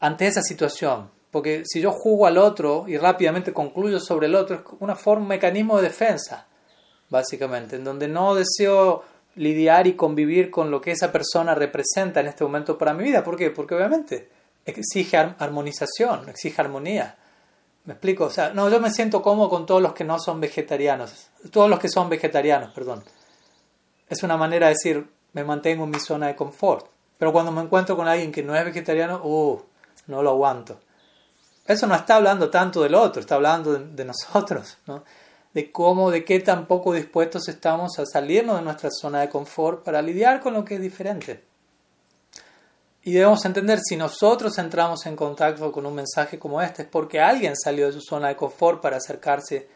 ante 0.00 0.26
esa 0.26 0.42
situación. 0.42 1.10
Porque 1.30 1.62
si 1.66 1.80
yo 1.80 1.92
juzgo 1.92 2.26
al 2.26 2.38
otro 2.38 2.84
y 2.86 2.96
rápidamente 2.96 3.52
concluyo 3.52 4.00
sobre 4.00 4.26
el 4.26 4.34
otro, 4.34 4.56
es 4.56 4.62
una 4.80 4.96
forma, 4.96 5.22
un 5.22 5.28
mecanismo 5.28 5.76
de 5.76 5.84
defensa, 5.84 6.46
básicamente, 7.10 7.76
en 7.76 7.84
donde 7.84 8.08
no 8.08 8.34
deseo 8.34 9.02
lidiar 9.36 9.86
y 9.86 9.94
convivir 9.94 10.50
con 10.50 10.70
lo 10.70 10.80
que 10.80 10.90
esa 10.90 11.12
persona 11.12 11.54
representa 11.54 12.20
en 12.20 12.26
este 12.26 12.44
momento 12.44 12.76
para 12.76 12.94
mi 12.94 13.04
vida. 13.04 13.22
¿Por 13.22 13.36
qué? 13.36 13.50
Porque 13.50 13.74
obviamente 13.74 14.28
exige 14.70 15.16
armonización, 15.16 16.28
exige 16.28 16.60
armonía. 16.60 17.16
¿Me 17.84 17.94
explico? 17.94 18.24
O 18.24 18.30
sea, 18.30 18.50
no, 18.50 18.68
yo 18.68 18.80
me 18.80 18.90
siento 18.90 19.22
cómodo 19.22 19.48
con 19.48 19.64
todos 19.64 19.80
los 19.80 19.94
que 19.94 20.04
no 20.04 20.18
son 20.18 20.40
vegetarianos, 20.40 21.28
todos 21.50 21.70
los 21.70 21.78
que 21.78 21.88
son 21.88 22.08
vegetarianos, 22.08 22.72
perdón. 22.72 23.02
Es 24.08 24.22
una 24.22 24.36
manera 24.36 24.66
de 24.66 24.74
decir, 24.74 25.08
me 25.32 25.44
mantengo 25.44 25.84
en 25.84 25.90
mi 25.90 26.00
zona 26.00 26.26
de 26.26 26.36
confort. 26.36 26.86
Pero 27.18 27.32
cuando 27.32 27.50
me 27.50 27.62
encuentro 27.62 27.96
con 27.96 28.06
alguien 28.06 28.30
que 28.30 28.42
no 28.42 28.54
es 28.54 28.64
vegetariano, 28.64 29.20
uh, 29.24 29.62
no 30.06 30.22
lo 30.22 30.30
aguanto. 30.30 30.78
Eso 31.66 31.86
no 31.86 31.94
está 31.94 32.16
hablando 32.16 32.48
tanto 32.50 32.82
del 32.82 32.94
otro, 32.94 33.20
está 33.20 33.34
hablando 33.34 33.74
de, 33.74 34.04
nosotros, 34.04 34.78
¿no? 34.86 35.04
de 35.52 35.70
cómo, 35.70 36.10
de 36.10 36.24
qué 36.24 36.40
tan 36.40 36.66
poco 36.66 36.94
dispuestos 36.94 37.48
estamos 37.48 37.98
a 37.98 38.06
salirnos 38.06 38.56
de 38.56 38.62
nuestra 38.62 38.90
zona 38.90 39.20
de 39.20 39.28
confort 39.28 39.84
para 39.84 40.00
lidiar 40.00 40.40
con 40.40 40.54
lo 40.54 40.64
que 40.64 40.76
es 40.76 40.80
diferente. 40.80 41.47
Y 43.08 43.12
debemos 43.12 43.42
entender, 43.46 43.80
si 43.82 43.96
nosotros 43.96 44.58
entramos 44.58 45.06
en 45.06 45.16
contacto 45.16 45.72
con 45.72 45.86
un 45.86 45.94
mensaje 45.94 46.38
como 46.38 46.60
este, 46.60 46.82
es 46.82 46.88
porque 46.88 47.18
alguien 47.18 47.56
salió 47.56 47.86
de 47.86 47.94
su 47.94 48.02
zona 48.02 48.28
de 48.28 48.36
confort 48.36 48.82
para 48.82 48.98
acercarse 48.98 49.66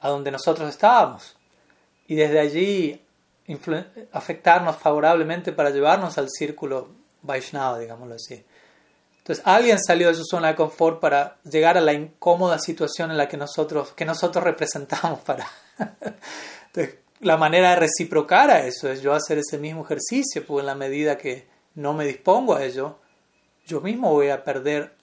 a 0.00 0.08
donde 0.08 0.32
nosotros 0.32 0.68
estábamos. 0.68 1.36
Y 2.08 2.16
desde 2.16 2.40
allí 2.40 3.00
afectarnos 4.10 4.74
favorablemente 4.74 5.52
para 5.52 5.70
llevarnos 5.70 6.18
al 6.18 6.30
círculo 6.30 6.88
Vaishnava, 7.22 7.78
digámoslo 7.78 8.16
así. 8.16 8.44
Entonces, 9.18 9.46
alguien 9.46 9.78
salió 9.78 10.08
de 10.08 10.16
su 10.16 10.24
zona 10.24 10.48
de 10.48 10.56
confort 10.56 10.98
para 10.98 11.36
llegar 11.44 11.78
a 11.78 11.80
la 11.80 11.92
incómoda 11.92 12.58
situación 12.58 13.12
en 13.12 13.18
la 13.18 13.28
que 13.28 13.36
nosotros, 13.36 13.92
que 13.92 14.04
nosotros 14.04 14.42
representamos 14.42 15.20
para. 15.20 15.46
Entonces, 15.78 16.96
la 17.20 17.36
manera 17.36 17.70
de 17.70 17.76
reciprocar 17.76 18.50
a 18.50 18.66
eso 18.66 18.90
es 18.90 19.00
yo 19.00 19.14
hacer 19.14 19.38
ese 19.38 19.58
mismo 19.58 19.84
ejercicio, 19.84 20.44
porque 20.44 20.62
en 20.62 20.66
la 20.66 20.74
medida 20.74 21.16
que 21.16 21.59
no 21.74 21.94
me 21.94 22.06
dispongo 22.06 22.54
a 22.54 22.64
ello, 22.64 22.98
yo 23.66 23.80
mismo 23.80 24.12
voy 24.12 24.28
a 24.28 24.44
perder 24.44 24.94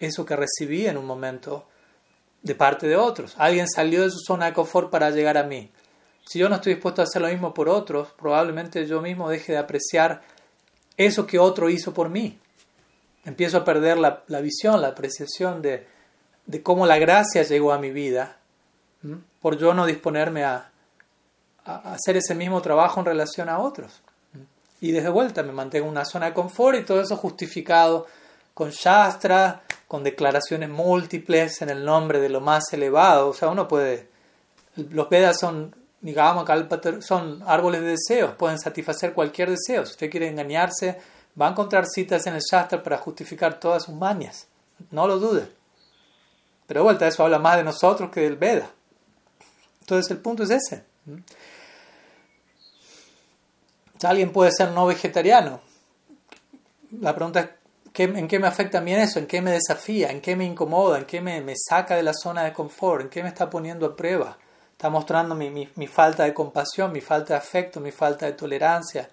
eso 0.00 0.24
que 0.24 0.36
recibí 0.36 0.86
en 0.86 0.96
un 0.96 1.06
momento 1.06 1.66
de 2.42 2.54
parte 2.54 2.86
de 2.86 2.96
otros. 2.96 3.34
Alguien 3.38 3.68
salió 3.68 4.02
de 4.02 4.10
su 4.10 4.18
zona 4.18 4.46
de 4.46 4.52
confort 4.52 4.90
para 4.90 5.10
llegar 5.10 5.36
a 5.36 5.44
mí. 5.44 5.70
Si 6.26 6.38
yo 6.38 6.48
no 6.48 6.56
estoy 6.56 6.74
dispuesto 6.74 7.02
a 7.02 7.04
hacer 7.04 7.22
lo 7.22 7.28
mismo 7.28 7.52
por 7.52 7.68
otros, 7.68 8.08
probablemente 8.18 8.86
yo 8.86 9.00
mismo 9.00 9.28
deje 9.28 9.52
de 9.52 9.58
apreciar 9.58 10.22
eso 10.96 11.26
que 11.26 11.38
otro 11.38 11.68
hizo 11.68 11.92
por 11.92 12.08
mí. 12.08 12.38
Empiezo 13.24 13.58
a 13.58 13.64
perder 13.64 13.98
la, 13.98 14.40
visión, 14.40 14.80
la 14.80 14.88
apreciación 14.88 15.62
de, 15.62 15.86
de, 16.46 16.62
cómo 16.62 16.86
la 16.86 16.98
gracia 16.98 17.42
llegó 17.42 17.72
a 17.72 17.78
mi 17.78 17.90
vida, 17.90 18.36
por 19.40 19.56
yo 19.56 19.72
no 19.74 19.86
disponerme 19.86 20.44
a, 20.44 20.70
a, 21.64 21.94
hacer 21.94 22.16
ese 22.16 22.34
mismo 22.34 22.60
trabajo 22.60 23.00
en 23.00 23.06
relación 23.06 23.48
a 23.48 23.58
otros. 23.58 24.02
Y 24.84 24.92
desde 24.92 25.08
vuelta 25.08 25.42
me 25.42 25.52
mantengo 25.52 25.86
en 25.86 25.92
una 25.92 26.04
zona 26.04 26.26
de 26.26 26.34
confort 26.34 26.78
y 26.78 26.84
todo 26.84 27.00
eso 27.00 27.16
justificado 27.16 28.06
con 28.52 28.68
Shastra, 28.68 29.62
con 29.88 30.04
declaraciones 30.04 30.68
múltiples 30.68 31.62
en 31.62 31.70
el 31.70 31.86
nombre 31.86 32.20
de 32.20 32.28
lo 32.28 32.42
más 32.42 32.70
elevado. 32.70 33.30
O 33.30 33.32
sea, 33.32 33.48
uno 33.48 33.66
puede. 33.66 34.10
Los 34.76 35.08
Vedas 35.08 35.38
son, 35.40 35.74
digamos, 36.02 36.46
son 37.00 37.42
árboles 37.46 37.80
de 37.80 37.96
deseos, 37.96 38.34
pueden 38.34 38.58
satisfacer 38.58 39.14
cualquier 39.14 39.48
deseo. 39.48 39.86
Si 39.86 39.92
usted 39.92 40.10
quiere 40.10 40.28
engañarse, 40.28 41.00
va 41.40 41.48
a 41.48 41.52
encontrar 41.52 41.86
citas 41.86 42.26
en 42.26 42.34
el 42.34 42.42
Shastra 42.42 42.82
para 42.82 42.98
justificar 42.98 43.58
todas 43.58 43.84
sus 43.84 43.94
mañas. 43.94 44.48
No 44.90 45.06
lo 45.06 45.18
dude. 45.18 45.48
Pero 46.66 46.80
de 46.80 46.84
vuelta, 46.84 47.08
eso 47.08 47.24
habla 47.24 47.38
más 47.38 47.56
de 47.56 47.64
nosotros 47.64 48.10
que 48.10 48.20
del 48.20 48.36
Veda. 48.36 48.70
Entonces, 49.80 50.10
el 50.10 50.18
punto 50.18 50.42
es 50.42 50.50
ese. 50.50 50.84
Alguien 54.02 54.32
puede 54.32 54.50
ser 54.52 54.70
no 54.72 54.86
vegetariano. 54.86 55.60
La 57.00 57.14
pregunta 57.14 57.40
es 57.40 57.48
¿En 57.96 58.26
qué 58.26 58.40
me 58.40 58.48
afecta 58.48 58.78
a 58.78 58.80
mí 58.80 58.92
eso? 58.92 59.20
¿En 59.20 59.26
qué 59.26 59.40
me 59.40 59.52
desafía? 59.52 60.10
¿En 60.10 60.20
qué 60.20 60.34
me 60.34 60.44
incomoda? 60.44 60.98
¿En 60.98 61.04
qué 61.04 61.20
me, 61.20 61.54
saca 61.56 61.94
de 61.94 62.02
la 62.02 62.12
zona 62.12 62.42
de 62.42 62.52
confort? 62.52 63.02
¿En 63.02 63.08
qué 63.08 63.22
me 63.22 63.28
está 63.28 63.48
poniendo 63.48 63.86
a 63.86 63.94
prueba? 63.94 64.36
Está 64.72 64.90
mostrando 64.90 65.36
mi, 65.36 65.48
mi, 65.48 65.68
mi 65.76 65.86
falta 65.86 66.24
de 66.24 66.34
compasión, 66.34 66.90
mi 66.90 67.00
falta 67.00 67.34
de 67.34 67.38
afecto, 67.38 67.78
mi 67.78 67.92
falta 67.92 68.26
de 68.26 68.32
tolerancia, 68.32 69.08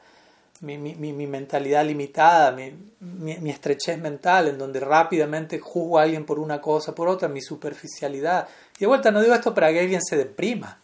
mi, 0.61 0.79
mi 0.79 1.27
mentalidad 1.27 1.85
limitada, 1.85 2.51
mi, 2.51 3.51
estrechez 3.51 3.99
mental, 3.99 4.47
en 4.47 4.57
donde 4.57 4.79
rápidamente 4.79 5.59
juzgo 5.59 5.99
a 5.99 6.01
alguien 6.01 6.25
por 6.25 6.39
una 6.39 6.59
cosa, 6.59 6.95
por 6.95 7.07
otra, 7.07 7.27
mi 7.27 7.41
superficialidad. 7.41 8.47
Y 8.77 8.79
de 8.79 8.87
vuelta, 8.87 9.11
no 9.11 9.21
digo 9.21 9.35
esto 9.35 9.53
para 9.53 9.71
que 9.71 9.79
alguien 9.79 10.01
se 10.01 10.17
deprima, 10.17 10.81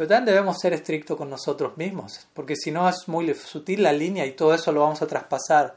pero 0.00 0.08
también 0.08 0.34
debemos 0.34 0.58
ser 0.58 0.72
estrictos 0.72 1.14
con 1.14 1.28
nosotros 1.28 1.76
mismos, 1.76 2.26
porque 2.32 2.56
si 2.56 2.70
no 2.70 2.88
es 2.88 3.06
muy 3.06 3.34
sutil 3.34 3.82
la 3.82 3.92
línea 3.92 4.24
y 4.24 4.32
todo 4.32 4.54
eso 4.54 4.72
lo 4.72 4.80
vamos 4.80 5.02
a 5.02 5.06
traspasar 5.06 5.76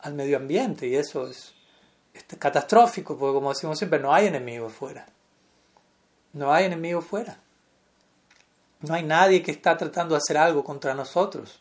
al 0.00 0.12
medio 0.12 0.36
ambiente 0.36 0.86
y 0.86 0.94
eso 0.94 1.26
es, 1.26 1.54
catastrófico, 2.38 3.16
porque 3.16 3.32
como 3.32 3.48
decimos 3.48 3.78
siempre, 3.78 3.98
no 3.98 4.12
hay 4.12 4.26
enemigos 4.26 4.74
fuera. 4.74 5.06
No 6.34 6.52
hay 6.52 6.66
enemigos 6.66 7.06
fuera. 7.06 7.38
No 8.80 8.92
hay 8.92 9.04
nadie 9.04 9.42
que 9.42 9.52
está 9.52 9.74
tratando 9.74 10.16
de 10.16 10.18
hacer 10.18 10.36
algo 10.36 10.62
contra 10.62 10.92
nosotros. 10.92 11.58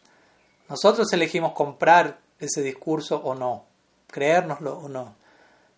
Nosotros 0.68 1.14
elegimos 1.14 1.54
comprar 1.54 2.20
ese 2.40 2.62
discurso 2.62 3.22
o 3.24 3.36
no, 3.36 3.64
creérnoslo 4.08 4.80
o 4.80 4.90
no. 4.90 5.16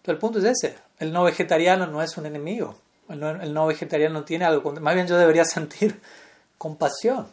Pero 0.01 0.15
el 0.15 0.19
punto 0.19 0.39
es 0.39 0.45
ese, 0.45 0.77
el 0.97 1.13
no 1.13 1.25
vegetariano 1.25 1.85
no 1.85 2.01
es 2.01 2.17
un 2.17 2.25
enemigo. 2.25 2.73
El 3.07 3.19
no, 3.19 3.29
el 3.29 3.53
no 3.53 3.67
vegetariano 3.67 4.23
tiene 4.23 4.45
algo, 4.45 4.71
más 4.71 4.95
bien 4.95 5.05
yo 5.05 5.15
debería 5.15 5.45
sentir 5.45 6.01
compasión 6.63 7.27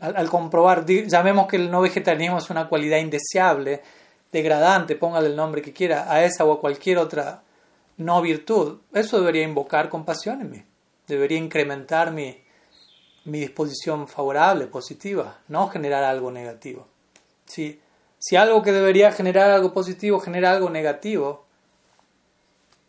al, 0.00 0.30
comprobar, 0.30 0.86
llamemos 0.86 1.46
que 1.46 1.56
el 1.56 1.70
no 1.70 1.82
vegetarianismo 1.82 2.38
es 2.38 2.48
una 2.48 2.70
cualidad 2.70 2.96
indeseable, 2.96 3.82
degradante, 4.32 4.96
póngale 4.96 5.26
el 5.26 5.36
nombre 5.36 5.60
que 5.60 5.74
quiera, 5.74 6.10
a 6.10 6.24
esa 6.24 6.46
o 6.46 6.52
a 6.54 6.60
cualquier 6.60 6.96
otra 6.96 7.42
no 7.98 8.22
virtud, 8.22 8.78
eso 8.94 9.18
debería 9.18 9.42
invocar 9.42 9.90
compasión 9.90 10.40
en 10.40 10.50
mí, 10.50 10.64
debería 11.06 11.36
incrementar 11.36 12.12
mi, 12.12 12.42
mi 13.24 13.40
disposición 13.40 14.08
favorable, 14.08 14.66
positiva, 14.66 15.40
no 15.48 15.68
generar 15.68 16.04
algo 16.04 16.30
negativo. 16.30 16.86
Si, 17.44 17.78
si 18.18 18.36
algo 18.36 18.62
que 18.62 18.72
debería 18.72 19.12
generar 19.12 19.50
algo 19.50 19.74
positivo 19.74 20.18
genera 20.18 20.52
algo 20.52 20.70
negativo, 20.70 21.44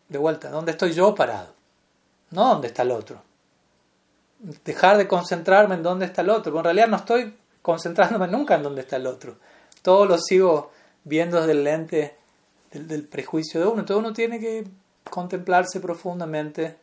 de 0.07 0.17
vuelta, 0.17 0.49
¿dónde 0.49 0.71
estoy 0.71 0.93
yo 0.93 1.13
parado? 1.13 1.53
No 2.29 2.47
dónde 2.47 2.67
está 2.67 2.83
el 2.83 2.91
otro 2.91 3.30
dejar 4.63 4.97
de 4.97 5.07
concentrarme 5.07 5.75
en 5.75 5.83
dónde 5.83 6.05
está 6.05 6.21
el 6.21 6.29
otro. 6.29 6.51
Pero 6.51 6.59
en 6.59 6.63
realidad 6.63 6.87
no 6.87 6.97
estoy 6.97 7.33
concentrándome 7.61 8.27
nunca 8.27 8.55
en 8.55 8.63
dónde 8.63 8.81
está 8.81 8.95
el 8.95 9.07
otro. 9.07 9.37
Todo 9.81 10.05
lo 10.05 10.17
sigo 10.17 10.71
viendo 11.03 11.37
desde 11.39 11.51
el 11.53 11.63
lente 11.63 12.15
del, 12.71 13.03
prejuicio 13.03 13.59
de 13.59 13.67
uno. 13.67 13.79
Entonces 13.81 14.03
uno 14.03 14.13
tiene 14.13 14.39
que 14.39 14.65
contemplarse 15.09 15.79
profundamente 15.79 16.77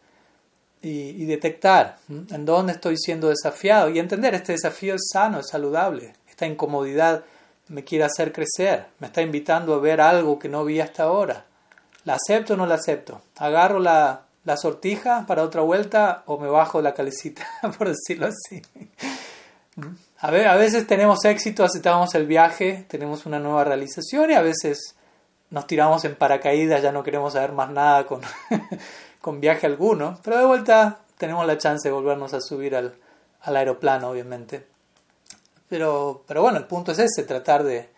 y, 0.83 1.25
detectar 1.25 1.99
en 2.09 2.45
dónde 2.45 2.73
estoy 2.73 2.97
siendo 2.97 3.29
desafiado 3.29 3.91
y 3.91 3.99
entender 3.99 4.35
este 4.35 4.53
desafío 4.53 4.95
es 4.95 5.09
sano, 5.13 5.41
es 5.41 5.49
saludable. 5.49 6.15
Esta 6.29 6.47
incomodidad 6.47 7.25
me 7.69 7.85
quiere 7.85 8.05
hacer 8.05 8.33
crecer, 8.33 8.87
me 8.99 9.09
está 9.09 9.23
invitando 9.23 9.75
a 9.75 9.81
ver 9.81 10.01
algo 10.01 10.39
que 10.39 10.49
no 10.49 10.65
vi 10.65 10.81
hasta 10.81 11.05
ahora. 11.05 11.45
¿La 12.05 12.15
acepto 12.15 12.55
o 12.55 12.57
no 12.57 12.67
la 12.67 12.77
acepto? 12.77 13.21
Agarro 13.37 13.81
la, 13.81 14.28
la 14.49 14.57
sortija 14.57 15.27
para 15.27 15.43
otra 15.43 15.61
vuelta 15.61 16.23
o 16.25 16.39
me 16.39 16.49
bajo 16.49 16.81
la 16.81 16.95
calecita, 16.95 17.47
por 17.79 17.89
decirlo 17.89 18.29
así. 18.29 18.63
A, 20.21 20.31
ver, 20.31 20.49
a 20.49 20.57
veces 20.57 20.87
tenemos 20.87 21.23
éxito, 21.27 21.65
aceptamos 21.65 22.15
el 22.15 22.27
viaje, 22.27 22.87
tenemos 22.89 23.27
una 23.27 23.39
nueva 23.39 23.65
realización 23.65 24.31
y 24.31 24.35
a 24.35 24.41
veces 24.41 24.97
nos 25.51 25.67
tiramos 25.67 26.03
en 26.07 26.17
paracaídas, 26.17 26.83
ya 26.83 26.93
no 26.93 27.03
queremos 27.03 27.35
saber 27.35 27.53
más 27.53 27.71
nada 27.71 28.07
con, 28.07 28.23
con 29.21 29.39
viaje 29.39 29.67
alguno, 29.67 30.19
pero 30.25 30.39
de 30.39 30.47
vuelta 30.47 31.01
tenemos 31.19 31.47
la 31.47 31.59
chance 31.59 31.87
de 31.87 31.93
volvernos 31.93 32.33
a 32.33 32.41
subir 32.41 32.75
al, 32.75 32.95
al 33.43 33.55
aeroplano, 33.55 34.09
obviamente. 34.09 34.67
Pero, 35.69 36.25
pero 36.27 36.41
bueno, 36.41 36.57
el 36.57 36.65
punto 36.65 36.93
es 36.93 37.01
ese, 37.01 37.25
tratar 37.25 37.65
de, 37.65 37.91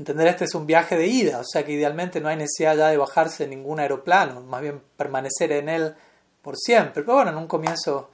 Entender 0.00 0.28
este 0.28 0.46
es 0.46 0.54
un 0.54 0.64
viaje 0.64 0.96
de 0.96 1.06
ida, 1.06 1.40
o 1.40 1.44
sea 1.44 1.62
que 1.62 1.72
idealmente 1.72 2.22
no 2.22 2.28
hay 2.30 2.36
necesidad 2.36 2.74
ya 2.74 2.88
de 2.88 2.96
bajarse 2.96 3.44
de 3.44 3.54
ningún 3.54 3.80
aeroplano, 3.80 4.40
más 4.40 4.62
bien 4.62 4.80
permanecer 4.96 5.52
en 5.52 5.68
él 5.68 5.94
por 6.40 6.56
siempre. 6.56 7.02
Pero 7.02 7.16
bueno, 7.16 7.32
en 7.32 7.36
un 7.36 7.46
comienzo, 7.46 8.08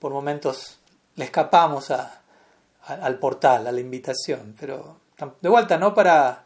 por 0.00 0.10
momentos, 0.10 0.80
le 1.14 1.26
escapamos 1.26 1.92
al 1.92 3.18
portal, 3.20 3.68
a 3.68 3.70
la 3.70 3.78
invitación. 3.78 4.56
Pero 4.58 4.96
de 5.40 5.48
vuelta, 5.48 5.78
no 5.78 5.94
para, 5.94 6.42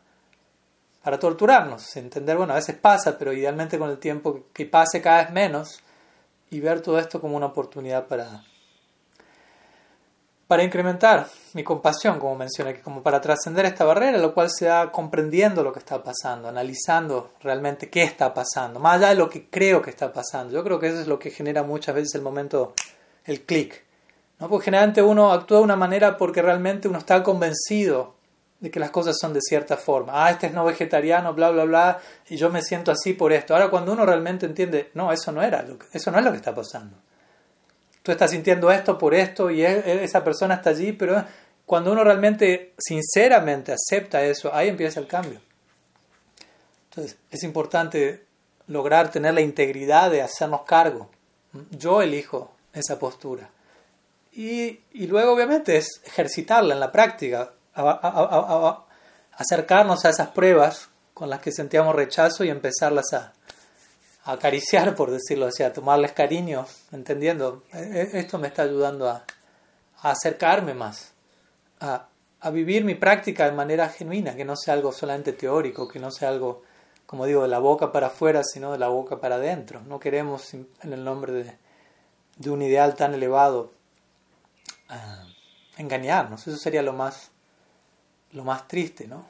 para 1.02 1.18
torturarnos, 1.18 1.96
entender, 1.96 2.36
bueno, 2.36 2.52
a 2.52 2.56
veces 2.56 2.76
pasa, 2.76 3.16
pero 3.16 3.32
idealmente 3.32 3.78
con 3.78 3.88
el 3.88 3.96
tiempo 3.96 4.40
que 4.52 4.66
pase 4.66 5.00
cada 5.00 5.22
vez 5.22 5.32
menos 5.32 5.80
y 6.50 6.60
ver 6.60 6.82
todo 6.82 6.98
esto 6.98 7.18
como 7.18 7.38
una 7.38 7.46
oportunidad 7.46 8.06
para, 8.06 8.44
para 10.52 10.64
incrementar 10.64 11.28
mi 11.54 11.64
compasión, 11.64 12.18
como 12.18 12.36
mencioné, 12.36 12.82
como 12.82 13.02
para 13.02 13.22
trascender 13.22 13.64
esta 13.64 13.86
barrera, 13.86 14.18
lo 14.18 14.34
cual 14.34 14.50
se 14.50 14.66
da 14.66 14.92
comprendiendo 14.92 15.62
lo 15.62 15.72
que 15.72 15.78
está 15.78 16.02
pasando, 16.02 16.46
analizando 16.46 17.30
realmente 17.40 17.88
qué 17.88 18.02
está 18.02 18.34
pasando, 18.34 18.78
más 18.78 18.98
allá 18.98 19.08
de 19.08 19.14
lo 19.14 19.30
que 19.30 19.48
creo 19.48 19.80
que 19.80 19.88
está 19.88 20.12
pasando. 20.12 20.52
Yo 20.52 20.62
creo 20.62 20.78
que 20.78 20.88
eso 20.88 21.00
es 21.00 21.06
lo 21.06 21.18
que 21.18 21.30
genera 21.30 21.62
muchas 21.62 21.94
veces 21.94 22.16
el 22.16 22.20
momento, 22.20 22.74
el 23.24 23.46
clic. 23.46 23.82
¿no? 24.38 24.50
Porque 24.50 24.66
generalmente 24.66 25.00
uno 25.00 25.32
actúa 25.32 25.56
de 25.56 25.64
una 25.64 25.76
manera 25.76 26.18
porque 26.18 26.42
realmente 26.42 26.86
uno 26.86 26.98
está 26.98 27.22
convencido 27.22 28.12
de 28.60 28.70
que 28.70 28.78
las 28.78 28.90
cosas 28.90 29.16
son 29.18 29.32
de 29.32 29.40
cierta 29.40 29.78
forma. 29.78 30.26
Ah, 30.26 30.32
este 30.32 30.48
es 30.48 30.52
no 30.52 30.66
vegetariano, 30.66 31.32
bla, 31.32 31.48
bla, 31.48 31.64
bla, 31.64 31.98
y 32.28 32.36
yo 32.36 32.50
me 32.50 32.60
siento 32.60 32.92
así 32.92 33.14
por 33.14 33.32
esto. 33.32 33.54
Ahora 33.54 33.70
cuando 33.70 33.90
uno 33.94 34.04
realmente 34.04 34.44
entiende, 34.44 34.90
no, 34.92 35.14
eso 35.14 35.32
no 35.32 35.42
era, 35.42 35.64
eso 35.94 36.10
no 36.10 36.18
es 36.18 36.24
lo 36.26 36.30
que 36.30 36.36
está 36.36 36.54
pasando 36.54 36.94
tú 38.02 38.12
estás 38.12 38.30
sintiendo 38.30 38.70
esto 38.70 38.98
por 38.98 39.14
esto 39.14 39.50
y 39.50 39.62
esa 39.64 40.24
persona 40.24 40.54
está 40.54 40.70
allí, 40.70 40.92
pero 40.92 41.24
cuando 41.66 41.92
uno 41.92 42.04
realmente, 42.04 42.74
sinceramente 42.78 43.72
acepta 43.72 44.22
eso, 44.22 44.52
ahí 44.54 44.68
empieza 44.68 45.00
el 45.00 45.06
cambio. 45.06 45.40
Entonces, 46.90 47.16
es 47.30 47.42
importante 47.44 48.24
lograr 48.66 49.10
tener 49.10 49.34
la 49.34 49.40
integridad 49.40 50.10
de 50.10 50.22
hacernos 50.22 50.62
cargo. 50.62 51.08
Yo 51.70 52.02
elijo 52.02 52.52
esa 52.72 52.98
postura. 52.98 53.48
Y, 54.32 54.80
luego, 55.06 55.32
obviamente, 55.32 55.76
es 55.76 56.00
ejercitarla 56.04 56.74
en 56.74 56.80
la 56.80 56.90
práctica, 56.90 57.52
acercarnos 59.32 60.04
a 60.04 60.10
esas 60.10 60.28
pruebas 60.28 60.88
con 61.14 61.28
las 61.30 61.40
que 61.40 61.52
sentíamos 61.52 61.94
rechazo 61.94 62.42
y 62.44 62.50
empezarlas 62.50 63.12
a, 63.12 63.32
acariciar, 64.24 64.94
por 64.94 65.10
decirlo 65.10 65.46
así, 65.46 65.62
a 65.62 65.72
tomarles 65.72 66.12
cariño, 66.12 66.66
entendiendo, 66.92 67.64
e, 67.72 68.10
e, 68.12 68.18
esto 68.20 68.38
me 68.38 68.48
está 68.48 68.62
ayudando 68.62 69.08
a, 69.08 69.24
acercarme 70.02 70.74
más, 70.74 71.12
a, 71.80 72.08
vivir 72.52 72.84
mi 72.84 72.96
práctica 72.96 73.44
de 73.44 73.52
manera 73.52 73.88
genuina, 73.88 74.34
que 74.34 74.44
no 74.44 74.56
sea 74.56 74.74
algo 74.74 74.90
solamente 74.92 75.32
teórico, 75.32 75.86
que 75.86 76.00
no 76.00 76.10
sea 76.10 76.28
algo, 76.28 76.62
como 77.06 77.26
digo, 77.26 77.42
de 77.42 77.48
la 77.48 77.60
boca 77.60 77.92
para 77.92 78.08
afuera, 78.08 78.42
sino 78.42 78.72
de 78.72 78.78
la 78.78 78.88
boca 78.88 79.20
para 79.20 79.36
adentro. 79.36 79.80
No 79.82 80.00
queremos, 80.00 80.52
en 80.54 80.66
el 80.82 81.04
nombre 81.04 81.32
de, 81.32 81.56
de 82.36 82.50
un 82.50 82.62
ideal 82.62 82.96
tan 82.96 83.14
elevado, 83.14 83.72
engañarnos. 85.76 86.46
Eso 86.46 86.56
sería 86.56 86.82
lo 86.82 86.92
más, 86.92 87.30
lo 88.32 88.44
más 88.44 88.66
triste, 88.68 89.06
¿no? 89.06 89.24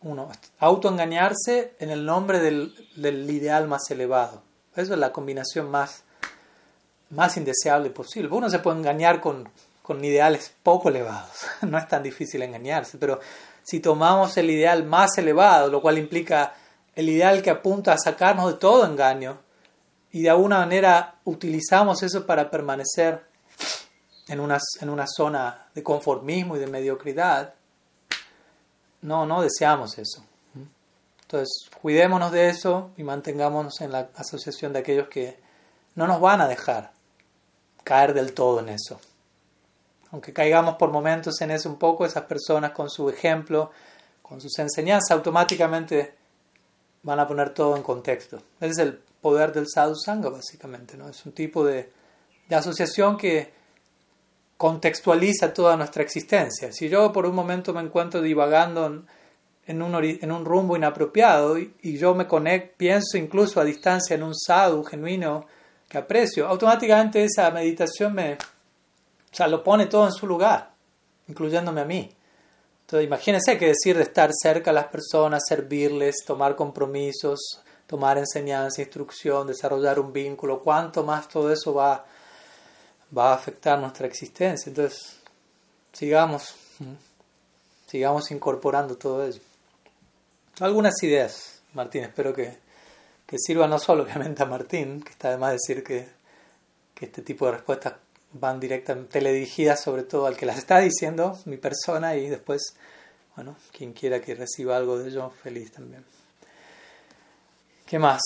Uno, 0.00 0.30
autoengañarse 0.60 1.74
en 1.80 1.90
el 1.90 2.06
nombre 2.06 2.38
del, 2.38 2.74
del 2.96 3.28
ideal 3.28 3.66
más 3.66 3.90
elevado. 3.90 4.42
Eso 4.76 4.92
es 4.92 4.98
la 4.98 5.12
combinación 5.12 5.70
más, 5.70 6.04
más 7.10 7.36
indeseable 7.36 7.90
posible. 7.90 8.30
Uno 8.30 8.48
se 8.48 8.60
puede 8.60 8.78
engañar 8.78 9.20
con, 9.20 9.48
con 9.82 10.04
ideales 10.04 10.52
poco 10.62 10.90
elevados. 10.90 11.46
No 11.62 11.78
es 11.78 11.88
tan 11.88 12.02
difícil 12.02 12.42
engañarse, 12.42 12.98
pero 12.98 13.20
si 13.62 13.80
tomamos 13.80 14.36
el 14.36 14.50
ideal 14.50 14.84
más 14.84 15.18
elevado, 15.18 15.70
lo 15.70 15.80
cual 15.82 15.98
implica 15.98 16.54
el 16.94 17.08
ideal 17.08 17.42
que 17.42 17.50
apunta 17.50 17.92
a 17.92 17.98
sacarnos 17.98 18.52
de 18.52 18.58
todo 18.58 18.86
engaño, 18.86 19.38
y 20.12 20.22
de 20.22 20.30
alguna 20.30 20.58
manera 20.58 21.16
utilizamos 21.24 22.02
eso 22.02 22.26
para 22.26 22.50
permanecer 22.50 23.22
en 24.26 24.40
una, 24.40 24.58
en 24.80 24.90
una 24.90 25.06
zona 25.06 25.68
de 25.74 25.82
conformismo 25.82 26.56
y 26.56 26.60
de 26.60 26.66
mediocridad, 26.66 27.54
no, 29.02 29.26
no 29.26 29.42
deseamos 29.42 29.98
eso. 29.98 30.24
Entonces, 31.22 31.68
cuidémonos 31.82 32.32
de 32.32 32.48
eso 32.48 32.90
y 32.96 33.02
mantengámonos 33.02 33.80
en 33.82 33.92
la 33.92 34.08
asociación 34.16 34.72
de 34.72 34.78
aquellos 34.78 35.08
que 35.08 35.38
no 35.94 36.06
nos 36.06 36.20
van 36.20 36.40
a 36.40 36.48
dejar 36.48 36.92
caer 37.84 38.14
del 38.14 38.32
todo 38.32 38.60
en 38.60 38.70
eso. 38.70 38.98
Aunque 40.10 40.32
caigamos 40.32 40.76
por 40.76 40.90
momentos 40.90 41.38
en 41.42 41.50
eso 41.50 41.68
un 41.68 41.78
poco, 41.78 42.06
esas 42.06 42.24
personas 42.24 42.70
con 42.70 42.88
su 42.88 43.10
ejemplo, 43.10 43.70
con 44.22 44.40
sus 44.40 44.58
enseñanzas, 44.58 45.10
automáticamente 45.10 46.14
van 47.02 47.20
a 47.20 47.28
poner 47.28 47.50
todo 47.50 47.76
en 47.76 47.82
contexto. 47.82 48.42
Ese 48.58 48.70
es 48.70 48.78
el 48.78 48.94
poder 49.20 49.52
del 49.52 49.66
sadhu 49.68 49.96
sangha, 49.96 50.30
básicamente. 50.30 50.96
¿no? 50.96 51.10
Es 51.10 51.26
un 51.26 51.32
tipo 51.32 51.62
de, 51.62 51.92
de 52.48 52.56
asociación 52.56 53.18
que 53.18 53.52
contextualiza 54.58 55.54
toda 55.54 55.76
nuestra 55.76 56.02
existencia. 56.02 56.72
Si 56.72 56.88
yo 56.88 57.12
por 57.12 57.24
un 57.24 57.34
momento 57.34 57.72
me 57.72 57.80
encuentro 57.80 58.20
divagando 58.20 59.04
en, 59.66 59.82
un, 59.82 60.44
rumbo 60.44 60.76
inapropiado 60.76 61.58
y, 61.58 61.96
yo 61.96 62.14
me 62.14 62.26
conecto, 62.26 62.74
pienso 62.76 63.16
incluso 63.16 63.60
a 63.60 63.64
distancia 63.64 64.14
en 64.16 64.24
un 64.24 64.34
sadhu 64.34 64.82
genuino 64.82 65.46
que 65.88 65.98
aprecio, 65.98 66.48
automáticamente 66.48 67.24
esa 67.24 67.50
meditación 67.52 68.12
me, 68.14 68.34
o 68.34 68.36
sea, 69.30 69.46
lo 69.46 69.62
pone 69.62 69.86
todo 69.86 70.06
en 70.06 70.12
su 70.12 70.26
lugar, 70.26 70.72
incluyéndome 71.28 71.80
a 71.80 71.84
mí. 71.84 72.10
Entonces, 72.80 73.06
imagínense 73.06 73.58
qué 73.58 73.68
decir 73.68 73.96
de 73.96 74.02
estar 74.02 74.30
cerca 74.32 74.70
a 74.70 74.74
las 74.74 74.88
personas, 74.88 75.44
servirles, 75.46 76.24
tomar 76.26 76.56
compromisos, 76.56 77.62
tomar 77.86 78.18
enseñanza, 78.18 78.82
instrucción, 78.82 79.46
desarrollar 79.46 80.00
un 80.00 80.12
vínculo, 80.12 80.60
cuánto 80.62 81.04
más 81.04 81.28
todo 81.28 81.52
eso 81.52 81.72
va 81.72 82.04
va 83.16 83.30
a 83.30 83.34
afectar 83.34 83.78
nuestra 83.78 84.06
existencia. 84.06 84.70
Entonces, 84.70 85.18
sigamos, 85.92 86.54
sigamos 87.86 88.30
incorporando 88.30 88.96
todo 88.96 89.26
ello. 89.26 89.40
Algunas 90.60 91.02
ideas, 91.02 91.60
Martín, 91.74 92.04
espero 92.04 92.34
que, 92.34 92.56
que 93.26 93.36
sirvan 93.38 93.70
no 93.70 93.78
solo 93.78 94.02
obviamente 94.04 94.42
a 94.42 94.46
Martín, 94.46 95.02
que 95.02 95.10
está 95.10 95.30
de 95.30 95.38
más 95.38 95.52
decir 95.52 95.82
que, 95.84 96.08
que 96.94 97.06
este 97.06 97.22
tipo 97.22 97.46
de 97.46 97.52
respuestas 97.52 97.94
van 98.32 98.60
directamente 98.60 99.12
teledirigidas 99.12 99.82
sobre 99.82 100.02
todo 100.02 100.26
al 100.26 100.36
que 100.36 100.46
las 100.46 100.58
está 100.58 100.80
diciendo, 100.80 101.38
mi 101.46 101.56
persona, 101.56 102.16
y 102.16 102.28
después, 102.28 102.74
bueno, 103.36 103.56
quien 103.72 103.92
quiera 103.92 104.20
que 104.20 104.34
reciba 104.34 104.76
algo 104.76 104.98
de 104.98 105.08
ello, 105.08 105.30
feliz 105.30 105.72
también. 105.72 106.04
¿Qué 107.86 107.98
más? 107.98 108.20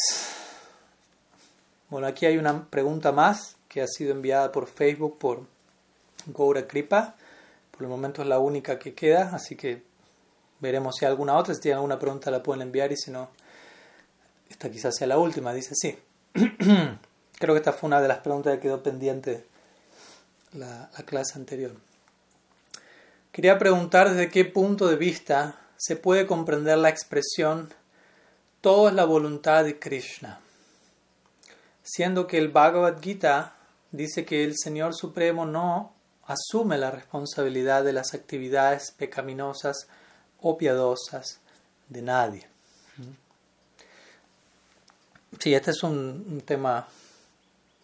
Bueno, 1.89 2.07
aquí 2.07 2.27
hay 2.27 2.37
una 2.37 2.65
pregunta 2.65 3.13
más 3.13 3.57
que 3.73 3.81
ha 3.81 3.87
sido 3.87 4.13
enviada 4.13 4.53
por 4.53 4.67
Facebook 4.67 5.19
por 5.19 5.47
Goura 6.27 6.67
Kripa. 6.67 7.15
Por 7.71 7.83
el 7.83 7.89
momento 7.89 8.21
es 8.21 8.29
la 8.29 8.39
única 8.39 8.79
que 8.79 8.95
queda, 8.95 9.31
así 9.33 9.57
que 9.57 9.83
veremos 10.61 10.97
si 10.97 11.05
hay 11.05 11.11
alguna 11.11 11.37
otra. 11.37 11.55
Si 11.55 11.61
tienen 11.61 11.77
alguna 11.77 11.99
pregunta 11.99 12.31
la 12.31 12.43
pueden 12.43 12.63
enviar 12.63 12.93
y 12.93 12.97
si 12.97 13.11
no, 13.11 13.31
esta 14.51 14.71
quizás 14.71 14.95
sea 14.97 15.07
la 15.07 15.19
última. 15.19 15.55
Dice 15.55 15.75
sí. 15.75 15.99
Creo 17.39 17.55
que 17.55 17.59
esta 17.59 17.73
fue 17.73 17.87
una 17.87 18.03
de 18.03 18.09
las 18.09 18.19
preguntas 18.19 18.55
que 18.55 18.61
quedó 18.61 18.83
pendiente 18.83 19.47
la, 20.53 20.91
la 20.97 21.05
clase 21.05 21.39
anterior. 21.39 21.73
Quería 23.33 23.59
preguntar 23.59 24.11
desde 24.11 24.29
qué 24.29 24.45
punto 24.45 24.87
de 24.87 24.97
vista 24.97 25.59
se 25.79 25.97
puede 25.97 26.27
comprender 26.27 26.77
la 26.77 26.91
expresión 26.91 27.73
todo 28.63 28.87
es 28.89 28.95
la 28.95 29.05
voluntad 29.05 29.65
de 29.65 29.81
Krishna, 29.81 30.39
siendo 31.83 32.29
que 32.29 32.39
el 32.39 32.47
Bhagavad 32.47 33.03
Gita 33.03 33.57
dice 33.93 34.25
que 34.25 34.43
el 34.43 34.55
Señor 34.57 34.95
Supremo 34.95 35.47
no 35.47 35.93
asume 36.25 36.79
la 36.79 36.91
responsabilidad 36.91 37.85
de 37.85 37.93
las 37.93 38.15
actividades 38.15 38.91
pecaminosas 38.93 39.87
o 40.41 40.57
piadosas 40.57 41.41
de 41.89 42.03
nadie. 42.03 42.49
Sí, 45.39 45.55
este 45.55 45.71
es 45.71 45.83
un, 45.83 46.43
tema 46.45 46.87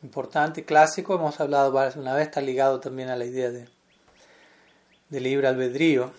importante, 0.03 0.65
clásico, 0.65 1.15
hemos 1.15 1.41
hablado 1.41 1.71
una 1.97 2.15
vez, 2.15 2.27
está 2.27 2.41
ligado 2.41 2.79
también 2.79 3.09
a 3.09 3.17
la 3.17 3.25
idea 3.25 3.51
de, 3.51 3.69
de 5.09 5.21
libre 5.21 5.49
albedrío, 5.49 6.13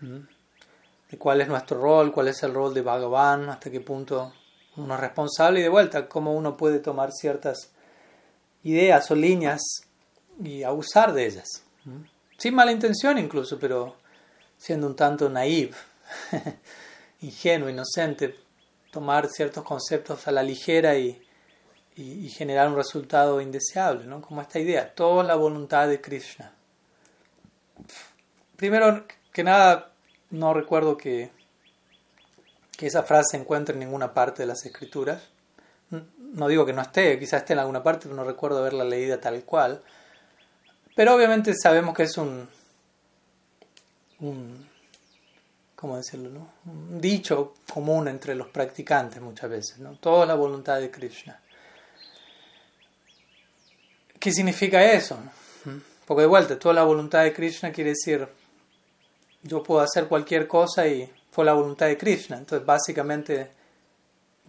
de 0.00 1.18
cuál 1.18 1.40
es 1.40 1.48
nuestro 1.48 1.80
rol, 1.80 2.12
cuál 2.12 2.28
es 2.28 2.42
el 2.42 2.54
rol 2.54 2.72
de 2.72 2.82
Bhagavan, 2.82 3.50
hasta 3.50 3.70
qué 3.70 3.80
punto 3.80 4.32
uno 4.76 4.94
es 4.94 5.00
responsable 5.00 5.60
y 5.60 5.62
de 5.64 5.68
vuelta, 5.68 6.08
cómo 6.08 6.32
uno 6.34 6.56
puede 6.56 6.78
tomar 6.78 7.12
ciertas 7.12 7.72
ideas 8.68 9.10
o 9.10 9.14
líneas 9.14 9.60
y 10.42 10.62
abusar 10.62 11.12
de 11.12 11.26
ellas. 11.26 11.64
Sin 12.36 12.54
mala 12.54 12.72
intención 12.72 13.18
incluso, 13.18 13.58
pero 13.58 13.96
siendo 14.56 14.86
un 14.86 14.96
tanto 14.96 15.28
naive, 15.28 15.74
ingenuo, 17.20 17.68
inocente, 17.68 18.36
tomar 18.90 19.28
ciertos 19.28 19.64
conceptos 19.64 20.28
a 20.28 20.32
la 20.32 20.42
ligera 20.42 20.96
y, 20.96 21.20
y, 21.96 22.28
generar 22.28 22.68
un 22.68 22.76
resultado 22.76 23.40
indeseable, 23.40 24.04
¿no? 24.04 24.20
como 24.20 24.40
esta 24.40 24.58
idea, 24.58 24.94
toda 24.94 25.24
la 25.24 25.34
voluntad 25.34 25.88
de 25.88 26.00
Krishna. 26.00 26.52
Primero 28.56 29.04
que 29.32 29.42
nada, 29.42 29.92
no 30.30 30.54
recuerdo 30.54 30.96
que, 30.96 31.30
que 32.76 32.86
esa 32.86 33.02
frase 33.02 33.32
se 33.32 33.36
encuentre 33.38 33.74
en 33.74 33.80
ninguna 33.80 34.14
parte 34.14 34.42
de 34.42 34.46
las 34.46 34.64
escrituras 34.64 35.28
no 35.90 36.48
digo 36.48 36.66
que 36.66 36.72
no 36.72 36.82
esté, 36.82 37.18
quizás 37.18 37.42
esté 37.42 37.54
en 37.54 37.60
alguna 37.60 37.82
parte, 37.82 38.04
pero 38.04 38.14
no 38.14 38.24
recuerdo 38.24 38.58
haberla 38.58 38.84
leída 38.84 39.20
tal 39.20 39.42
cual. 39.44 39.82
Pero 40.94 41.14
obviamente 41.14 41.54
sabemos 41.54 41.94
que 41.94 42.02
es 42.04 42.16
un, 42.18 42.48
un 44.20 44.68
¿cómo 45.74 45.96
decirlo? 45.96 46.30
No? 46.30 46.52
Un 46.66 47.00
dicho 47.00 47.54
común 47.72 48.08
entre 48.08 48.34
los 48.34 48.48
practicantes 48.48 49.22
muchas 49.22 49.48
veces, 49.48 49.78
¿no? 49.78 49.92
Toda 49.92 50.26
la 50.26 50.34
voluntad 50.34 50.80
de 50.80 50.90
Krishna. 50.90 51.40
¿Qué 54.18 54.32
significa 54.32 54.82
eso? 54.92 55.16
Porque 56.04 56.22
de 56.22 56.26
vuelta, 56.26 56.58
toda 56.58 56.74
la 56.74 56.82
voluntad 56.82 57.22
de 57.22 57.32
Krishna 57.32 57.70
quiere 57.70 57.90
decir, 57.90 58.26
yo 59.42 59.62
puedo 59.62 59.80
hacer 59.80 60.08
cualquier 60.08 60.48
cosa 60.48 60.88
y 60.88 61.08
fue 61.30 61.44
la 61.44 61.52
voluntad 61.52 61.86
de 61.86 61.96
Krishna. 61.96 62.38
Entonces, 62.38 62.66
básicamente, 62.66 63.52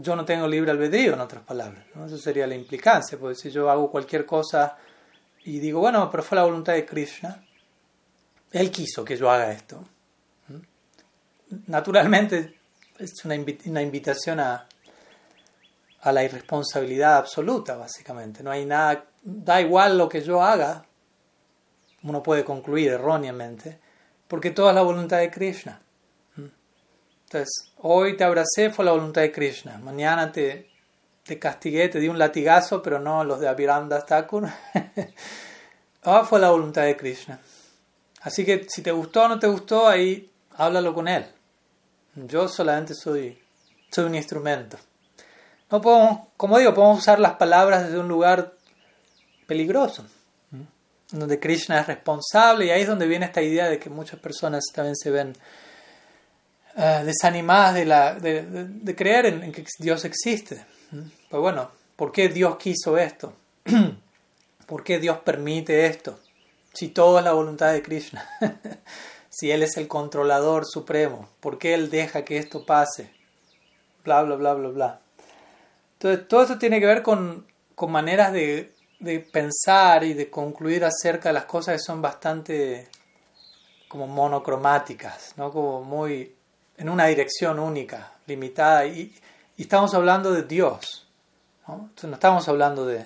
yo 0.01 0.15
no 0.15 0.23
tengo 0.23 0.47
libre 0.47 0.71
albedrío, 0.71 1.13
en 1.13 1.19
otras 1.19 1.43
palabras. 1.43 1.83
¿no? 1.93 2.05
Eso 2.05 2.17
sería 2.17 2.47
la 2.47 2.55
implicancia, 2.55 3.19
porque 3.19 3.35
si 3.35 3.51
yo 3.51 3.69
hago 3.69 3.91
cualquier 3.91 4.25
cosa 4.25 4.77
y 5.43 5.59
digo, 5.59 5.81
bueno, 5.81 6.09
pero 6.09 6.23
fue 6.23 6.37
la 6.37 6.45
voluntad 6.45 6.73
de 6.73 6.85
Krishna, 6.85 7.43
él 8.51 8.71
quiso 8.71 9.03
que 9.03 9.17
yo 9.17 9.29
haga 9.29 9.51
esto. 9.51 9.83
Naturalmente 11.67 12.59
es 12.97 13.25
una, 13.25 13.35
invitación 13.81 14.39
a, 14.39 14.67
a 16.01 16.11
la 16.13 16.23
irresponsabilidad 16.23 17.17
absoluta, 17.17 17.75
básicamente. 17.75 18.41
No 18.41 18.51
hay 18.51 18.65
nada, 18.65 19.05
da 19.21 19.59
igual 19.59 19.97
lo 19.97 20.07
que 20.07 20.21
yo 20.21 20.41
haga, 20.41 20.85
uno 22.03 22.23
puede 22.23 22.45
concluir 22.45 22.91
erróneamente, 22.91 23.79
porque 24.29 24.51
toda 24.51 24.69
es 24.69 24.75
la 24.75 24.81
voluntad 24.81 25.17
de 25.17 25.29
Krishna. 25.29 25.81
Entonces, 27.31 27.71
hoy 27.77 28.17
te 28.17 28.23
abracé 28.23 28.71
fue 28.71 28.83
la 28.83 28.91
voluntad 28.91 29.21
de 29.21 29.31
Krishna, 29.31 29.77
mañana 29.77 30.31
te, 30.31 30.67
castigué, 31.39 31.87
te 31.87 31.99
di 31.99 32.07
un 32.07 32.17
latigazo, 32.17 32.81
pero 32.81 32.97
no 32.97 33.23
los 33.23 33.39
de 33.39 33.47
Abhiramdas 33.47 34.07
Thakur. 34.07 34.49
ah, 36.05 36.25
fue 36.27 36.39
la 36.39 36.49
voluntad 36.49 36.85
de 36.85 36.97
Krishna. 36.97 37.39
Así 38.21 38.43
que 38.43 38.65
si 38.67 38.81
te 38.81 38.91
gustó 38.91 39.25
o 39.25 39.27
no 39.27 39.37
te 39.37 39.45
gustó, 39.45 39.87
ahí 39.87 40.31
háblalo 40.55 40.91
con 40.91 41.07
él. 41.07 41.23
Yo 42.15 42.47
solamente 42.47 42.95
soy, 42.95 43.39
soy 43.91 44.05
un 44.05 44.15
instrumento. 44.15 44.79
No 45.69 45.81
podemos, 45.81 46.29
como 46.35 46.57
digo, 46.57 46.73
podemos 46.73 46.97
usar 46.97 47.19
las 47.19 47.33
palabras 47.33 47.83
desde 47.83 47.99
un 47.99 48.07
lugar 48.07 48.55
peligroso, 49.45 50.03
donde 51.11 51.39
Krishna 51.39 51.81
es 51.81 51.85
responsable 51.85 52.65
y 52.65 52.69
ahí 52.71 52.81
es 52.81 52.87
donde 52.87 53.05
viene 53.05 53.27
esta 53.27 53.43
idea 53.43 53.69
de 53.69 53.77
que 53.77 53.91
muchas 53.91 54.19
personas 54.19 54.63
también 54.73 54.95
se 54.95 55.11
ven 55.11 55.35
eh, 56.75 57.03
desanimadas 57.05 57.73
de, 57.75 57.85
la, 57.85 58.13
de, 58.13 58.95
creer 58.95 59.25
en, 59.25 59.51
que 59.51 59.65
Dios 59.79 60.05
existe. 60.05 60.65
Pues 61.29 61.41
bueno, 61.41 61.71
¿por 61.95 62.11
qué 62.11 62.29
Dios 62.29 62.57
quiso 62.57 62.97
esto? 62.97 63.33
¿Por 64.65 64.83
qué 64.83 64.99
Dios 64.99 65.19
permite 65.19 65.85
esto? 65.85 66.19
Si 66.73 66.89
todo 66.89 67.17
es 67.19 67.25
la 67.25 67.33
voluntad 67.33 67.73
de 67.73 67.81
Krishna, 67.81 68.27
si 69.29 69.51
Él 69.51 69.63
es 69.63 69.77
el 69.77 69.87
controlador 69.87 70.65
supremo, 70.65 71.29
¿por 71.39 71.57
qué 71.57 71.73
Él 71.73 71.89
deja 71.89 72.23
que 72.23 72.37
esto 72.37 72.65
pase? 72.65 73.11
Bla, 74.03 74.23
bla, 74.23 74.35
bla, 74.35 74.53
bla, 74.53 74.69
bla. 74.69 74.99
Entonces, 75.93 76.27
todo 76.27 76.43
esto 76.43 76.57
tiene 76.57 76.79
que 76.79 76.85
ver 76.85 77.01
con, 77.01 77.45
con 77.75 77.91
maneras 77.91 78.31
de, 78.31 78.73
de 78.99 79.19
pensar 79.19 80.03
y 80.03 80.13
de 80.13 80.29
concluir 80.29 80.85
acerca 80.85 81.29
de 81.29 81.33
las 81.33 81.45
cosas 81.45 81.75
que 81.75 81.83
son 81.83 82.01
bastante 82.01 82.87
como 83.87 84.07
monocromáticas, 84.07 85.33
¿no? 85.35 85.51
como 85.51 85.83
muy 85.83 86.35
en 86.79 86.89
una 86.89 87.05
dirección 87.07 87.59
única, 87.59 88.13
limitada. 88.25 88.85
Y, 88.85 89.13
estamos 89.57 89.93
hablando 89.93 90.31
de 90.31 90.43
Dios. 90.43 91.07
¿no? 91.67 91.89
Estamos 91.95 92.47
hablando 92.47 92.85
de... 92.85 93.01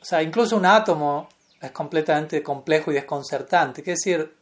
O 0.00 0.04
sea, 0.04 0.22
incluso 0.22 0.56
un 0.56 0.64
átomo 0.64 1.28
es 1.60 1.72
completamente 1.72 2.42
complejo 2.42 2.92
y 2.92 2.94
desconcertante. 2.94 3.82
¿Qué 3.82 3.90
decir? 3.92 4.32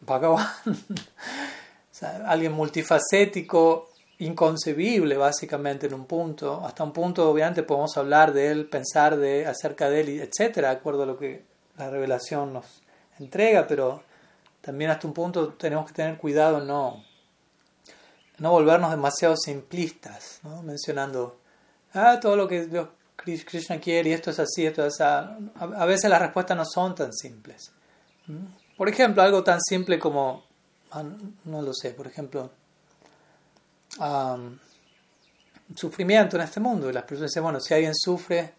Bhagavan. 0.00 0.46
alguien 2.26 2.52
multifacético, 2.52 3.90
inconcebible 4.18 5.18
básicamente 5.18 5.86
en 5.86 5.94
un 5.94 6.06
punto. 6.06 6.64
Hasta 6.64 6.82
un 6.82 6.92
punto 6.92 7.30
obviamente 7.30 7.62
podemos 7.62 7.94
hablar 7.98 8.32
de 8.32 8.50
él, 8.50 8.66
pensar 8.66 9.18
de, 9.18 9.46
acerca 9.46 9.90
de 9.90 10.00
él, 10.00 10.20
etcétera, 10.20 10.70
de 10.70 10.76
acuerdo 10.76 11.02
a 11.02 11.06
lo 11.06 11.18
que 11.18 11.44
la 11.76 11.90
revelación 11.90 12.54
nos 12.54 12.82
entrega, 13.18 13.66
pero 13.66 14.02
también 14.66 14.90
hasta 14.90 15.06
un 15.06 15.14
punto 15.14 15.50
tenemos 15.50 15.86
que 15.86 15.92
tener 15.92 16.18
cuidado 16.18 16.58
no, 16.60 17.04
no 18.38 18.50
volvernos 18.50 18.90
demasiado 18.90 19.36
simplistas, 19.36 20.40
¿no? 20.42 20.60
mencionando 20.64 21.38
ah, 21.94 22.18
todo 22.20 22.34
lo 22.34 22.48
que 22.48 22.66
Dios, 22.66 22.88
Krishna 23.14 23.78
quiere 23.78 24.10
y 24.10 24.12
esto 24.12 24.32
es 24.32 24.40
así, 24.40 24.66
esto 24.66 24.84
es 24.84 25.00
así. 25.00 25.50
A 25.54 25.86
veces 25.86 26.10
las 26.10 26.20
respuestas 26.20 26.56
no 26.56 26.64
son 26.64 26.96
tan 26.96 27.12
simples. 27.12 27.70
Por 28.76 28.88
ejemplo, 28.88 29.22
algo 29.22 29.44
tan 29.44 29.60
simple 29.60 30.00
como, 30.00 30.44
ah, 30.90 31.04
no 31.44 31.62
lo 31.62 31.72
sé, 31.72 31.92
por 31.92 32.08
ejemplo, 32.08 32.50
sufrimiento 35.76 36.36
en 36.36 36.42
este 36.42 36.58
mundo. 36.58 36.90
Y 36.90 36.92
las 36.92 37.04
personas 37.04 37.30
dicen, 37.30 37.44
bueno, 37.44 37.60
si 37.60 37.72
alguien 37.72 37.94
sufre, 37.94 38.52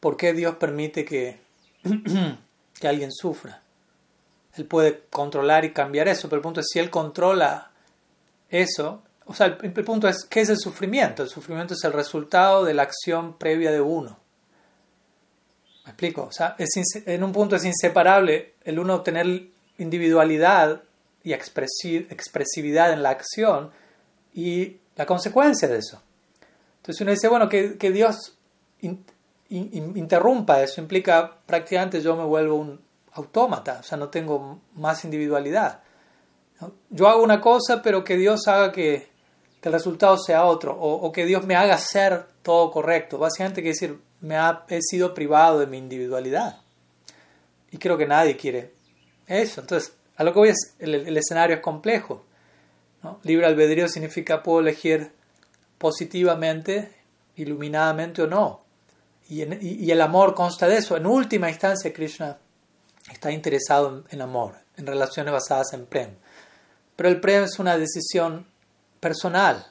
¿por 0.00 0.16
qué 0.16 0.32
Dios 0.32 0.56
permite 0.56 1.04
que, 1.04 1.40
que 2.80 2.88
alguien 2.88 3.12
sufra? 3.12 3.63
Él 4.56 4.66
puede 4.66 5.02
controlar 5.10 5.64
y 5.64 5.72
cambiar 5.72 6.08
eso, 6.08 6.28
pero 6.28 6.38
el 6.38 6.42
punto 6.42 6.60
es 6.60 6.68
si 6.70 6.78
Él 6.78 6.90
controla 6.90 7.70
eso, 8.48 9.02
o 9.26 9.34
sea, 9.34 9.46
el, 9.46 9.72
punto 9.72 10.06
es, 10.06 10.24
¿qué 10.24 10.42
es 10.42 10.50
el 10.50 10.58
sufrimiento? 10.58 11.22
El 11.22 11.28
sufrimiento 11.28 11.74
es 11.74 11.82
el 11.84 11.92
resultado 11.92 12.64
de 12.64 12.74
la 12.74 12.82
acción 12.82 13.38
previa 13.38 13.72
de 13.72 13.80
uno. 13.80 14.18
¿Me 15.84 15.90
explico? 15.90 16.24
O 16.24 16.32
sea, 16.32 16.54
es, 16.58 16.70
en 17.06 17.24
un 17.24 17.32
punto 17.32 17.56
es 17.56 17.64
inseparable 17.64 18.54
el 18.64 18.78
uno 18.78 19.02
tener 19.02 19.48
individualidad 19.78 20.82
y 21.22 21.32
expresividad 21.32 22.92
en 22.92 23.02
la 23.02 23.10
acción 23.10 23.70
y 24.34 24.76
la 24.96 25.06
consecuencia 25.06 25.68
de 25.68 25.78
eso. 25.78 26.02
Entonces 26.76 27.00
uno 27.00 27.10
dice, 27.10 27.28
bueno, 27.28 27.48
que 27.48 27.90
Dios 27.92 28.36
interrumpa 29.48 30.62
eso 30.62 30.80
implica 30.80 31.36
prácticamente 31.46 32.00
yo 32.00 32.16
me 32.16 32.24
vuelvo 32.24 32.56
un 32.56 32.80
autómata, 33.14 33.78
o 33.80 33.82
sea, 33.82 33.96
no 33.96 34.08
tengo 34.08 34.60
más 34.74 35.04
individualidad. 35.04 35.80
Yo 36.90 37.08
hago 37.08 37.22
una 37.22 37.40
cosa, 37.40 37.82
pero 37.82 38.04
que 38.04 38.16
Dios 38.16 38.46
haga 38.46 38.72
que, 38.72 39.12
el 39.62 39.72
resultado 39.72 40.18
sea 40.18 40.44
otro, 40.44 40.76
o, 40.78 41.10
que 41.10 41.24
Dios 41.24 41.46
me 41.46 41.56
haga 41.56 41.76
hacer 41.76 42.26
todo 42.42 42.70
correcto. 42.70 43.16
Básicamente 43.16 43.62
quiere 43.62 43.72
decir, 43.72 43.98
me 44.20 44.36
ha, 44.36 44.64
he 44.68 44.82
sido 44.82 45.14
privado 45.14 45.58
de 45.58 45.66
mi 45.66 45.78
individualidad. 45.78 46.60
Y 47.70 47.78
creo 47.78 47.96
que 47.96 48.06
nadie 48.06 48.36
quiere 48.36 48.74
eso. 49.26 49.62
Entonces, 49.62 49.94
a 50.16 50.22
lo 50.22 50.34
que 50.34 50.38
voy 50.38 50.48
es, 50.50 50.74
el, 50.78 50.94
el 50.94 51.16
escenario 51.16 51.56
es 51.56 51.62
complejo. 51.62 52.24
Libre 53.22 53.46
albedrío 53.46 53.88
significa 53.88 54.42
puedo 54.42 54.60
elegir 54.60 55.12
positivamente, 55.78 56.92
iluminadamente 57.36 58.22
o 58.22 58.26
no. 58.26 58.60
Y, 59.28 59.42
y, 59.66 59.90
el 59.90 60.02
amor 60.02 60.34
consta 60.34 60.68
de 60.68 60.76
eso. 60.76 60.96
En 60.96 61.06
última 61.06 61.48
instancia, 61.48 61.92
Krishna 61.92 62.36
está 63.10 63.30
interesado 63.30 64.04
en, 64.08 64.20
amor, 64.20 64.56
en 64.76 64.86
relaciones 64.86 65.32
basadas 65.32 65.72
en 65.72 65.86
prem. 65.86 66.16
Pero 66.96 67.08
el 67.08 67.20
prem 67.20 67.44
es 67.44 67.58
una 67.58 67.76
decisión 67.76 68.46
personal, 69.00 69.66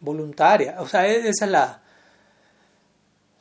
voluntaria. 0.00 0.76
O 0.78 0.88
sea, 0.88 1.06
e, 1.06 1.28
esa 1.28 1.44
es 1.44 1.50
la, 1.50 1.82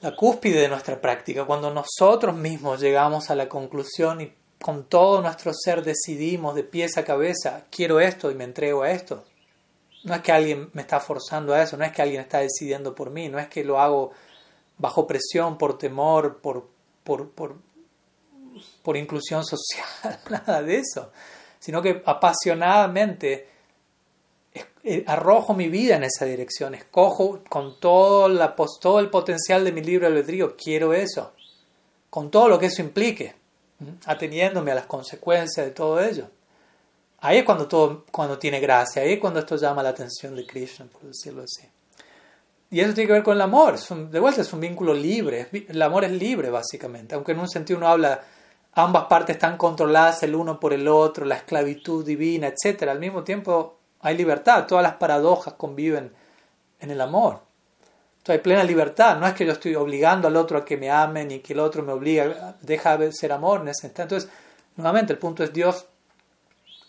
la 0.02 0.16
cúspide 0.16 0.60
de 0.60 0.68
nuestra 0.68 1.00
práctica, 1.00 1.46
cuando 1.46 1.74
nosotros 1.74 2.36
mismos 2.36 2.82
llegamos 2.82 3.30
a 3.30 3.36
la 3.36 3.48
conclusión 3.48 4.22
y 4.22 4.34
con 4.62 4.86
todo 4.86 5.22
nuestro 5.22 5.54
ser 5.54 5.84
decidimos 5.84 6.56
de 6.56 6.64
pies 6.64 6.98
a 6.98 7.04
cabeza, 7.04 7.66
quiero 7.70 8.00
esto 8.00 8.32
y 8.32 8.36
me 8.36 8.46
entrego 8.46 8.84
a 8.84 8.92
esto. 8.92 9.24
No 10.04 10.14
es 10.16 10.22
que 10.22 10.32
alguien 10.32 10.70
me 10.74 10.82
está 10.82 11.00
forzando 11.00 11.54
a 11.54 11.62
eso, 11.62 11.78
no 11.78 11.86
es 11.86 11.92
que 11.92 12.02
alguien 12.02 12.22
está 12.22 12.40
decidiendo 12.40 12.96
por 12.96 13.12
mí, 13.12 13.30
no 13.30 13.40
es 13.40 13.48
que 13.48 13.64
lo 13.64 13.80
hago 13.80 14.12
bajo 14.78 15.08
presión, 15.08 15.58
por 15.58 15.78
temor, 15.78 16.40
por, 16.42 16.70
por, 17.04 17.30
por, 17.32 17.56
por 18.82 18.98
inclusión 18.98 19.44
social, 19.44 20.20
nada 20.30 20.62
de 20.62 20.78
eso, 20.78 21.12
sino 21.60 21.82
que 21.82 22.02
apasionadamente 22.06 23.48
eh, 24.84 25.04
arrojo 25.08 25.54
mi 25.54 25.70
vida 25.70 25.96
en 25.96 26.04
esa 26.04 26.26
dirección, 26.26 26.76
escojo 26.76 27.42
con 27.48 27.80
todo, 27.80 28.28
el 28.28 29.10
potencial 29.10 29.64
de 29.64 29.72
mi 29.72 29.82
libre 29.82 30.08
albedrío, 30.08 30.58
quiero 30.58 30.94
eso, 30.94 31.32
con 32.10 32.30
todo 32.30 32.50
lo 32.50 32.60
que 32.60 32.66
eso 32.66 32.82
implique 32.82 33.34
ateniéndome 34.06 34.72
a 34.72 34.76
las 34.76 34.86
consecuencias 34.86 35.66
de 35.66 35.72
todo 35.72 36.02
ello. 36.02 36.30
Ahí 37.20 37.38
es 37.38 37.46
cuando 37.46 37.68
todo 37.68 38.06
cuando 38.12 38.38
tiene 38.38 38.60
gracia, 38.60 39.02
ahí 39.02 39.14
es 39.14 39.20
cuando 39.20 39.40
esto 39.40 39.56
llama 39.56 39.82
la 39.82 39.90
atención 39.90 40.36
de 40.36 40.46
Krishna, 40.46 40.86
por 40.86 41.04
decirlo 41.04 41.44
así. 41.44 41.66
Y 42.70 42.82
eso 42.82 42.94
tiene 42.94 43.08
que 43.08 43.14
ver 43.14 43.24
con 43.24 43.36
el 43.36 43.42
amor, 43.42 43.80
de 43.80 44.20
vuelta 44.20 44.42
es 44.42 44.52
un 44.52 44.60
vínculo 44.60 44.94
libre, 44.94 45.48
el 45.52 45.82
amor 45.82 46.04
es 46.04 46.12
libre 46.12 46.50
básicamente, 46.50 47.16
aunque 47.16 47.32
en 47.32 47.40
un 47.40 47.50
sentido 47.50 47.78
uno 47.78 47.88
habla, 47.88 48.22
ambas 48.76 49.06
partes 49.06 49.36
están 49.36 49.58
controladas 49.58 50.24
el 50.24 50.36
uno 50.36 50.60
por 50.60 50.74
el 50.74 50.88
otro, 50.88 51.26
la 51.26 51.36
esclavitud 51.36 52.06
divina, 52.06 52.48
etc. 52.48 52.84
Al 52.84 53.00
mismo 53.00 53.24
tiempo 53.24 53.78
hay 54.02 54.18
libertad, 54.18 54.66
todas 54.68 54.84
las 54.84 54.96
paradojas 54.96 55.54
conviven 55.54 56.12
en 56.80 56.92
el 56.92 57.00
amor. 57.02 57.42
Entonces 58.18 58.40
hay 58.40 58.40
plena 58.40 58.64
libertad, 58.64 59.20
no 59.20 59.28
es 59.28 59.34
que 59.34 59.46
yo 59.46 59.52
estoy 59.52 59.76
obligando 59.76 60.28
al 60.28 60.36
otro 60.38 60.58
a 60.58 60.66
que 60.66 60.78
me 60.78 60.90
ame 60.90 61.26
ni 61.26 61.40
que 61.40 61.54
el 61.54 61.60
otro 61.60 61.84
me 61.84 61.92
obliga, 61.92 62.56
deja 62.62 62.98
de 62.98 63.12
ser 63.12 63.32
amor 63.32 63.62
en. 63.62 64.02
Entonces, 64.04 64.30
nuevamente, 64.76 65.14
el 65.14 65.20
punto 65.20 65.44
es 65.44 65.52
Dios 65.52 65.86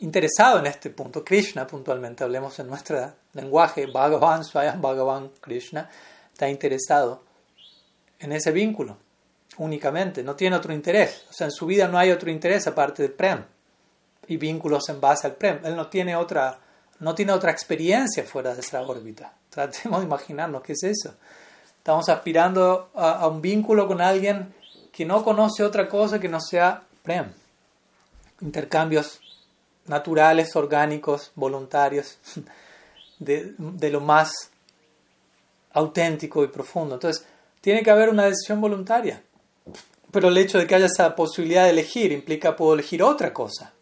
interesado 0.00 0.58
en 0.58 0.66
este 0.66 0.90
punto, 0.90 1.24
Krishna 1.24 1.66
puntualmente, 1.66 2.24
hablemos 2.24 2.58
en 2.58 2.68
nuestro 2.68 3.12
lenguaje, 3.32 3.86
Bhagavan, 3.86 4.44
Swayam 4.44 4.80
Bhagavan, 4.80 5.30
Krishna, 5.40 5.88
está 6.32 6.48
interesado 6.48 7.22
en 8.18 8.32
ese 8.32 8.52
vínculo 8.52 9.03
únicamente, 9.58 10.22
no 10.22 10.34
tiene 10.34 10.56
otro 10.56 10.72
interés. 10.72 11.24
O 11.30 11.32
sea, 11.32 11.46
en 11.46 11.52
su 11.52 11.66
vida 11.66 11.88
no 11.88 11.98
hay 11.98 12.10
otro 12.10 12.30
interés 12.30 12.66
aparte 12.66 13.02
del 13.02 13.12
Prem 13.12 13.44
y 14.26 14.36
vínculos 14.36 14.88
en 14.88 15.00
base 15.00 15.26
al 15.26 15.34
Prem. 15.34 15.60
Él 15.64 15.76
no 15.76 15.88
tiene 15.88 16.16
otra, 16.16 16.58
no 17.00 17.14
tiene 17.14 17.32
otra 17.32 17.50
experiencia 17.50 18.24
fuera 18.24 18.54
de 18.54 18.60
esa 18.60 18.82
órbita. 18.82 19.32
Tratemos 19.50 20.00
de 20.00 20.06
imaginarnos 20.06 20.62
qué 20.62 20.72
es 20.72 20.82
eso. 20.82 21.14
Estamos 21.76 22.08
aspirando 22.08 22.90
a, 22.94 23.28
un 23.28 23.42
vínculo 23.42 23.86
con 23.86 24.00
alguien 24.00 24.54
que 24.90 25.04
no 25.04 25.22
conoce 25.22 25.62
otra 25.62 25.88
cosa 25.88 26.18
que 26.18 26.28
no 26.28 26.40
sea 26.40 26.82
prem. 27.02 27.30
Intercambios 28.40 29.20
naturales, 29.86 30.56
orgánicos, 30.56 31.30
voluntarios, 31.34 32.18
de, 33.18 33.54
de 33.58 33.90
lo 33.90 34.00
más 34.00 34.32
auténtico 35.72 36.42
y 36.42 36.48
profundo. 36.48 36.94
Entonces, 36.94 37.26
tiene 37.60 37.82
que 37.82 37.90
haber 37.90 38.08
una 38.08 38.24
decisión 38.24 38.60
voluntaria. 38.60 39.22
Pero 40.14 40.28
el 40.28 40.38
hecho 40.38 40.58
de 40.58 40.66
que 40.66 40.74
haya 40.74 40.86
esa 40.86 41.14
posibilidad 41.14 41.64
de 41.64 41.70
elegir 41.70 42.10
implica 42.10 42.56
puedo 42.56 42.72
elegir 42.72 43.02
otra 43.02 43.34
cosa. 43.34 43.74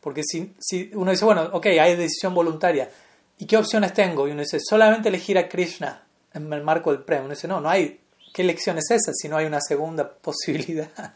Porque 0.00 0.22
si, 0.24 0.54
si 0.58 0.90
uno 0.94 1.12
dice, 1.12 1.24
bueno, 1.24 1.48
ok, 1.52 1.66
hay 1.66 1.94
decisión 1.94 2.34
voluntaria, 2.34 2.90
¿Y 3.38 3.46
qué 3.46 3.56
opciones 3.56 3.92
tengo? 3.92 4.26
Y 4.26 4.32
uno 4.32 4.40
dice, 4.40 4.58
solamente 4.60 5.08
elegir 5.08 5.38
a 5.38 5.48
Krishna 5.48 6.02
en 6.34 6.52
el 6.52 6.62
marco 6.62 6.90
del 6.90 7.02
premio. 7.02 7.26
Uno 7.26 7.34
dice, 7.34 7.48
no, 7.48 7.60
no 7.60 7.70
hay. 7.70 8.00
¿Qué 8.34 8.42
elección 8.42 8.78
es 8.78 8.90
esa 8.90 9.12
si 9.14 9.28
no 9.28 9.36
hay 9.36 9.46
una 9.46 9.60
segunda 9.60 10.10
posibilidad? 10.22 11.14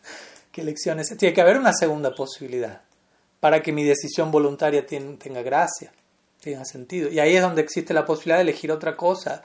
¿Qué 0.50 0.60
elección 0.60 1.00
es 1.00 1.08
esa? 1.08 1.16
Tiene 1.16 1.34
que 1.34 1.40
haber 1.40 1.58
una 1.58 1.72
segunda 1.72 2.14
posibilidad 2.14 2.82
para 3.40 3.60
que 3.60 3.72
mi 3.72 3.82
decisión 3.82 4.30
voluntaria 4.30 4.86
tenga 4.86 5.42
gracia, 5.42 5.92
tenga 6.40 6.64
sentido. 6.64 7.10
Y 7.10 7.18
ahí 7.18 7.34
es 7.34 7.42
donde 7.42 7.62
existe 7.62 7.92
la 7.92 8.04
posibilidad 8.04 8.36
de 8.36 8.42
elegir 8.42 8.70
otra 8.70 8.96
cosa 8.96 9.42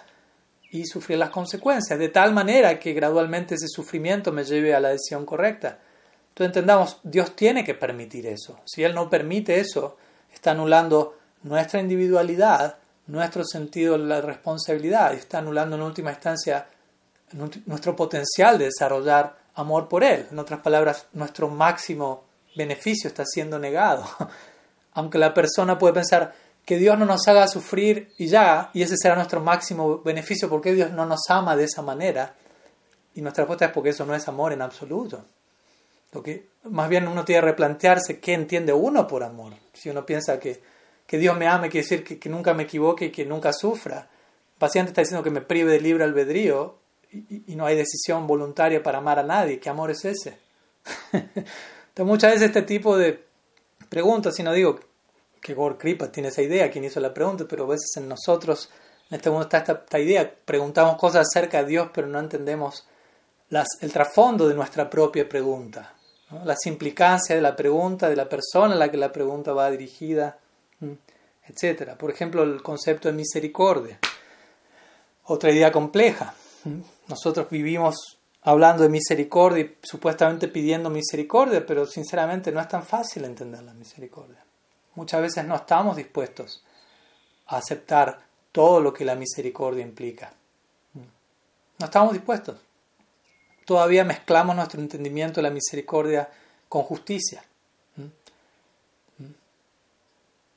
y 0.72 0.86
sufrir 0.86 1.18
las 1.18 1.30
consecuencias, 1.30 1.97
de 1.97 2.09
tal 2.09 2.34
manera 2.34 2.80
que 2.80 2.93
gradualmente 2.93 3.55
ese 3.55 3.68
sufrimiento 3.68 4.32
me 4.32 4.43
lleve 4.43 4.76
a 4.76 4.80
la 4.80 4.89
decisión 4.89 5.26
correcta. 5.26 5.80
Entonces 6.30 6.55
entendamos, 6.55 6.99
Dios 7.03 7.36
tiene 7.36 7.63
que 7.63 7.74
permitir 7.74 8.28
eso. 8.28 8.59
Si 8.65 8.84
Él 8.84 8.93
no 8.93 9.09
permite 9.09 9.59
eso, 9.59 9.97
está 10.32 10.51
anulando 10.51 11.18
nuestra 11.43 11.80
individualidad, 11.80 12.78
nuestro 13.07 13.43
sentido 13.45 13.97
de 13.97 14.05
la 14.05 14.22
responsabilidad, 14.22 15.13
está 15.13 15.39
anulando 15.39 15.76
en 15.76 15.82
última 15.82 16.11
instancia 16.11 16.68
nuestro 17.65 17.95
potencial 17.95 18.57
de 18.57 18.65
desarrollar 18.65 19.38
amor 19.55 19.88
por 19.88 20.03
Él. 20.03 20.28
En 20.32 20.39
otras 20.39 20.59
palabras, 20.59 21.07
nuestro 21.13 21.49
máximo 21.49 22.24
beneficio 22.55 23.07
está 23.07 23.24
siendo 23.26 23.57
negado. 23.59 24.05
Aunque 24.93 25.18
la 25.18 25.34
persona 25.34 25.78
puede 25.78 25.93
pensar 25.93 26.34
que 26.68 26.78
Dios 26.78 26.99
no 26.99 27.05
nos 27.05 27.26
haga 27.30 27.47
sufrir 27.47 28.11
y 28.18 28.28
ya, 28.28 28.72
y 28.74 28.82
ese 28.82 28.97
será 28.97 29.15
nuestro 29.15 29.39
máximo 29.39 29.99
beneficio, 29.99 30.49
porque 30.49 30.74
Dios 30.74 30.91
no 30.91 31.05
nos 31.05 31.22
ama 31.30 31.55
de 31.55 31.63
esa 31.63 31.82
manera? 31.82 32.36
Y 33.15 33.22
nuestra 33.22 33.45
respuesta 33.45 33.68
es 33.68 33.72
porque 33.72 33.91
eso 33.91 34.05
no 34.05 34.13
es 34.13 34.28
amor 34.28 34.51
en 34.51 34.61
absoluto. 34.61 35.24
Lo 36.11 36.22
que, 36.22 36.47
más 36.63 36.89
bien 36.89 37.07
uno 37.07 37.24
tiene 37.24 37.39
que 37.39 37.45
replantearse 37.45 38.20
qué 38.20 38.34
entiende 38.34 38.74
uno 38.74 39.07
por 39.07 39.24
amor. 39.24 39.53
Si 39.72 39.89
uno 39.89 40.05
piensa 40.05 40.41
que, 40.41 40.61
que 41.05 41.18
Dios 41.18 41.38
me 41.38 41.47
ame, 41.47 41.70
quiere 41.70 41.86
decir 41.86 42.03
que, 42.03 42.20
que, 42.20 42.28
nunca 42.28 42.53
me 42.53 42.63
equivoque 42.63 43.05
y 43.05 43.11
que 43.11 43.24
nunca 43.24 43.53
sufra. 43.53 43.99
El 43.99 44.59
paciente 44.59 44.89
está 44.89 44.99
diciendo 44.99 45.24
que 45.24 45.30
me 45.30 45.39
prive 45.39 45.72
del 45.72 45.84
libre 45.84 46.03
albedrío 46.03 46.80
y, 47.13 47.53
y 47.53 47.55
no 47.55 47.65
hay 47.65 47.78
decisión 47.78 48.28
voluntaria 48.28 48.84
para 48.84 48.97
amar 48.97 49.20
a 49.20 49.24
nadie. 49.24 49.57
¿Qué 49.61 49.70
amor 49.70 49.89
es 49.91 50.03
ese? 50.03 50.38
Entonces 51.13 52.05
muchas 52.05 52.34
veces 52.34 52.47
este 52.47 52.63
tipo 52.63 52.97
de 52.97 53.24
preguntas, 53.88 54.38
y 54.38 54.43
no 54.43 54.51
digo 54.51 54.82
que 55.41 55.53
Gor 55.53 55.77
Kripa 55.77 56.11
tiene 56.11 56.29
esa 56.29 56.41
idea, 56.41 56.69
quien 56.69 56.83
hizo 56.83 56.99
la 56.99 57.13
pregunta, 57.13 57.45
pero 57.47 57.65
a 57.65 57.67
veces 57.67 57.95
en 57.97 58.07
nosotros, 58.07 58.69
en 59.09 59.17
este 59.17 59.29
mundo 59.29 59.43
está 59.43 59.59
esta, 59.59 59.99
idea, 59.99 60.31
preguntamos 60.45 60.97
cosas 60.97 61.27
acerca 61.27 61.63
de 61.63 61.69
Dios, 61.69 61.89
pero 61.93 62.07
no 62.07 62.19
entendemos 62.19 62.88
el 63.81 63.93
trasfondo 63.93 64.47
de 64.47 64.55
nuestra 64.55 64.89
propia 64.89 65.27
pregunta, 65.27 65.93
las 66.43 66.65
implicancias 66.65 67.38
de 67.38 67.41
la 67.41 67.55
pregunta, 67.55 68.09
de 68.09 68.15
la 68.15 68.27
persona 68.27 68.73
a 68.73 68.77
la 68.77 68.91
que 68.91 68.97
la 68.97 69.11
pregunta 69.11 69.53
va 69.53 69.71
dirigida, 69.71 70.38
etc. 71.47 71.93
Por 71.97 72.11
ejemplo, 72.11 72.43
el 72.43 72.61
concepto 72.61 73.07
de 73.07 73.13
misericordia, 73.13 73.99
otra 75.23 75.51
idea 75.51 75.71
compleja. 75.71 76.33
Nosotros 77.07 77.49
vivimos 77.49 78.17
hablando 78.41 78.83
de 78.83 78.89
misericordia 78.89 79.63
y 79.63 79.77
supuestamente 79.81 80.47
pidiendo 80.47 80.89
misericordia, 80.89 81.65
pero 81.65 81.85
sinceramente 81.85 82.51
no 82.51 82.61
es 82.61 82.67
tan 82.67 82.83
fácil 82.83 83.25
entender 83.25 83.61
la 83.63 83.73
misericordia. 83.73 84.46
Muchas 84.97 85.21
veces 85.21 85.45
no 85.45 85.55
estamos 85.55 85.95
dispuestos 85.95 86.61
a 87.47 87.57
aceptar 87.57 88.19
todo 88.51 88.81
lo 88.81 88.93
que 88.93 89.05
la 89.05 89.15
misericordia 89.15 89.83
implica. 89.83 90.33
No 90.93 91.85
estamos 91.85 92.13
dispuestos. 92.13 92.57
Todavía 93.65 94.03
mezclamos 94.03 94.55
nuestro 94.55 94.81
entendimiento 94.81 95.35
de 95.35 95.43
la 95.43 95.53
misericordia 95.53 96.29
con 96.67 96.83
justicia. 96.83 97.43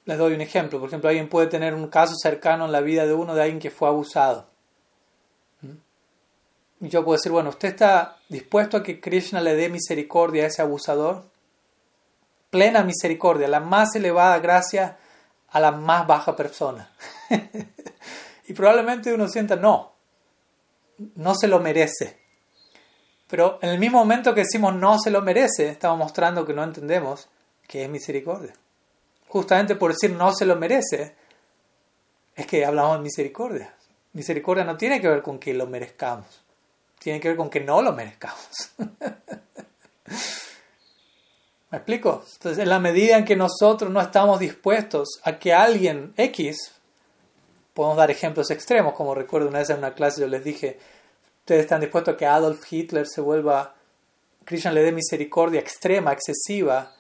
Les 0.06 0.18
doy 0.18 0.34
un 0.34 0.40
ejemplo. 0.40 0.80
Por 0.80 0.88
ejemplo, 0.88 1.08
alguien 1.08 1.28
puede 1.28 1.46
tener 1.46 1.74
un 1.74 1.86
caso 1.88 2.14
cercano 2.20 2.64
en 2.64 2.72
la 2.72 2.80
vida 2.80 3.06
de 3.06 3.14
uno 3.14 3.34
de 3.34 3.42
alguien 3.42 3.60
que 3.60 3.70
fue 3.70 3.88
abusado 3.88 4.50
yo 6.80 7.04
puedo 7.04 7.16
decir, 7.16 7.30
bueno, 7.30 7.50
¿usted 7.50 7.68
está 7.68 8.16
dispuesto 8.28 8.78
a 8.78 8.82
que 8.82 9.00
Krishna 9.00 9.40
le 9.40 9.54
dé 9.54 9.68
misericordia 9.68 10.44
a 10.44 10.46
ese 10.46 10.62
abusador? 10.62 11.24
Plena 12.50 12.82
misericordia, 12.82 13.48
la 13.48 13.60
más 13.60 13.94
elevada 13.94 14.38
gracia 14.40 14.98
a 15.48 15.60
la 15.60 15.70
más 15.70 16.06
baja 16.06 16.36
persona. 16.36 16.90
y 18.48 18.52
probablemente 18.52 19.14
uno 19.14 19.28
sienta, 19.28 19.56
no, 19.56 19.92
no 21.14 21.34
se 21.34 21.48
lo 21.48 21.60
merece. 21.60 22.18
Pero 23.28 23.58
en 23.62 23.70
el 23.70 23.78
mismo 23.78 23.98
momento 23.98 24.34
que 24.34 24.40
decimos 24.40 24.74
no 24.74 24.98
se 24.98 25.10
lo 25.10 25.22
merece, 25.22 25.68
estamos 25.68 25.98
mostrando 25.98 26.44
que 26.44 26.52
no 26.52 26.64
entendemos 26.64 27.28
que 27.66 27.84
es 27.84 27.88
misericordia. 27.88 28.52
Justamente 29.28 29.76
por 29.76 29.92
decir 29.92 30.10
no 30.10 30.32
se 30.34 30.44
lo 30.44 30.56
merece, 30.56 31.14
es 32.34 32.46
que 32.46 32.64
hablamos 32.64 32.98
de 32.98 33.04
misericordia. 33.04 33.74
Misericordia 34.12 34.64
no 34.64 34.76
tiene 34.76 35.00
que 35.00 35.08
ver 35.08 35.22
con 35.22 35.38
que 35.38 35.54
lo 35.54 35.68
merezcamos 35.68 36.42
tiene 37.00 37.18
que 37.18 37.28
ver 37.28 37.36
con 37.36 37.50
que 37.50 37.60
no 37.60 37.82
lo 37.82 37.92
merezcamos. 37.92 38.70
¿Me 41.70 41.78
explico? 41.78 42.24
Entonces, 42.32 42.58
en 42.58 42.68
la 42.68 42.80
medida 42.80 43.16
en 43.16 43.24
que 43.24 43.36
nosotros 43.36 43.90
no 43.90 44.00
estamos 44.00 44.40
dispuestos 44.40 45.20
a 45.22 45.38
que 45.38 45.52
alguien 45.52 46.12
X, 46.16 46.72
podemos 47.74 47.96
dar 47.96 48.10
ejemplos 48.10 48.50
extremos, 48.50 48.94
como 48.94 49.14
recuerdo 49.14 49.48
una 49.48 49.60
vez 49.60 49.70
en 49.70 49.78
una 49.78 49.94
clase 49.94 50.20
yo 50.20 50.26
les 50.26 50.42
dije, 50.42 50.78
ustedes 51.40 51.62
están 51.62 51.80
dispuestos 51.80 52.14
a 52.14 52.16
que 52.16 52.26
Adolf 52.26 52.60
Hitler 52.70 53.06
se 53.06 53.20
vuelva, 53.20 53.74
Krishna 54.44 54.72
le 54.72 54.82
dé 54.82 54.90
misericordia 54.90 55.60
extrema, 55.60 56.12
excesiva, 56.12 56.92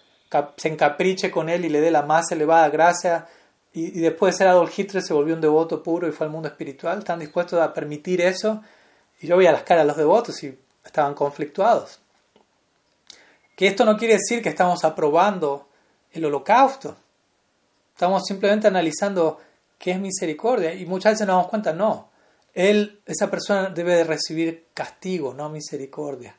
se 0.56 0.68
encapriche 0.68 1.32
con 1.32 1.48
él 1.48 1.64
y 1.64 1.68
le 1.68 1.80
dé 1.80 1.90
la 1.90 2.02
más 2.02 2.30
elevada 2.30 2.68
gracia, 2.68 3.26
y, 3.72 3.90
después 4.00 4.34
de 4.34 4.38
ser 4.38 4.48
Adolf 4.48 4.76
Hitler 4.76 5.02
se 5.02 5.14
volvió 5.14 5.34
un 5.34 5.40
devoto 5.40 5.82
puro 5.82 6.08
y 6.08 6.12
fue 6.12 6.26
al 6.26 6.32
mundo 6.32 6.48
espiritual, 6.48 6.98
¿están 6.98 7.18
dispuestos 7.18 7.60
a 7.60 7.72
permitir 7.72 8.20
eso? 8.20 8.62
Y 9.20 9.26
yo 9.26 9.36
veía 9.36 9.52
las 9.52 9.62
caras 9.62 9.84
de 9.84 9.88
los 9.88 9.96
devotos 9.96 10.42
y 10.42 10.56
estaban 10.84 11.14
conflictuados. 11.14 11.99
Que 13.60 13.66
esto 13.66 13.84
no 13.84 13.98
quiere 13.98 14.14
decir 14.14 14.42
que 14.42 14.48
estamos 14.48 14.82
aprobando 14.84 15.68
el 16.12 16.24
holocausto. 16.24 16.96
Estamos 17.92 18.22
simplemente 18.26 18.68
analizando 18.68 19.38
qué 19.78 19.90
es 19.90 20.00
misericordia 20.00 20.72
y 20.72 20.86
muchas 20.86 21.12
veces 21.12 21.26
nos 21.26 21.36
damos 21.36 21.48
cuenta, 21.48 21.74
no. 21.74 22.08
Él, 22.54 23.02
esa 23.04 23.30
persona 23.30 23.68
debe 23.68 23.96
de 23.96 24.04
recibir 24.04 24.68
castigo, 24.72 25.34
no 25.34 25.50
misericordia. 25.50 26.34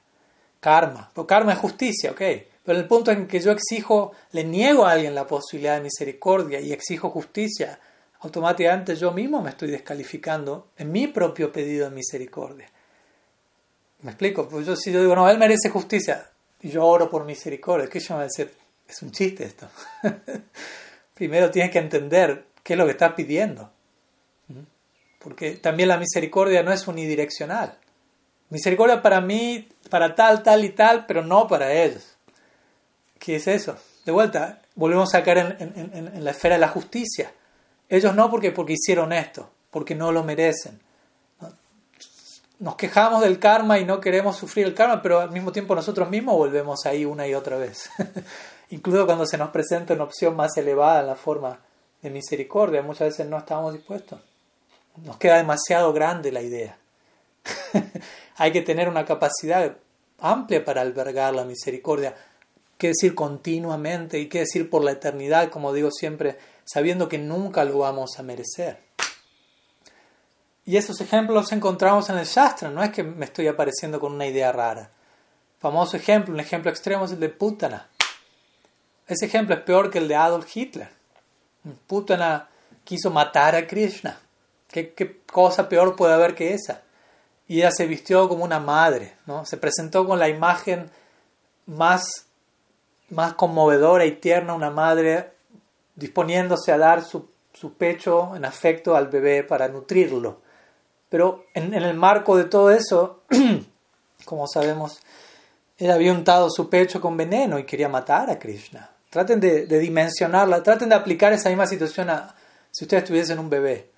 Karma. 0.59 1.11
Porque 1.13 1.27
karma 1.27 1.53
es 1.53 1.59
justicia, 1.59 2.09
ok. 2.09 2.21
Pero 2.65 2.79
el 2.79 2.87
punto 2.87 3.11
en 3.11 3.27
que 3.27 3.39
yo 3.39 3.51
exijo, 3.51 4.13
le 4.31 4.43
niego 4.43 4.87
a 4.87 4.93
alguien 4.93 5.13
la 5.13 5.27
posibilidad 5.27 5.75
de 5.75 5.81
misericordia 5.81 6.59
y 6.59 6.73
exijo 6.73 7.11
justicia, 7.11 7.79
automáticamente 8.21 8.95
yo 8.95 9.11
mismo 9.11 9.43
me 9.43 9.51
estoy 9.51 9.69
descalificando 9.69 10.69
en 10.75 10.91
mi 10.91 11.05
propio 11.05 11.51
pedido 11.51 11.87
de 11.87 11.95
misericordia. 11.95 12.67
¿Me 13.99 14.09
explico? 14.09 14.49
Pues 14.49 14.65
yo 14.65 14.75
si 14.75 14.91
yo 14.91 15.01
digo, 15.01 15.15
no, 15.15 15.29
él 15.29 15.37
merece 15.37 15.69
justicia, 15.69 16.30
y 16.61 16.69
yo 16.69 16.85
oro 16.85 17.09
por 17.09 17.25
misericordia, 17.25 17.87
¿qué 17.87 17.99
yo 17.99 18.17
me 18.17 18.23
decir? 18.23 18.53
Es 18.87 19.01
un 19.01 19.11
chiste 19.11 19.45
esto. 19.45 19.67
Primero 21.13 21.49
tienes 21.49 21.71
que 21.71 21.79
entender 21.79 22.45
qué 22.63 22.73
es 22.73 22.79
lo 22.79 22.85
que 22.85 22.91
estás 22.91 23.13
pidiendo. 23.13 23.71
Porque 25.19 25.51
también 25.53 25.89
la 25.89 25.97
misericordia 25.97 26.63
no 26.63 26.71
es 26.71 26.87
unidireccional. 26.87 27.77
Misericordia 28.49 29.01
para 29.01 29.21
mí, 29.21 29.69
para 29.89 30.15
tal, 30.15 30.43
tal 30.43 30.65
y 30.65 30.69
tal, 30.69 31.05
pero 31.05 31.23
no 31.23 31.47
para 31.47 31.71
ellos. 31.71 32.15
¿Qué 33.19 33.35
es 33.35 33.47
eso? 33.47 33.77
De 34.03 34.11
vuelta, 34.11 34.61
volvemos 34.75 35.13
a 35.13 35.23
caer 35.23 35.57
en, 35.59 36.11
en 36.13 36.23
la 36.23 36.31
esfera 36.31 36.55
de 36.55 36.61
la 36.61 36.69
justicia. 36.69 37.31
Ellos 37.87 38.15
no 38.15 38.29
porque, 38.29 38.51
porque 38.51 38.73
hicieron 38.73 39.13
esto, 39.13 39.49
porque 39.69 39.95
no 39.95 40.11
lo 40.11 40.23
merecen. 40.23 40.79
Nos 42.61 42.75
quejamos 42.75 43.21
del 43.21 43.39
karma 43.39 43.79
y 43.79 43.85
no 43.85 43.99
queremos 43.99 44.37
sufrir 44.37 44.67
el 44.67 44.75
karma, 44.75 45.01
pero 45.01 45.19
al 45.19 45.31
mismo 45.31 45.51
tiempo 45.51 45.73
nosotros 45.73 46.07
mismos 46.11 46.35
volvemos 46.35 46.85
ahí 46.85 47.05
una 47.05 47.27
y 47.27 47.33
otra 47.33 47.57
vez. 47.57 47.89
Incluso 48.69 49.07
cuando 49.07 49.25
se 49.25 49.35
nos 49.35 49.49
presenta 49.49 49.95
una 49.95 50.03
opción 50.03 50.35
más 50.35 50.55
elevada 50.57 50.99
en 50.99 51.07
la 51.07 51.15
forma 51.15 51.59
de 52.03 52.11
misericordia, 52.11 52.83
muchas 52.83 53.09
veces 53.09 53.25
no 53.25 53.39
estamos 53.39 53.73
dispuestos. 53.73 54.21
Nos 55.03 55.17
queda 55.17 55.37
demasiado 55.37 55.91
grande 55.91 56.31
la 56.31 56.43
idea. 56.43 56.77
Hay 58.37 58.51
que 58.51 58.61
tener 58.61 58.87
una 58.87 59.05
capacidad 59.05 59.77
amplia 60.19 60.63
para 60.63 60.81
albergar 60.81 61.33
la 61.33 61.45
misericordia. 61.45 62.13
¿Qué 62.77 62.89
decir 62.89 63.15
continuamente 63.15 64.19
y 64.19 64.29
qué 64.29 64.41
decir 64.41 64.69
por 64.69 64.83
la 64.83 64.91
eternidad? 64.91 65.49
Como 65.49 65.73
digo 65.73 65.89
siempre, 65.89 66.37
sabiendo 66.63 67.09
que 67.09 67.17
nunca 67.17 67.63
lo 67.63 67.79
vamos 67.79 68.19
a 68.19 68.21
merecer. 68.21 68.90
Y 70.65 70.77
esos 70.77 71.01
ejemplos 71.01 71.35
los 71.35 71.51
encontramos 71.51 72.09
en 72.09 72.17
el 72.17 72.25
Shastra, 72.25 72.69
no 72.69 72.83
es 72.83 72.91
que 72.91 73.03
me 73.03 73.25
estoy 73.25 73.47
apareciendo 73.47 73.99
con 73.99 74.13
una 74.13 74.27
idea 74.27 74.51
rara. 74.51 74.91
Famoso 75.59 75.97
ejemplo, 75.97 76.33
un 76.33 76.39
ejemplo 76.39 76.71
extremo 76.71 77.05
es 77.05 77.11
el 77.11 77.19
de 77.19 77.29
Putana. 77.29 77.87
Ese 79.07 79.25
ejemplo 79.25 79.55
es 79.55 79.61
peor 79.61 79.89
que 79.89 79.97
el 79.97 80.07
de 80.07 80.15
Adolf 80.15 80.55
Hitler. 80.55 80.89
Putana 81.87 82.49
quiso 82.83 83.09
matar 83.09 83.55
a 83.55 83.67
Krishna. 83.67 84.19
¿Qué, 84.67 84.93
¿Qué, 84.93 85.21
cosa 85.25 85.67
peor 85.67 85.95
puede 85.95 86.13
haber 86.13 86.35
que 86.35 86.53
esa? 86.53 86.81
Y 87.47 87.57
ella 87.57 87.71
se 87.71 87.85
vistió 87.85 88.29
como 88.29 88.43
una 88.43 88.59
madre, 88.59 89.15
¿no? 89.25 89.45
Se 89.45 89.57
presentó 89.57 90.07
con 90.07 90.19
la 90.19 90.29
imagen 90.29 90.89
más, 91.65 92.25
más 93.09 93.33
conmovedora 93.33 94.05
y 94.05 94.13
tierna, 94.13 94.53
una 94.53 94.69
madre 94.69 95.31
disponiéndose 95.95 96.71
a 96.71 96.77
dar 96.77 97.03
su, 97.03 97.29
pecho 97.77 98.35
en 98.35 98.45
afecto 98.45 98.95
al 98.95 99.07
bebé 99.07 99.43
para 99.43 99.67
nutrirlo. 99.67 100.41
Pero 101.11 101.47
en, 101.53 101.73
el 101.73 101.93
marco 101.93 102.37
de 102.37 102.45
todo 102.45 102.71
eso, 102.71 103.23
como 104.25 104.47
sabemos, 104.47 105.01
él 105.77 105.91
había 105.91 106.13
untado 106.13 106.49
su 106.49 106.69
pecho 106.69 107.01
con 107.01 107.17
veneno 107.17 107.59
y 107.59 107.65
quería 107.65 107.89
matar 107.89 108.29
a 108.29 108.39
Krishna. 108.39 108.89
Traten 109.09 109.41
de, 109.41 109.65
dimensionarla, 109.65 110.63
traten 110.63 110.87
de 110.87 110.95
aplicar 110.95 111.33
esa 111.33 111.49
misma 111.49 111.67
situación 111.67 112.09
a 112.09 112.33
si 112.71 112.85
ustedes 112.85 113.03
tuviesen 113.03 113.39
un 113.39 113.49
bebé. 113.49 113.89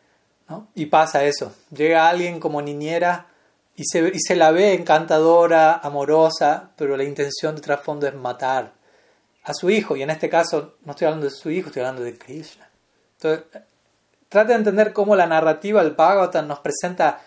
Y 0.73 0.87
pasa 0.87 1.23
eso. 1.23 1.53
Llega 1.69 2.09
alguien 2.09 2.39
como 2.39 2.63
niñera 2.63 3.27
y 3.75 3.83
se, 3.85 4.07
y 4.07 4.19
se 4.19 4.35
la 4.35 4.49
ve 4.49 4.73
encantadora, 4.73 5.75
amorosa, 5.75 6.71
pero 6.75 6.97
la 6.97 7.03
intención 7.03 7.55
de 7.55 7.61
trasfondo 7.61 8.07
es 8.07 8.15
matar 8.15 8.73
a 9.43 9.53
su 9.53 9.69
hijo, 9.69 9.95
y 9.95 10.01
en 10.01 10.09
este 10.09 10.29
caso 10.29 10.75
no 10.83 10.91
estoy 10.91 11.05
hablando 11.05 11.25
de 11.25 11.31
su 11.31 11.51
hijo, 11.51 11.67
estoy 11.67 11.81
hablando 11.81 12.01
de 12.01 12.17
Krishna. 12.17 12.67
Entonces, 13.17 13.45
trate 14.33 14.53
de 14.53 14.57
entender 14.57 14.93
cómo 14.93 15.15
la 15.15 15.27
narrativa 15.27 15.83
del 15.83 15.93
Bhagavatam 15.93 16.47
nos 16.47 16.57
presenta 16.57 17.21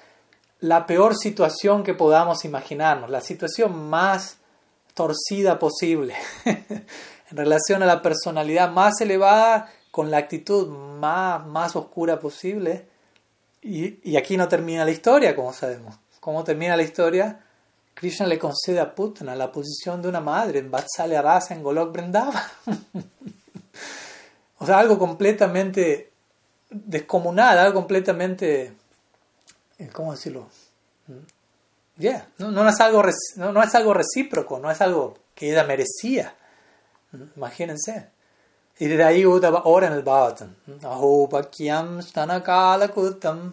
la 0.59 0.87
peor 0.87 1.15
situación 1.17 1.85
que 1.85 1.95
podamos 1.95 2.45
imaginarnos, 2.45 3.09
la 3.09 3.21
situación 3.21 3.89
más 3.89 4.39
torcida 4.93 5.57
posible 5.57 6.17
en 6.45 7.37
relación 7.37 7.85
a 7.85 7.87
la 7.87 8.03
personalidad 8.03 8.73
más 8.73 9.01
elevada 9.01 9.71
con 9.93 10.11
la 10.11 10.19
actitud 10.19 10.67
más, 10.67 11.47
más 11.47 11.77
oscura 11.77 12.19
posible. 12.19 12.89
Y, 13.63 14.11
y 14.11 14.17
aquí 14.17 14.37
no 14.37 14.49
termina 14.49 14.85
la 14.85 14.91
historia, 14.91 15.37
como 15.37 15.53
sabemos. 15.53 15.95
¿Cómo 16.19 16.43
termina 16.43 16.77
la 16.77 16.83
historia? 16.83 17.39
Krishna 17.95 18.27
le 18.27 18.37
concede 18.37 18.81
a 18.81 18.93
Putana 18.93 19.37
la 19.37 19.53
posición 19.53 20.03
de 20.03 20.09
una 20.09 20.21
madre 20.21 20.59
en 20.59 20.73
Vatsalya 20.73 21.23
Rasa 21.23 21.55
en 21.55 21.63
Golok 21.63 21.93
Brindava. 21.93 22.51
o 24.59 24.67
sea, 24.67 24.81
algo 24.81 24.99
completamente 24.99 26.16
descomunal, 26.71 27.59
algo 27.59 27.75
completamente, 27.75 28.73
eh, 29.79 29.89
¿cómo 29.93 30.13
decirlo? 30.13 30.49
Mm. 31.07 31.13
Ya, 31.99 32.29
no, 32.39 32.51
no, 32.51 32.69
es 32.69 32.81
algo, 32.81 33.03
no, 33.37 33.53
no, 33.53 33.63
es 33.63 33.75
algo 33.75 33.95
recíproco, 33.95 34.59
no 34.59 34.71
es 34.71 34.81
algo 34.81 35.17
que 35.35 35.51
ella 35.51 35.65
merecía. 35.65 36.35
Mm, 37.13 37.23
imagínense. 37.37 38.11
Y 38.79 38.89
de 38.89 39.03
ahí 39.03 39.23
ahora 39.23 39.87
en 39.87 39.95
el 39.95 40.03
Bhagavatam. 40.03 40.55
Aho 40.83 41.29
Bhakyam 41.29 42.03
Stanakala 42.03 42.89
Kutam 42.89 43.53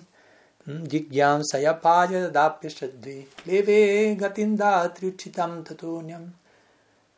Jigyam 0.68 1.42
Sayapaya 1.44 2.30
Dapya 2.30 2.70
Shadvi 2.70 3.26
Leve 3.46 4.18
Gatinda 4.18 4.94
Triuchitam 4.94 5.64
Tatunyam 5.64 6.30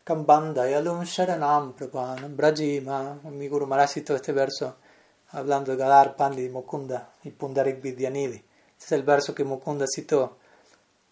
Kambandayalum 0.05 1.03
Sharanam 1.03 1.73
Prapanam 1.73 2.35
Brajima. 2.35 3.19
Mi 3.31 3.47
Guru 3.47 3.65
Maharaj 3.65 3.97
este 3.97 4.31
verso 4.31 4.75
hablando 5.31 5.71
de 5.71 5.77
Gadar 5.77 6.15
Pandi, 6.15 6.49
Mukunda 6.49 7.09
y 7.23 7.31
Pundarik 7.31 7.81
Vidyanidhi. 7.81 8.37
Ese 8.77 8.85
es 8.85 8.91
el 8.91 9.03
verso 9.03 9.33
que 9.33 9.43
Mukunda 9.43 9.85
citó 9.87 10.37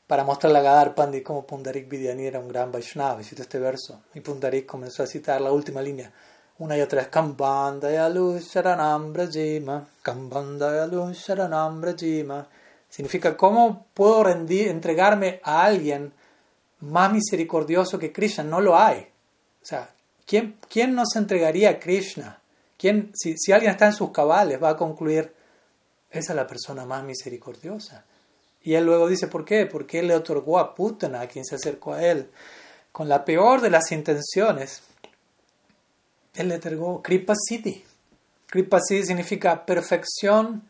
para 0.07 0.23
mostrarle 0.23 0.59
a 0.59 0.63
Gadar 0.63 0.95
Pandi 0.95 1.21
cómo 1.21 1.45
Pundarik 1.45 1.89
Vidyanidhi 1.89 2.27
era 2.27 2.39
un 2.39 2.47
gran 2.47 2.71
Vaishnava. 2.71 3.23
Citó 3.23 3.41
este 3.41 3.59
verso 3.59 4.01
y 4.13 4.19
Pundarik 4.21 4.65
comenzó 4.65 5.03
a 5.03 5.07
citar 5.07 5.41
la 5.41 5.51
última 5.51 5.81
línea 5.81 6.11
una 6.59 6.77
y 6.77 6.81
otra 6.81 7.01
vez. 7.01 7.09
Kambandayalu 7.09 8.39
Sharanam 8.39 9.13
Brajima, 9.13 9.87
Kambandayalu 10.01 11.13
Sharanam 11.13 11.81
Brajima. 11.81 12.47
Significa 12.89 13.35
cómo 13.35 13.87
puedo 13.93 14.23
rendir, 14.23 14.67
entregarme 14.67 15.41
a 15.43 15.63
alguien 15.63 16.13
más 16.81 17.11
misericordioso 17.11 17.97
que 17.97 18.11
Krishna. 18.11 18.43
No 18.43 18.61
lo 18.61 18.77
hay. 18.77 19.07
O 19.61 19.65
sea, 19.65 19.89
¿quién, 20.25 20.57
quién 20.69 20.93
no 20.93 21.03
se 21.05 21.19
entregaría 21.19 21.71
a 21.71 21.79
Krishna? 21.79 22.39
Si, 23.13 23.51
alguien 23.51 23.71
está 23.71 23.85
en 23.87 23.93
sus 23.93 24.11
cabales, 24.11 24.61
va 24.61 24.69
a 24.69 24.77
concluir, 24.77 25.33
esa 26.09 26.33
es 26.33 26.35
la 26.35 26.47
persona 26.47 26.85
más 26.85 27.03
misericordiosa. 27.03 28.03
Y 28.61 28.75
él 28.75 28.85
luego 28.85 29.07
dice, 29.07 29.27
¿por 29.27 29.45
qué? 29.45 29.65
Porque 29.65 29.99
él 29.99 30.07
le 30.07 30.15
otorgó 30.15 30.59
a 30.59 30.75
Putana, 30.75 31.21
a 31.21 31.27
quien 31.27 31.45
se 31.45 31.55
acercó 31.55 31.93
a 31.93 32.03
él, 32.03 32.29
con 32.91 33.09
la 33.09 33.25
peor 33.25 33.61
de 33.61 33.69
las 33.69 33.91
intenciones. 33.91 34.83
Él 36.35 36.49
le 36.49 36.55
otorgó 36.55 37.01
Kripa 37.01 37.33
Siddhi. 37.35 37.83
Kripa 38.47 38.79
Siddhi 38.79 39.05
significa 39.05 39.65
perfección 39.65 40.63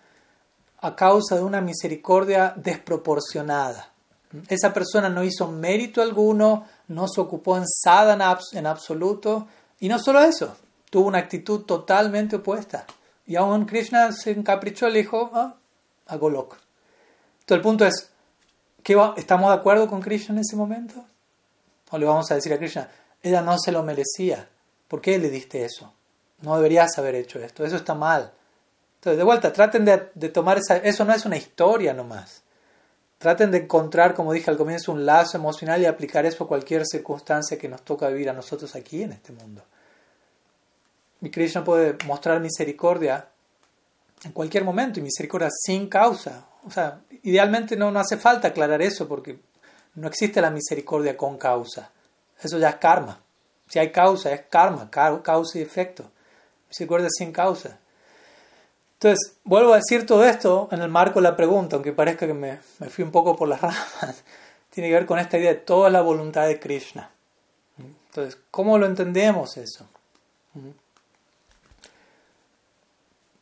a 0.80 0.96
causa 0.96 1.36
de 1.36 1.44
una 1.44 1.62
misericordia 1.62 2.54
desproporcionada. 2.56 3.92
Esa 4.50 4.74
persona 4.74 5.10
no 5.10 5.24
hizo 5.24 5.52
mérito 5.52 6.02
alguno, 6.02 6.66
no 6.88 7.08
se 7.08 7.22
ocupó 7.22 7.58
en 7.58 7.68
sadhana 7.68 8.38
en 8.54 8.66
absoluto, 8.66 9.48
y 9.80 9.88
no 9.88 10.00
solo 10.00 10.22
eso, 10.22 10.56
tuvo 10.94 11.08
una 11.08 11.18
actitud 11.18 11.62
totalmente 11.62 12.36
opuesta. 12.36 12.86
Y 13.26 13.36
aún 13.36 13.66
Krishna 13.66 14.12
se 14.12 14.30
encaprichó 14.30 14.88
y 14.88 14.92
le 14.92 15.00
dijo, 15.00 15.32
ah, 15.34 15.56
a 16.06 16.18
Golok. 16.18 16.56
Entonces 17.40 17.58
el 17.58 17.62
punto 17.62 17.86
es, 17.88 18.12
¿qué 18.84 18.96
¿estamos 19.18 19.50
de 19.50 19.56
acuerdo 19.56 19.88
con 19.88 20.02
Krishna 20.02 20.36
en 20.36 20.42
ese 20.42 20.56
momento? 20.56 21.04
O 21.90 21.98
le 21.98 22.06
vamos 22.06 22.30
a 22.30 22.36
decir 22.36 22.54
a 22.54 22.60
Krishna, 22.60 22.92
ella 23.24 23.42
no 23.42 23.58
se 23.58 23.72
lo 23.72 23.82
merecía. 23.82 24.48
¿Por 24.88 25.02
qué 25.02 25.18
le 25.18 25.32
diste 25.32 25.66
eso? 25.66 25.92
No 26.42 26.56
deberías 26.58 26.96
haber 27.00 27.16
hecho 27.16 27.40
esto, 27.40 27.66
eso 27.66 27.78
está 27.78 27.96
mal. 27.96 28.32
Entonces, 28.98 29.18
de 29.18 29.24
vuelta, 29.24 29.52
traten 29.52 29.86
de, 29.86 30.12
de 30.14 30.30
tomar 30.30 30.60
esa... 30.60 30.78
Eso 30.78 31.06
no 31.06 31.14
es 31.14 31.26
una 31.26 31.38
historia 31.38 31.96
nomás. 31.96 32.44
Traten 33.18 33.50
de 33.50 33.64
encontrar, 33.64 34.14
como 34.14 34.32
dije 34.32 34.52
al 34.52 34.58
comienzo, 34.58 34.92
un 34.92 35.08
lazo 35.08 35.38
emocional 35.38 35.82
y 35.82 35.88
aplicar 35.88 36.28
eso 36.28 36.44
a 36.44 36.48
cualquier 36.48 36.86
circunstancia 36.86 37.58
que 37.58 37.68
nos 37.68 37.82
toca 37.82 38.10
vivir 38.10 38.30
a 38.30 38.34
nosotros 38.34 38.76
aquí 38.76 39.02
en 39.02 39.14
este 39.14 39.34
mundo. 39.34 39.64
Mi 41.24 41.32
Krishna 41.32 41.64
puede 41.64 41.96
mostrar 42.06 42.42
misericordia 42.42 43.30
en 44.26 44.34
cualquier 44.34 44.66
momento 44.66 45.00
y 45.00 45.04
misericordia 45.04 45.48
sin 45.50 45.88
causa. 45.88 46.48
O 46.68 46.70
sea, 46.70 47.00
idealmente 47.22 47.78
no, 47.78 47.92
no 47.92 48.02
hace 48.02 48.18
falta 48.18 48.50
aclarar 48.50 48.82
eso 48.82 49.08
porque 49.08 49.40
no 49.96 50.10
existe 50.10 50.42
la 50.42 50.50
misericordia 50.50 51.16
con 51.16 51.38
causa. 51.38 51.90
Eso 52.42 52.60
ya 52.60 52.72
es 52.72 52.76
karma. 52.76 53.22
Si 53.70 53.80
hay 53.80 53.90
causa, 53.90 54.34
es 54.34 54.42
karma, 54.50 54.92
causa 54.92 55.58
y 55.58 55.62
efecto. 55.62 56.12
Misericordia 56.68 57.08
sin 57.10 57.32
causa. 57.32 57.80
Entonces, 58.96 59.38
vuelvo 59.46 59.72
a 59.72 59.78
decir 59.78 60.06
todo 60.06 60.26
esto 60.26 60.68
en 60.74 60.82
el 60.82 60.90
marco 60.90 61.22
de 61.22 61.30
la 61.30 61.38
pregunta, 61.38 61.78
aunque 61.78 61.94
parezca 61.94 62.28
que 62.28 62.34
me, 62.34 62.60
me 62.80 62.90
fui 62.90 63.06
un 63.06 63.12
poco 63.12 63.38
por 63.38 63.48
las 63.48 63.62
ramas. 63.62 64.26
Tiene 64.70 64.90
que 64.90 64.96
ver 64.96 65.06
con 65.06 65.20
esta 65.20 65.38
idea 65.38 65.54
de 65.54 65.60
toda 65.62 65.90
la 65.90 66.02
voluntad 66.02 66.48
de 66.48 66.60
Krishna. 66.60 67.12
Entonces, 67.78 68.38
¿cómo 68.52 68.78
lo 68.78 68.88
entendemos 68.88 69.56
eso? 69.56 69.88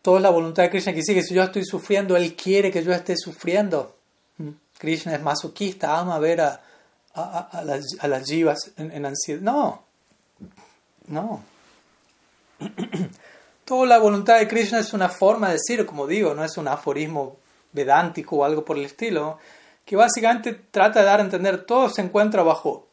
Toda 0.02 0.20
la 0.20 0.32
voluntad 0.32 0.64
de 0.64 0.70
Krishna 0.72 0.93
que 0.93 1.02
que 1.02 1.24
si 1.24 1.34
yo 1.34 1.43
estoy 1.43 1.64
sufriendo, 1.64 2.18
Él 2.18 2.36
quiere 2.36 2.72
que 2.72 2.84
yo 2.84 2.91
esté 2.91 3.16
sufriendo. 3.16 3.95
Mm. 4.38 4.49
Krishna 4.78 5.14
es 5.14 5.22
masoquista, 5.22 5.99
ama 5.99 6.18
ver 6.18 6.41
a, 6.41 6.62
las, 7.64 7.86
a 7.99 8.20
jivas 8.22 8.72
en, 8.78 9.06
ansiedad. 9.06 9.41
No, 9.41 9.84
no. 11.08 11.43
Toda 13.66 13.86
la 13.86 13.99
voluntad 13.99 14.39
de 14.39 14.47
Krishna 14.47 14.80
es 14.80 14.91
una 14.93 15.08
forma 15.08 15.47
de 15.47 15.54
decir, 15.54 15.86
como 15.86 16.08
digo, 16.08 16.34
no 16.34 16.43
es 16.43 16.58
un 16.58 16.68
aforismo 16.68 17.38
vedántico 17.72 18.38
o 18.38 18.43
algo 18.43 18.66
por 18.66 18.78
el 18.78 18.86
estilo, 18.86 19.38
que 19.86 19.95
básicamente 19.95 20.54
trata 20.72 21.02
de 21.02 21.06
dar 21.06 21.20
a 21.20 21.24
entender 21.24 21.64
todo 21.64 21.89
se 21.89 22.02
encuentra 22.02 22.41
bajo, 22.41 22.88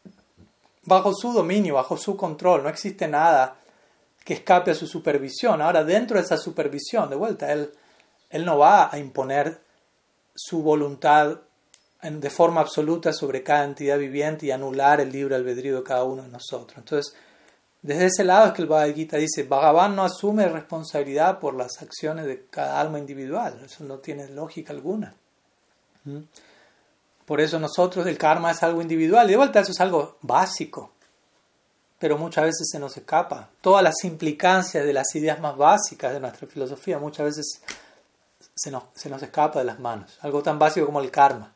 bajo 0.85 1.15
su 1.15 1.33
dominio, 1.33 1.75
bajo 1.75 1.97
su 1.97 2.17
control, 2.17 2.63
no 2.63 2.69
existe 2.69 3.09
nada 3.09 3.58
que 4.29 4.35
escape 4.35 4.72
a 4.72 4.74
su 4.74 4.87
supervisión. 4.87 5.62
Ahora, 5.62 5.83
dentro 5.83 6.18
de 6.18 6.22
esa 6.22 6.37
supervisión, 6.37 7.09
de 7.09 7.16
vuelta, 7.16 7.51
él, 7.51 7.72
él 8.29 8.45
no 8.45 8.59
va 8.59 8.93
a 8.93 8.99
imponer 8.99 9.59
su 10.35 10.61
voluntad 10.62 11.41
de 12.03 12.29
forma 12.29 12.61
absoluta 12.61 13.14
sobre 13.14 13.43
cada 13.43 13.64
entidad 13.64 13.97
viviente 13.97 14.45
y 14.45 14.51
anular 14.51 15.01
el 15.01 15.11
libre 15.11 15.35
albedrío 15.35 15.76
de 15.76 15.83
cada 15.83 16.05
uno 16.05 16.24
de 16.24 16.29
nosotros. 16.29 16.76
Entonces, 16.76 17.14
desde 17.81 18.05
ese 18.05 18.22
lado 18.22 18.49
es 18.49 18.53
que 18.53 18.61
el 18.61 18.68
Bhagavad 18.68 18.95
Gita 18.95 19.16
dice, 19.16 19.45
Bhagavan 19.45 19.97
no 19.97 20.05
asume 20.05 20.47
responsabilidad 20.47 21.39
por 21.39 21.55
las 21.55 21.81
acciones 21.81 22.26
de 22.26 22.45
cada 22.50 22.79
alma 22.83 22.99
individual. 22.99 23.59
Eso 23.64 23.83
no 23.84 23.96
tiene 23.96 24.29
lógica 24.29 24.75
alguna. 24.75 25.14
¿Mm? 26.05 26.18
Por 27.25 27.41
eso 27.41 27.59
nosotros, 27.59 28.07
el 28.07 28.18
karma 28.18 28.50
es 28.50 28.63
algo 28.63 28.83
individual. 28.83 29.26
Y 29.26 29.30
de 29.30 29.37
vuelta, 29.38 29.61
eso 29.61 29.72
es 29.72 29.80
algo 29.80 30.18
básico 30.21 30.92
pero 31.99 32.16
muchas 32.16 32.45
veces 32.45 32.68
se 32.70 32.79
nos 32.79 32.96
escapa. 32.96 33.49
Todas 33.61 33.83
las 33.83 34.04
implicancias 34.04 34.84
de 34.84 34.92
las 34.92 35.14
ideas 35.14 35.41
más 35.41 35.57
básicas 35.57 36.12
de 36.12 36.20
nuestra 36.20 36.46
filosofía 36.46 36.99
muchas 36.99 37.26
veces 37.26 37.61
se 38.54 38.70
nos, 38.70 38.84
se 38.95 39.08
nos 39.08 39.22
escapa 39.22 39.58
de 39.58 39.64
las 39.64 39.80
manos. 39.80 40.16
Algo 40.20 40.42
tan 40.42 40.58
básico 40.58 40.87
como 40.87 41.00
el 41.00 41.11
karma. 41.11 41.53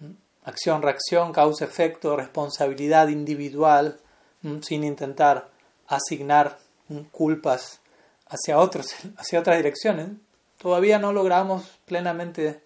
¿Mm? 0.00 0.12
Acción, 0.44 0.82
reacción, 0.82 1.32
causa, 1.32 1.64
efecto, 1.64 2.16
responsabilidad 2.16 3.08
individual, 3.08 3.98
¿Mm? 4.42 4.60
sin 4.60 4.84
intentar 4.84 5.48
asignar 5.88 6.58
¿Mm? 6.88 7.00
culpas 7.10 7.80
hacia, 8.28 8.58
otros, 8.58 8.94
hacia 9.16 9.40
otras 9.40 9.56
direcciones. 9.56 10.08
Todavía 10.58 10.98
no 10.98 11.12
logramos 11.12 11.64
plenamente 11.84 12.62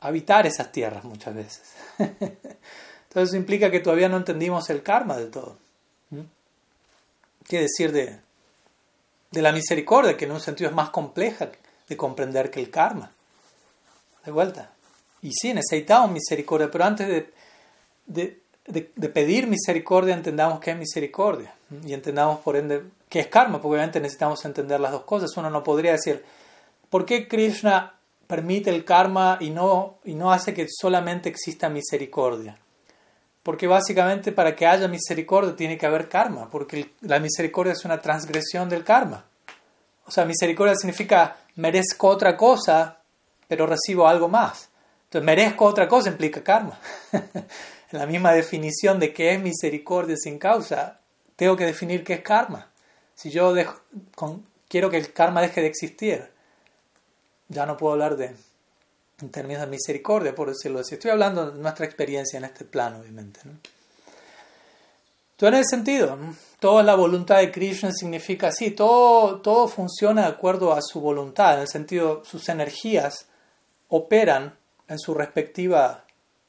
habitar 0.00 0.46
esas 0.46 0.70
tierras 0.70 1.04
muchas 1.04 1.34
veces. 1.34 1.62
Entonces 1.98 3.30
eso 3.30 3.36
implica 3.36 3.70
que 3.70 3.80
todavía 3.80 4.08
no 4.08 4.16
entendimos 4.16 4.70
el 4.70 4.82
karma 4.82 5.16
del 5.16 5.30
todo. 5.30 5.56
¿Qué 7.50 7.58
decir 7.58 7.90
de, 7.90 8.16
de 9.32 9.42
la 9.42 9.50
misericordia, 9.50 10.16
que 10.16 10.24
en 10.24 10.30
un 10.30 10.38
sentido 10.38 10.70
es 10.70 10.76
más 10.76 10.90
compleja 10.90 11.50
de 11.88 11.96
comprender 11.96 12.48
que 12.48 12.60
el 12.60 12.70
karma? 12.70 13.10
De 14.24 14.30
vuelta. 14.30 14.70
Y 15.20 15.32
sí, 15.32 15.52
necesitamos 15.52 16.12
misericordia, 16.12 16.70
pero 16.70 16.84
antes 16.84 17.08
de, 17.08 17.32
de, 18.06 18.40
de, 18.68 19.08
pedir 19.08 19.48
misericordia, 19.48 20.14
entendamos 20.14 20.60
qué 20.60 20.70
es 20.70 20.76
misericordia. 20.76 21.52
Y 21.84 21.92
entendamos, 21.92 22.38
por 22.38 22.54
ende, 22.54 22.84
qué 23.08 23.18
es 23.18 23.26
karma, 23.26 23.60
porque 23.60 23.74
obviamente 23.74 23.98
necesitamos 23.98 24.44
entender 24.44 24.78
las 24.78 24.92
dos 24.92 25.02
cosas. 25.02 25.36
Uno 25.36 25.50
no 25.50 25.64
podría 25.64 25.90
decir, 25.90 26.24
¿por 26.88 27.04
qué 27.04 27.26
Krishna 27.26 27.96
permite 28.28 28.70
el 28.70 28.84
karma 28.84 29.38
y 29.40 29.50
no, 29.50 29.96
y 30.04 30.14
no 30.14 30.30
hace 30.30 30.54
que 30.54 30.68
solamente 30.68 31.28
exista 31.28 31.68
misericordia? 31.68 32.56
Porque 33.50 33.66
básicamente 33.66 34.30
para 34.30 34.54
que 34.54 34.64
haya 34.64 34.86
misericordia 34.86 35.56
tiene 35.56 35.76
que 35.76 35.84
haber 35.84 36.08
karma, 36.08 36.48
porque 36.48 36.92
la 37.00 37.18
misericordia 37.18 37.72
es 37.72 37.84
una 37.84 38.00
transgresión 38.00 38.68
del 38.68 38.84
karma. 38.84 39.24
O 40.06 40.10
sea, 40.12 40.24
misericordia 40.24 40.76
significa 40.76 41.36
merezco 41.56 42.06
otra 42.06 42.36
cosa, 42.36 43.00
pero 43.48 43.66
recibo 43.66 44.06
algo 44.06 44.28
más. 44.28 44.68
Entonces, 45.02 45.26
merezco 45.26 45.64
otra 45.64 45.88
cosa 45.88 46.10
implica 46.10 46.44
karma. 46.44 46.78
la 47.90 48.06
misma 48.06 48.34
definición 48.34 49.00
de 49.00 49.12
qué 49.12 49.34
es 49.34 49.42
misericordia 49.42 50.14
sin 50.16 50.38
causa, 50.38 51.00
tengo 51.34 51.56
que 51.56 51.66
definir 51.66 52.04
qué 52.04 52.12
es 52.12 52.22
karma. 52.22 52.70
Si 53.16 53.30
yo 53.32 53.52
quiero 54.68 54.90
que 54.90 54.96
el 54.96 55.12
karma 55.12 55.42
deje 55.42 55.60
de 55.60 55.66
existir, 55.66 56.30
ya 57.48 57.66
no 57.66 57.76
puedo 57.76 57.94
hablar 57.94 58.16
de 58.16 58.32
en 59.20 59.30
términos 59.30 59.62
de 59.62 59.68
misericordia, 59.68 60.34
por 60.34 60.48
decirlo 60.48 60.80
así. 60.80 60.94
Estoy 60.94 61.10
hablando 61.10 61.50
de 61.50 61.58
nuestra 61.58 61.86
experiencia 61.86 62.38
en 62.38 62.44
este 62.44 62.64
plano, 62.64 62.98
obviamente. 63.00 63.40
¿no? 63.44 63.52
Entonces, 65.40 65.54
en 65.54 65.54
ese 65.54 65.70
sentido, 65.70 66.18
toda 66.58 66.82
la 66.82 66.94
voluntad 66.94 67.38
de 67.38 67.50
Krishna 67.50 67.92
significa 67.92 68.48
así, 68.48 68.72
todo, 68.72 69.40
todo 69.40 69.68
funciona 69.68 70.22
de 70.22 70.28
acuerdo 70.28 70.74
a 70.74 70.82
su 70.82 71.00
voluntad, 71.00 71.54
en 71.54 71.60
el 71.60 71.68
sentido, 71.68 72.22
sus 72.24 72.48
energías 72.50 73.26
operan 73.88 74.54
en 74.86 74.98
su 74.98 75.14
respectiva 75.14 76.04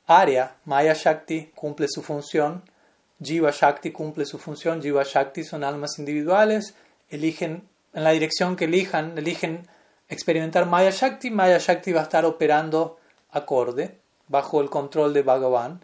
área. 0.08 0.58
Maya 0.66 0.94
Shakti 0.94 1.52
cumple 1.56 1.88
su 1.90 2.02
función, 2.02 2.64
Jiva 3.24 3.52
Shakti 3.52 3.92
cumple 3.92 4.26
su 4.26 4.38
función, 4.38 4.82
Jiva 4.82 5.04
Shakti 5.04 5.44
son 5.44 5.64
almas 5.64 5.98
individuales, 5.98 6.74
eligen 7.10 7.64
en 7.94 8.04
la 8.04 8.12
dirección 8.12 8.56
que 8.56 8.66
elijan, 8.66 9.18
eligen 9.18 9.68
experimentar 10.12 10.66
Maya 10.66 10.92
Shakti, 10.92 11.32
Maya 11.32 11.58
Shakti 11.58 11.94
va 11.94 12.02
a 12.02 12.04
estar 12.04 12.26
operando 12.26 13.00
acorde, 13.32 14.00
bajo 14.28 14.62
el 14.62 14.70
control 14.70 15.14
de 15.14 15.24
Bhagavan, 15.24 15.84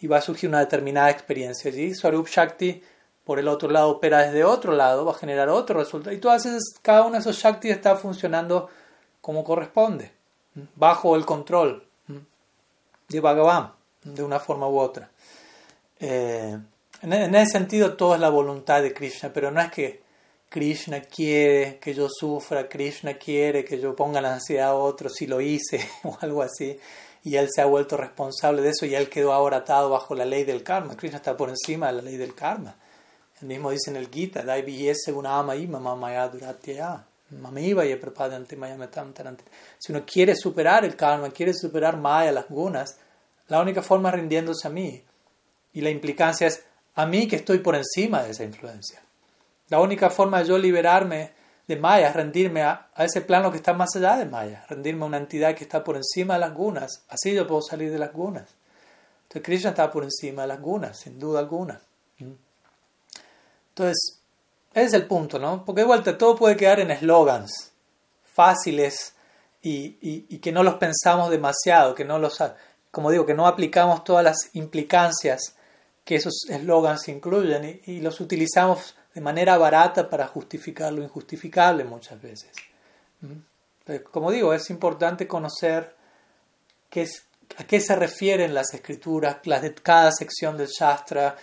y 0.00 0.06
va 0.06 0.16
a 0.18 0.22
surgir 0.22 0.48
una 0.48 0.60
determinada 0.60 1.10
experiencia 1.10 1.70
allí. 1.70 1.94
Swarup 1.94 2.26
Shakti, 2.26 2.82
por 3.22 3.38
el 3.38 3.48
otro 3.48 3.70
lado, 3.70 3.90
opera 3.90 4.20
desde 4.20 4.44
otro 4.44 4.72
lado, 4.72 5.04
va 5.04 5.12
a 5.12 5.16
generar 5.16 5.50
otro 5.50 5.78
resultado. 5.78 6.14
Y 6.14 6.18
todas 6.18 6.46
esas, 6.46 6.62
cada 6.80 7.02
uno 7.02 7.12
de 7.12 7.18
esos 7.18 7.36
Shakti 7.36 7.68
está 7.68 7.96
funcionando 7.96 8.68
como 9.20 9.44
corresponde, 9.44 10.10
bajo 10.74 11.14
el 11.14 11.26
control 11.26 11.86
de 13.08 13.20
Bhagavan, 13.20 13.72
de 14.04 14.22
una 14.22 14.40
forma 14.40 14.68
u 14.68 14.78
otra. 14.78 15.10
Eh, 16.00 16.58
en, 17.02 17.34
ese 17.34 17.52
sentido, 17.52 17.94
todo 17.94 18.14
es 18.14 18.20
la 18.20 18.30
voluntad 18.30 18.80
de 18.80 18.94
Krishna, 18.94 19.30
pero 19.32 19.50
no 19.50 19.60
es 19.60 19.70
que 19.70 20.05
Krishna 20.56 21.02
quiere 21.02 21.78
que 21.78 21.92
yo 21.92 22.08
sufra, 22.08 22.66
Krishna 22.66 23.18
quiere 23.18 23.62
que 23.62 23.78
yo 23.78 23.94
ponga 23.94 24.22
la 24.22 24.32
ansiedad 24.32 24.68
a 24.68 24.74
otro 24.74 25.10
si 25.10 25.26
lo 25.26 25.42
hice 25.42 25.86
o 26.02 26.16
algo 26.22 26.40
así, 26.40 26.78
y 27.24 27.36
él 27.36 27.48
se 27.54 27.60
ha 27.60 27.66
vuelto 27.66 27.98
responsable 27.98 28.62
de 28.62 28.70
eso 28.70 28.86
y 28.86 28.94
él 28.94 29.10
quedó 29.10 29.34
ahora 29.34 29.58
atado 29.58 29.90
bajo 29.90 30.14
la 30.14 30.24
ley 30.24 30.44
del 30.44 30.62
karma. 30.62 30.96
Krishna 30.96 31.18
está 31.18 31.36
por 31.36 31.50
encima 31.50 31.88
de 31.88 31.92
la 31.92 32.00
ley 32.00 32.16
del 32.16 32.34
karma. 32.34 32.74
El 33.42 33.48
mismo 33.48 33.70
dice 33.70 33.90
en 33.90 33.96
el 33.96 34.08
Gita, 34.08 34.42
si 39.78 39.92
uno 39.92 40.06
quiere 40.06 40.36
superar 40.36 40.86
el 40.86 40.96
karma, 40.96 41.30
quiere 41.32 41.52
superar 41.52 41.98
Maya, 41.98 42.32
las 42.32 42.48
gunas, 42.48 42.96
la 43.48 43.60
única 43.60 43.82
forma 43.82 44.08
es 44.08 44.14
rindiéndose 44.14 44.66
a 44.66 44.70
mí. 44.70 45.04
Y 45.74 45.82
la 45.82 45.90
implicancia 45.90 46.46
es 46.46 46.64
a 46.94 47.04
mí 47.04 47.28
que 47.28 47.36
estoy 47.36 47.58
por 47.58 47.76
encima 47.76 48.22
de 48.22 48.30
esa 48.30 48.42
influencia. 48.42 49.02
La 49.68 49.80
única 49.80 50.10
forma 50.10 50.40
de 50.40 50.48
yo 50.48 50.58
liberarme 50.58 51.32
de 51.66 51.76
Maya 51.76 52.08
es 52.08 52.14
rendirme 52.14 52.62
a, 52.62 52.90
ese 52.98 53.20
plano 53.20 53.50
que 53.50 53.56
está 53.56 53.72
más 53.72 53.94
allá 53.96 54.16
de 54.16 54.26
Maya, 54.26 54.64
rendirme 54.68 55.04
a 55.04 55.06
una 55.06 55.16
entidad 55.16 55.54
que 55.54 55.64
está 55.64 55.82
por 55.82 55.96
encima 55.96 56.34
de 56.34 56.40
las 56.40 56.54
gunas. 56.54 57.02
Así 57.08 57.34
yo 57.34 57.46
puedo 57.46 57.62
salir 57.62 57.90
de 57.90 57.98
las 57.98 58.12
gunas. 58.12 58.48
Entonces 59.24 59.42
Krishna 59.42 59.70
está 59.70 59.90
por 59.90 60.04
encima 60.04 60.42
de 60.42 60.48
las 60.48 60.60
gunas, 60.60 61.00
sin 61.00 61.18
duda 61.18 61.40
alguna. 61.40 61.80
¿Mm? 62.18 62.32
Entonces, 63.70 64.20
ese 64.72 64.86
es 64.86 64.92
el 64.94 65.06
punto, 65.06 65.38
¿no? 65.38 65.64
Porque 65.64 65.80
de 65.80 65.86
vuelta 65.86 66.16
todo 66.16 66.36
puede 66.36 66.56
quedar 66.56 66.80
en 66.80 66.90
eslogans 66.90 67.72
fáciles 68.22 69.14
y, 69.62 69.96
y, 70.00 70.38
que 70.38 70.52
no 70.52 70.62
los 70.62 70.74
pensamos 70.74 71.30
demasiado, 71.30 71.94
que 71.94 72.04
no 72.04 72.18
los, 72.18 72.38
como 72.90 73.10
digo, 73.10 73.26
que 73.26 73.34
no 73.34 73.46
aplicamos 73.46 74.04
todas 74.04 74.22
las 74.22 74.50
implicancias 74.52 75.56
que 76.04 76.16
esos 76.16 76.44
eslogans 76.48 77.08
incluyen 77.08 77.80
y, 77.84 78.00
los 78.00 78.20
utilizamos 78.20 78.95
de 79.16 79.22
manera 79.22 79.56
barata 79.56 80.10
para 80.10 80.26
justificar 80.26 80.92
lo 80.92 81.02
injustificable 81.02 81.84
muchas 81.84 82.20
veces. 82.20 82.52
¿Mm? 83.22 83.94
Como 84.10 84.30
digo, 84.30 84.52
es 84.52 84.68
importante 84.68 85.26
conocer 85.26 85.96
qué 86.90 87.00
es, 87.00 87.24
a 87.56 87.64
qué 87.64 87.80
se 87.80 87.96
refieren 87.96 88.52
las 88.52 88.74
escrituras, 88.74 89.38
las 89.44 89.62
de 89.62 89.72
cada 89.72 90.12
sección 90.12 90.58
del 90.58 90.66
Shastra, 90.66 91.34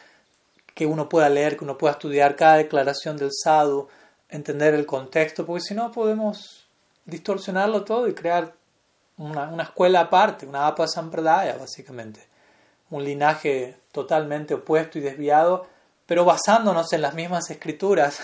que 0.76 0.86
uno 0.86 1.10
pueda 1.10 1.30
leer, 1.30 1.58
que 1.58 1.64
uno 1.64 1.76
pueda 1.76 1.94
estudiar 1.94 2.36
cada 2.36 2.58
declaración 2.58 3.18
del 3.18 3.32
sadhu, 3.34 3.88
entender 4.30 4.76
el 4.76 4.86
contexto, 4.86 5.44
porque 5.44 5.64
si 5.64 5.74
no 5.74 5.92
podemos 5.92 6.68
distorsionarlo 7.06 7.84
todo 7.84 8.08
y 8.08 8.14
crear 8.14 8.54
una, 9.18 9.50
una 9.50 9.64
escuela 9.64 10.02
aparte, 10.02 10.46
una 10.46 10.68
apa 10.68 10.88
sampradaya 10.88 11.58
básicamente, 11.58 12.22
un 12.92 13.04
linaje 13.04 13.80
totalmente 13.92 14.54
opuesto 14.54 15.00
y 15.00 15.02
desviado, 15.02 15.73
pero 16.06 16.26
basándonos 16.26 16.92
en 16.94 17.02
las 17.02 17.14
mismas 17.14 17.50
escrituras 17.50 18.20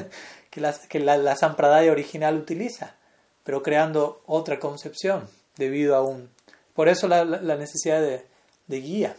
que, 0.50 0.60
las, 0.60 0.80
que 0.86 1.00
la, 1.00 1.16
la 1.16 1.36
sampradaya 1.36 1.92
original 1.92 2.36
utiliza, 2.36 2.96
pero 3.42 3.62
creando 3.62 4.22
otra 4.26 4.58
concepción 4.58 5.28
debido 5.56 5.96
a 5.96 6.02
un... 6.02 6.30
Por 6.74 6.88
eso 6.88 7.06
la, 7.06 7.24
la 7.24 7.56
necesidad 7.56 8.00
de, 8.00 8.26
de 8.66 8.80
guía, 8.80 9.16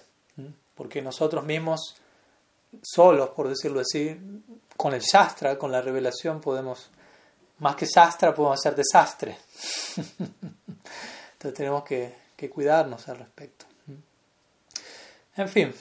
porque 0.75 1.01
nosotros 1.01 1.45
mismos 1.45 1.95
solos, 2.83 3.29
por 3.29 3.47
decirlo 3.47 3.79
así, 3.81 4.19
con 4.75 4.93
el 4.93 5.01
Shastra, 5.01 5.57
con 5.57 5.71
la 5.71 5.81
revelación, 5.81 6.41
podemos, 6.41 6.89
más 7.59 7.75
que 7.75 7.85
Shastra, 7.85 8.33
podemos 8.33 8.59
hacer 8.59 8.75
desastre. 8.75 9.37
Entonces 11.33 11.53
tenemos 11.53 11.83
que, 11.83 12.13
que, 12.35 12.49
cuidarnos 12.49 13.07
al 13.07 13.19
respecto. 13.19 13.65
En 15.37 15.49
fin, 15.49 15.73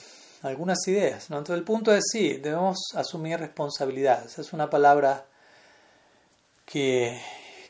algunas 0.45 0.87
ideas. 0.87 1.29
¿no? 1.29 1.37
Entonces 1.37 1.59
el 1.59 1.65
punto 1.65 1.93
es 1.93 2.05
sí, 2.11 2.33
debemos 2.37 2.77
asumir 2.95 3.39
responsabilidad. 3.39 4.25
Esa 4.25 4.41
es 4.41 4.53
una 4.53 4.69
palabra 4.69 5.25
que, 6.65 7.19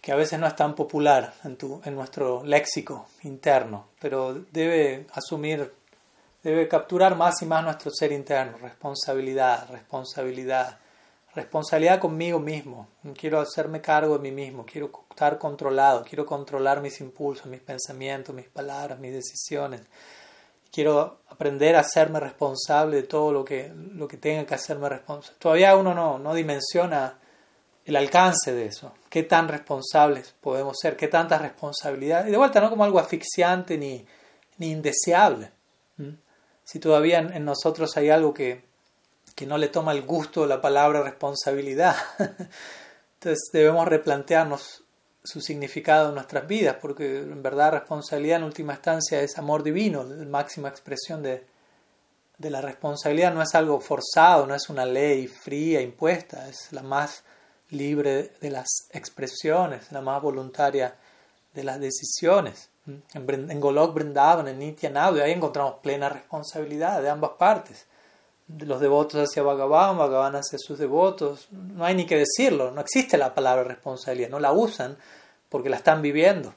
que 0.02 0.11
a 0.11 0.15
veces 0.15 0.39
no 0.39 0.47
es 0.47 0.56
tan 0.56 0.76
popular 0.76 1.34
en, 1.43 1.57
tu, 1.57 1.81
en 1.85 1.95
nuestro 1.95 2.43
léxico 2.43 3.07
interno, 3.23 3.88
pero 3.99 4.34
debe 4.52 5.07
asumir 5.14 5.72
debe 6.45 6.68
capturar 6.68 7.15
más 7.15 7.41
y 7.41 7.47
más 7.47 7.64
nuestro 7.64 7.89
ser 7.91 8.11
interno, 8.11 8.60
responsabilidad, 8.60 9.68
responsabilidad, 9.72 10.77
responsabilidad 11.34 11.99
conmigo 11.99 12.39
mismo. 12.39 12.88
Quiero 13.19 13.39
hacerme 13.39 13.81
cargo 13.81 14.19
de 14.19 14.30
mí 14.30 14.31
mismo, 14.31 14.64
quiero 14.64 14.91
estar 15.10 15.39
controlado, 15.39 16.06
quiero 16.07 16.23
controlar 16.23 16.81
mis 16.81 17.02
impulsos, 17.02 17.47
mis 17.47 17.61
pensamientos, 17.61 18.35
mis 18.35 18.47
palabras, 18.47 18.99
mis 18.99 19.11
decisiones. 19.11 19.81
Quiero 20.76 21.19
aprender 21.30 21.77
a 21.77 21.80
hacerme 21.80 22.19
responsable 22.19 22.97
de 22.97 23.03
todo 23.03 23.31
lo 23.31 23.45
que, 23.45 23.72
lo 23.93 24.07
que 24.07 24.18
tenga 24.18 24.45
que 24.45 24.56
hacerme 24.56 24.89
responsable. 24.89 25.39
Todavía 25.39 25.76
uno 25.77 25.93
no, 25.93 26.19
no 26.19 26.34
dimensiona 26.34 27.18
el 27.85 27.95
alcance 27.95 28.53
de 28.53 28.65
eso, 28.65 28.93
qué 29.10 29.23
tan 29.23 29.47
responsables 29.47 30.35
podemos 30.41 30.76
ser, 30.77 30.97
qué 30.97 31.07
tanta 31.07 31.38
responsabilidad. 31.38 32.27
Y 32.27 32.31
de 32.31 32.38
vuelta, 32.38 32.60
no 32.60 32.69
como 32.69 32.84
algo 32.84 32.99
asfixiante 32.99 33.77
ni, 33.77 34.06
ni 34.57 34.72
indeseable 34.72 35.52
si 36.65 36.80
todavía 36.80 37.19
en, 37.19 37.45
nosotros 37.45 37.95
hay 37.95 38.10
algo 38.10 38.34
que, 38.34 38.65
que, 39.35 39.45
no 39.45 39.57
le 39.57 39.69
toma 39.69 39.93
el 39.93 40.02
gusto 40.02 40.45
la 40.45 40.61
palabra 40.61 41.03
responsabilidad. 41.03 41.95
Entonces 43.14 43.49
debemos 43.53 43.88
replantearnos 43.88 44.84
su 45.26 45.41
significado 45.41 46.10
en 46.10 46.15
nuestras 46.15 46.47
vidas, 46.47 46.77
porque 46.81 47.19
en 47.19 47.41
verdad 47.43 47.73
responsabilidad 47.73 48.38
en 48.38 48.45
última 48.45 48.73
instancia 48.73 49.22
es 49.22 49.38
amor 49.38 49.64
divino, 49.64 50.03
la 50.03 50.26
máxima 50.26 50.69
expresión 50.69 51.22
de, 51.23 51.43
de 52.38 52.49
la 52.49 52.61
responsabilidad 52.61 53.34
no 53.34 53.41
es 53.41 53.56
algo 53.56 53.80
forzado, 53.80 54.45
no 54.45 54.56
es 54.56 54.69
una 54.69 54.85
ley 54.85 55.27
fría, 55.27 55.81
impuesta, 55.81 56.47
es 56.47 56.72
la 56.72 56.84
más 56.84 57.23
libre 57.69 58.34
de 58.41 58.49
las 58.49 58.68
expresiones, 58.91 59.91
la 59.91 60.02
más 60.02 60.22
voluntaria 60.22 60.95
de 61.53 61.64
las 61.64 61.80
decisiones. 61.80 62.69
En, 63.14 63.60
Golok 63.60 63.95
Brindavan, 63.95 64.47
en 64.47 64.60
Nityananda, 64.60 65.23
ahí 65.23 65.31
encontramos 65.31 65.76
plena 65.81 66.10
responsabilidad 66.10 67.02
de 67.02 67.10
ambas 67.10 67.31
partes. 67.39 67.88
Los 68.47 68.80
devotos 68.80 69.27
hacia 69.27 69.43
Bhagavan, 69.43 69.97
Bhagavan 69.97 70.35
hacia 70.35 70.59
sus 70.59 70.77
devotos. 70.77 71.47
No 71.51 71.84
hay 71.85 71.95
ni 71.95 72.05
que 72.05 72.17
decirlo, 72.17 72.72
no 72.72 72.81
existe 72.81 73.17
la 73.17 73.34
palabra 73.34 73.63
responsabilidad, 73.63 74.30
no 74.30 74.39
la 74.39 74.51
usan 74.51 74.97
porque 75.49 75.69
la 75.69 75.77
están 75.77 76.01
viviendo. 76.01 76.53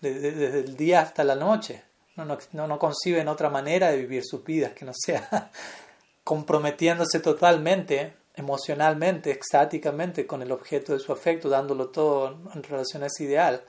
Desde, 0.00 0.60
el 0.60 0.76
día 0.76 1.00
hasta 1.00 1.24
la 1.24 1.34
noche. 1.34 1.82
No, 2.16 2.24
no, 2.24 2.66
no 2.66 2.78
conciben 2.78 3.28
otra 3.28 3.50
manera 3.50 3.90
de 3.90 3.98
vivir 3.98 4.22
sus 4.24 4.42
vidas 4.42 4.72
que 4.72 4.84
no 4.84 4.92
sea 4.94 5.50
comprometiéndose 6.24 7.20
totalmente, 7.20 8.14
emocionalmente, 8.34 9.30
extáticamente 9.30 10.26
con 10.26 10.40
el 10.40 10.50
objeto 10.50 10.92
de 10.92 10.98
su 10.98 11.12
afecto, 11.12 11.48
dándolo 11.48 11.88
todo 11.88 12.38
en 12.54 12.62
relación 12.62 13.02
a 13.02 13.06
ese 13.06 13.24
ideal 13.24 13.62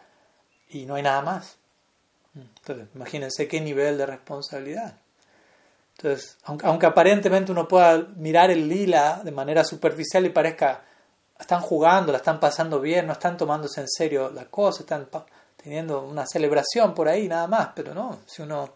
y 0.70 0.86
no 0.86 0.96
hay 0.96 1.04
nada 1.04 1.22
más. 1.22 1.58
Entonces, 2.36 2.88
imagínense 2.94 3.48
qué 3.48 3.62
nivel 3.62 3.98
de 3.98 4.06
responsabilidad. 4.06 4.98
Entonces, 5.98 6.38
aunque, 6.44 6.68
aunque 6.68 6.86
aparentemente 6.86 7.52
uno 7.52 7.68
pueda 7.68 7.98
mirar 8.18 8.52
el 8.52 8.70
lila 8.70 9.22
de 9.24 9.32
manera 9.32 9.64
superficial 9.64 10.26
y 10.26 10.30
parezca, 10.30 10.84
están 11.40 11.62
jugando, 11.62 12.12
la 12.12 12.20
están 12.20 12.40
pasando 12.40 12.80
bien, 12.80 13.08
no 13.08 13.14
están 13.14 13.36
tomándose 13.36 13.82
en 13.82 13.88
serio 13.88 14.30
la 14.30 14.46
cosa, 14.46 14.82
están 14.82 15.08
teniendo 15.56 16.02
una 16.04 16.26
celebración 16.26 16.94
por 16.94 17.08
ahí 17.08 17.28
nada 17.28 17.48
más, 17.48 17.70
pero 17.76 17.94
no, 17.94 18.20
si 18.28 18.44
uno 18.44 18.74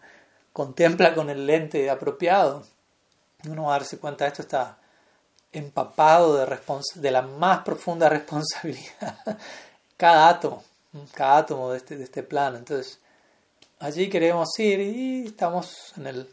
contempla 0.52 1.14
con 1.14 1.30
el 1.30 1.46
lente 1.46 1.88
apropiado, 1.88 2.64
uno 3.48 3.64
va 3.64 3.76
a 3.76 3.78
darse 3.78 3.98
cuenta 3.98 4.24
de 4.24 4.28
esto 4.28 4.42
está 4.42 4.78
empapado 5.52 6.36
de, 6.36 6.58
de 6.96 7.10
la 7.10 7.22
más 7.22 7.60
profunda 7.60 8.08
responsabilidad. 8.08 9.38
cada 9.96 10.28
átomo, 10.28 10.64
cada 11.14 11.38
átomo 11.38 11.70
de 11.70 11.78
este, 11.78 11.96
de 11.96 12.04
este 12.04 12.22
plano. 12.22 12.58
Entonces, 12.58 12.98
allí 13.78 14.08
queremos 14.08 14.48
ir 14.58 14.80
y 14.80 15.26
estamos 15.26 15.92
en 15.96 16.06
el, 16.06 16.28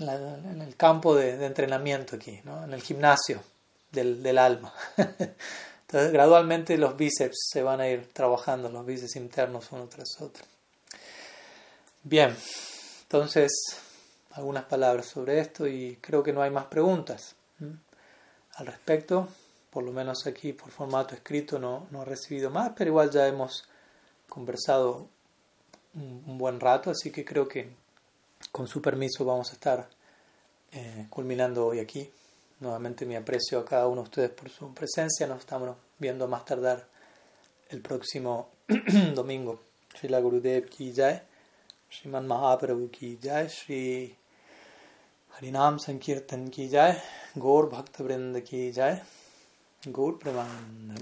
en, 0.00 0.62
el 0.62 0.76
campo 0.76 1.14
de, 1.14 1.44
entrenamiento 1.44 2.16
aquí, 2.16 2.40
¿no? 2.44 2.64
en 2.64 2.72
el 2.72 2.82
gimnasio 2.82 3.42
del, 3.92 4.22
del 4.22 4.38
alma. 4.38 4.72
Entonces, 4.96 6.12
gradualmente 6.12 6.78
los 6.78 6.96
bíceps 6.96 7.48
se 7.50 7.62
van 7.62 7.80
a 7.80 7.88
ir 7.88 8.12
trabajando, 8.12 8.68
los 8.68 8.86
bíceps 8.86 9.16
internos 9.16 9.72
uno 9.72 9.86
tras 9.86 10.20
otro. 10.20 10.44
Bien, 12.02 12.34
entonces, 13.02 13.50
algunas 14.32 14.64
palabras 14.64 15.06
sobre 15.06 15.40
esto 15.40 15.66
y 15.66 15.98
creo 16.00 16.22
que 16.22 16.32
no 16.32 16.42
hay 16.42 16.50
más 16.50 16.66
preguntas 16.66 17.34
al 18.54 18.66
respecto. 18.66 19.28
Por 19.70 19.84
lo 19.84 19.92
menos 19.92 20.26
aquí 20.26 20.52
por 20.52 20.70
formato 20.70 21.14
escrito 21.14 21.58
no, 21.58 21.88
no 21.90 22.02
he 22.02 22.04
recibido 22.04 22.50
más, 22.50 22.72
pero 22.76 22.90
igual 22.90 23.10
ya 23.10 23.26
hemos 23.26 23.68
conversado 24.28 25.08
un, 25.94 26.38
buen 26.38 26.60
rato, 26.60 26.90
así 26.90 27.10
que 27.10 27.24
creo 27.24 27.48
que 27.48 27.70
con 28.52 28.66
su 28.66 28.80
permiso 28.80 29.24
vamos 29.24 29.50
a 29.50 29.54
estar 29.54 29.88
eh, 30.72 31.06
culminando 31.10 31.66
hoy 31.66 31.78
aquí. 31.78 32.10
Nuevamente 32.60 33.06
mi 33.06 33.16
aprecio 33.16 33.58
a 33.58 33.64
cada 33.64 33.86
uno 33.86 34.02
de 34.02 34.08
ustedes 34.08 34.30
por 34.30 34.50
su 34.50 34.72
presencia. 34.74 35.26
Nos 35.26 35.40
estamos 35.40 35.76
viendo 35.98 36.28
más 36.28 36.44
tardar 36.44 36.86
el 37.70 37.80
próximo 37.80 38.50
domingo. 39.14 39.60
Srila 39.94 40.20
Gurudev 40.20 40.68
ki 40.68 40.92
jai, 40.92 41.20
Sriman 41.90 42.26
Mahaprabhu 42.26 42.90
ki 42.90 43.18
jai, 43.22 43.48
Sri 43.48 44.14
Harinam 45.34 45.78
Sankirtan 45.78 46.48
ki 46.50 46.68
jai, 46.68 46.96
Gaur 47.36 47.68
Bhakta 47.70 48.04
Vrinda 48.04 48.40
ki 48.40 48.72
jai, 48.72 49.00
Gaur 49.90 50.18
Praman. 50.18 50.94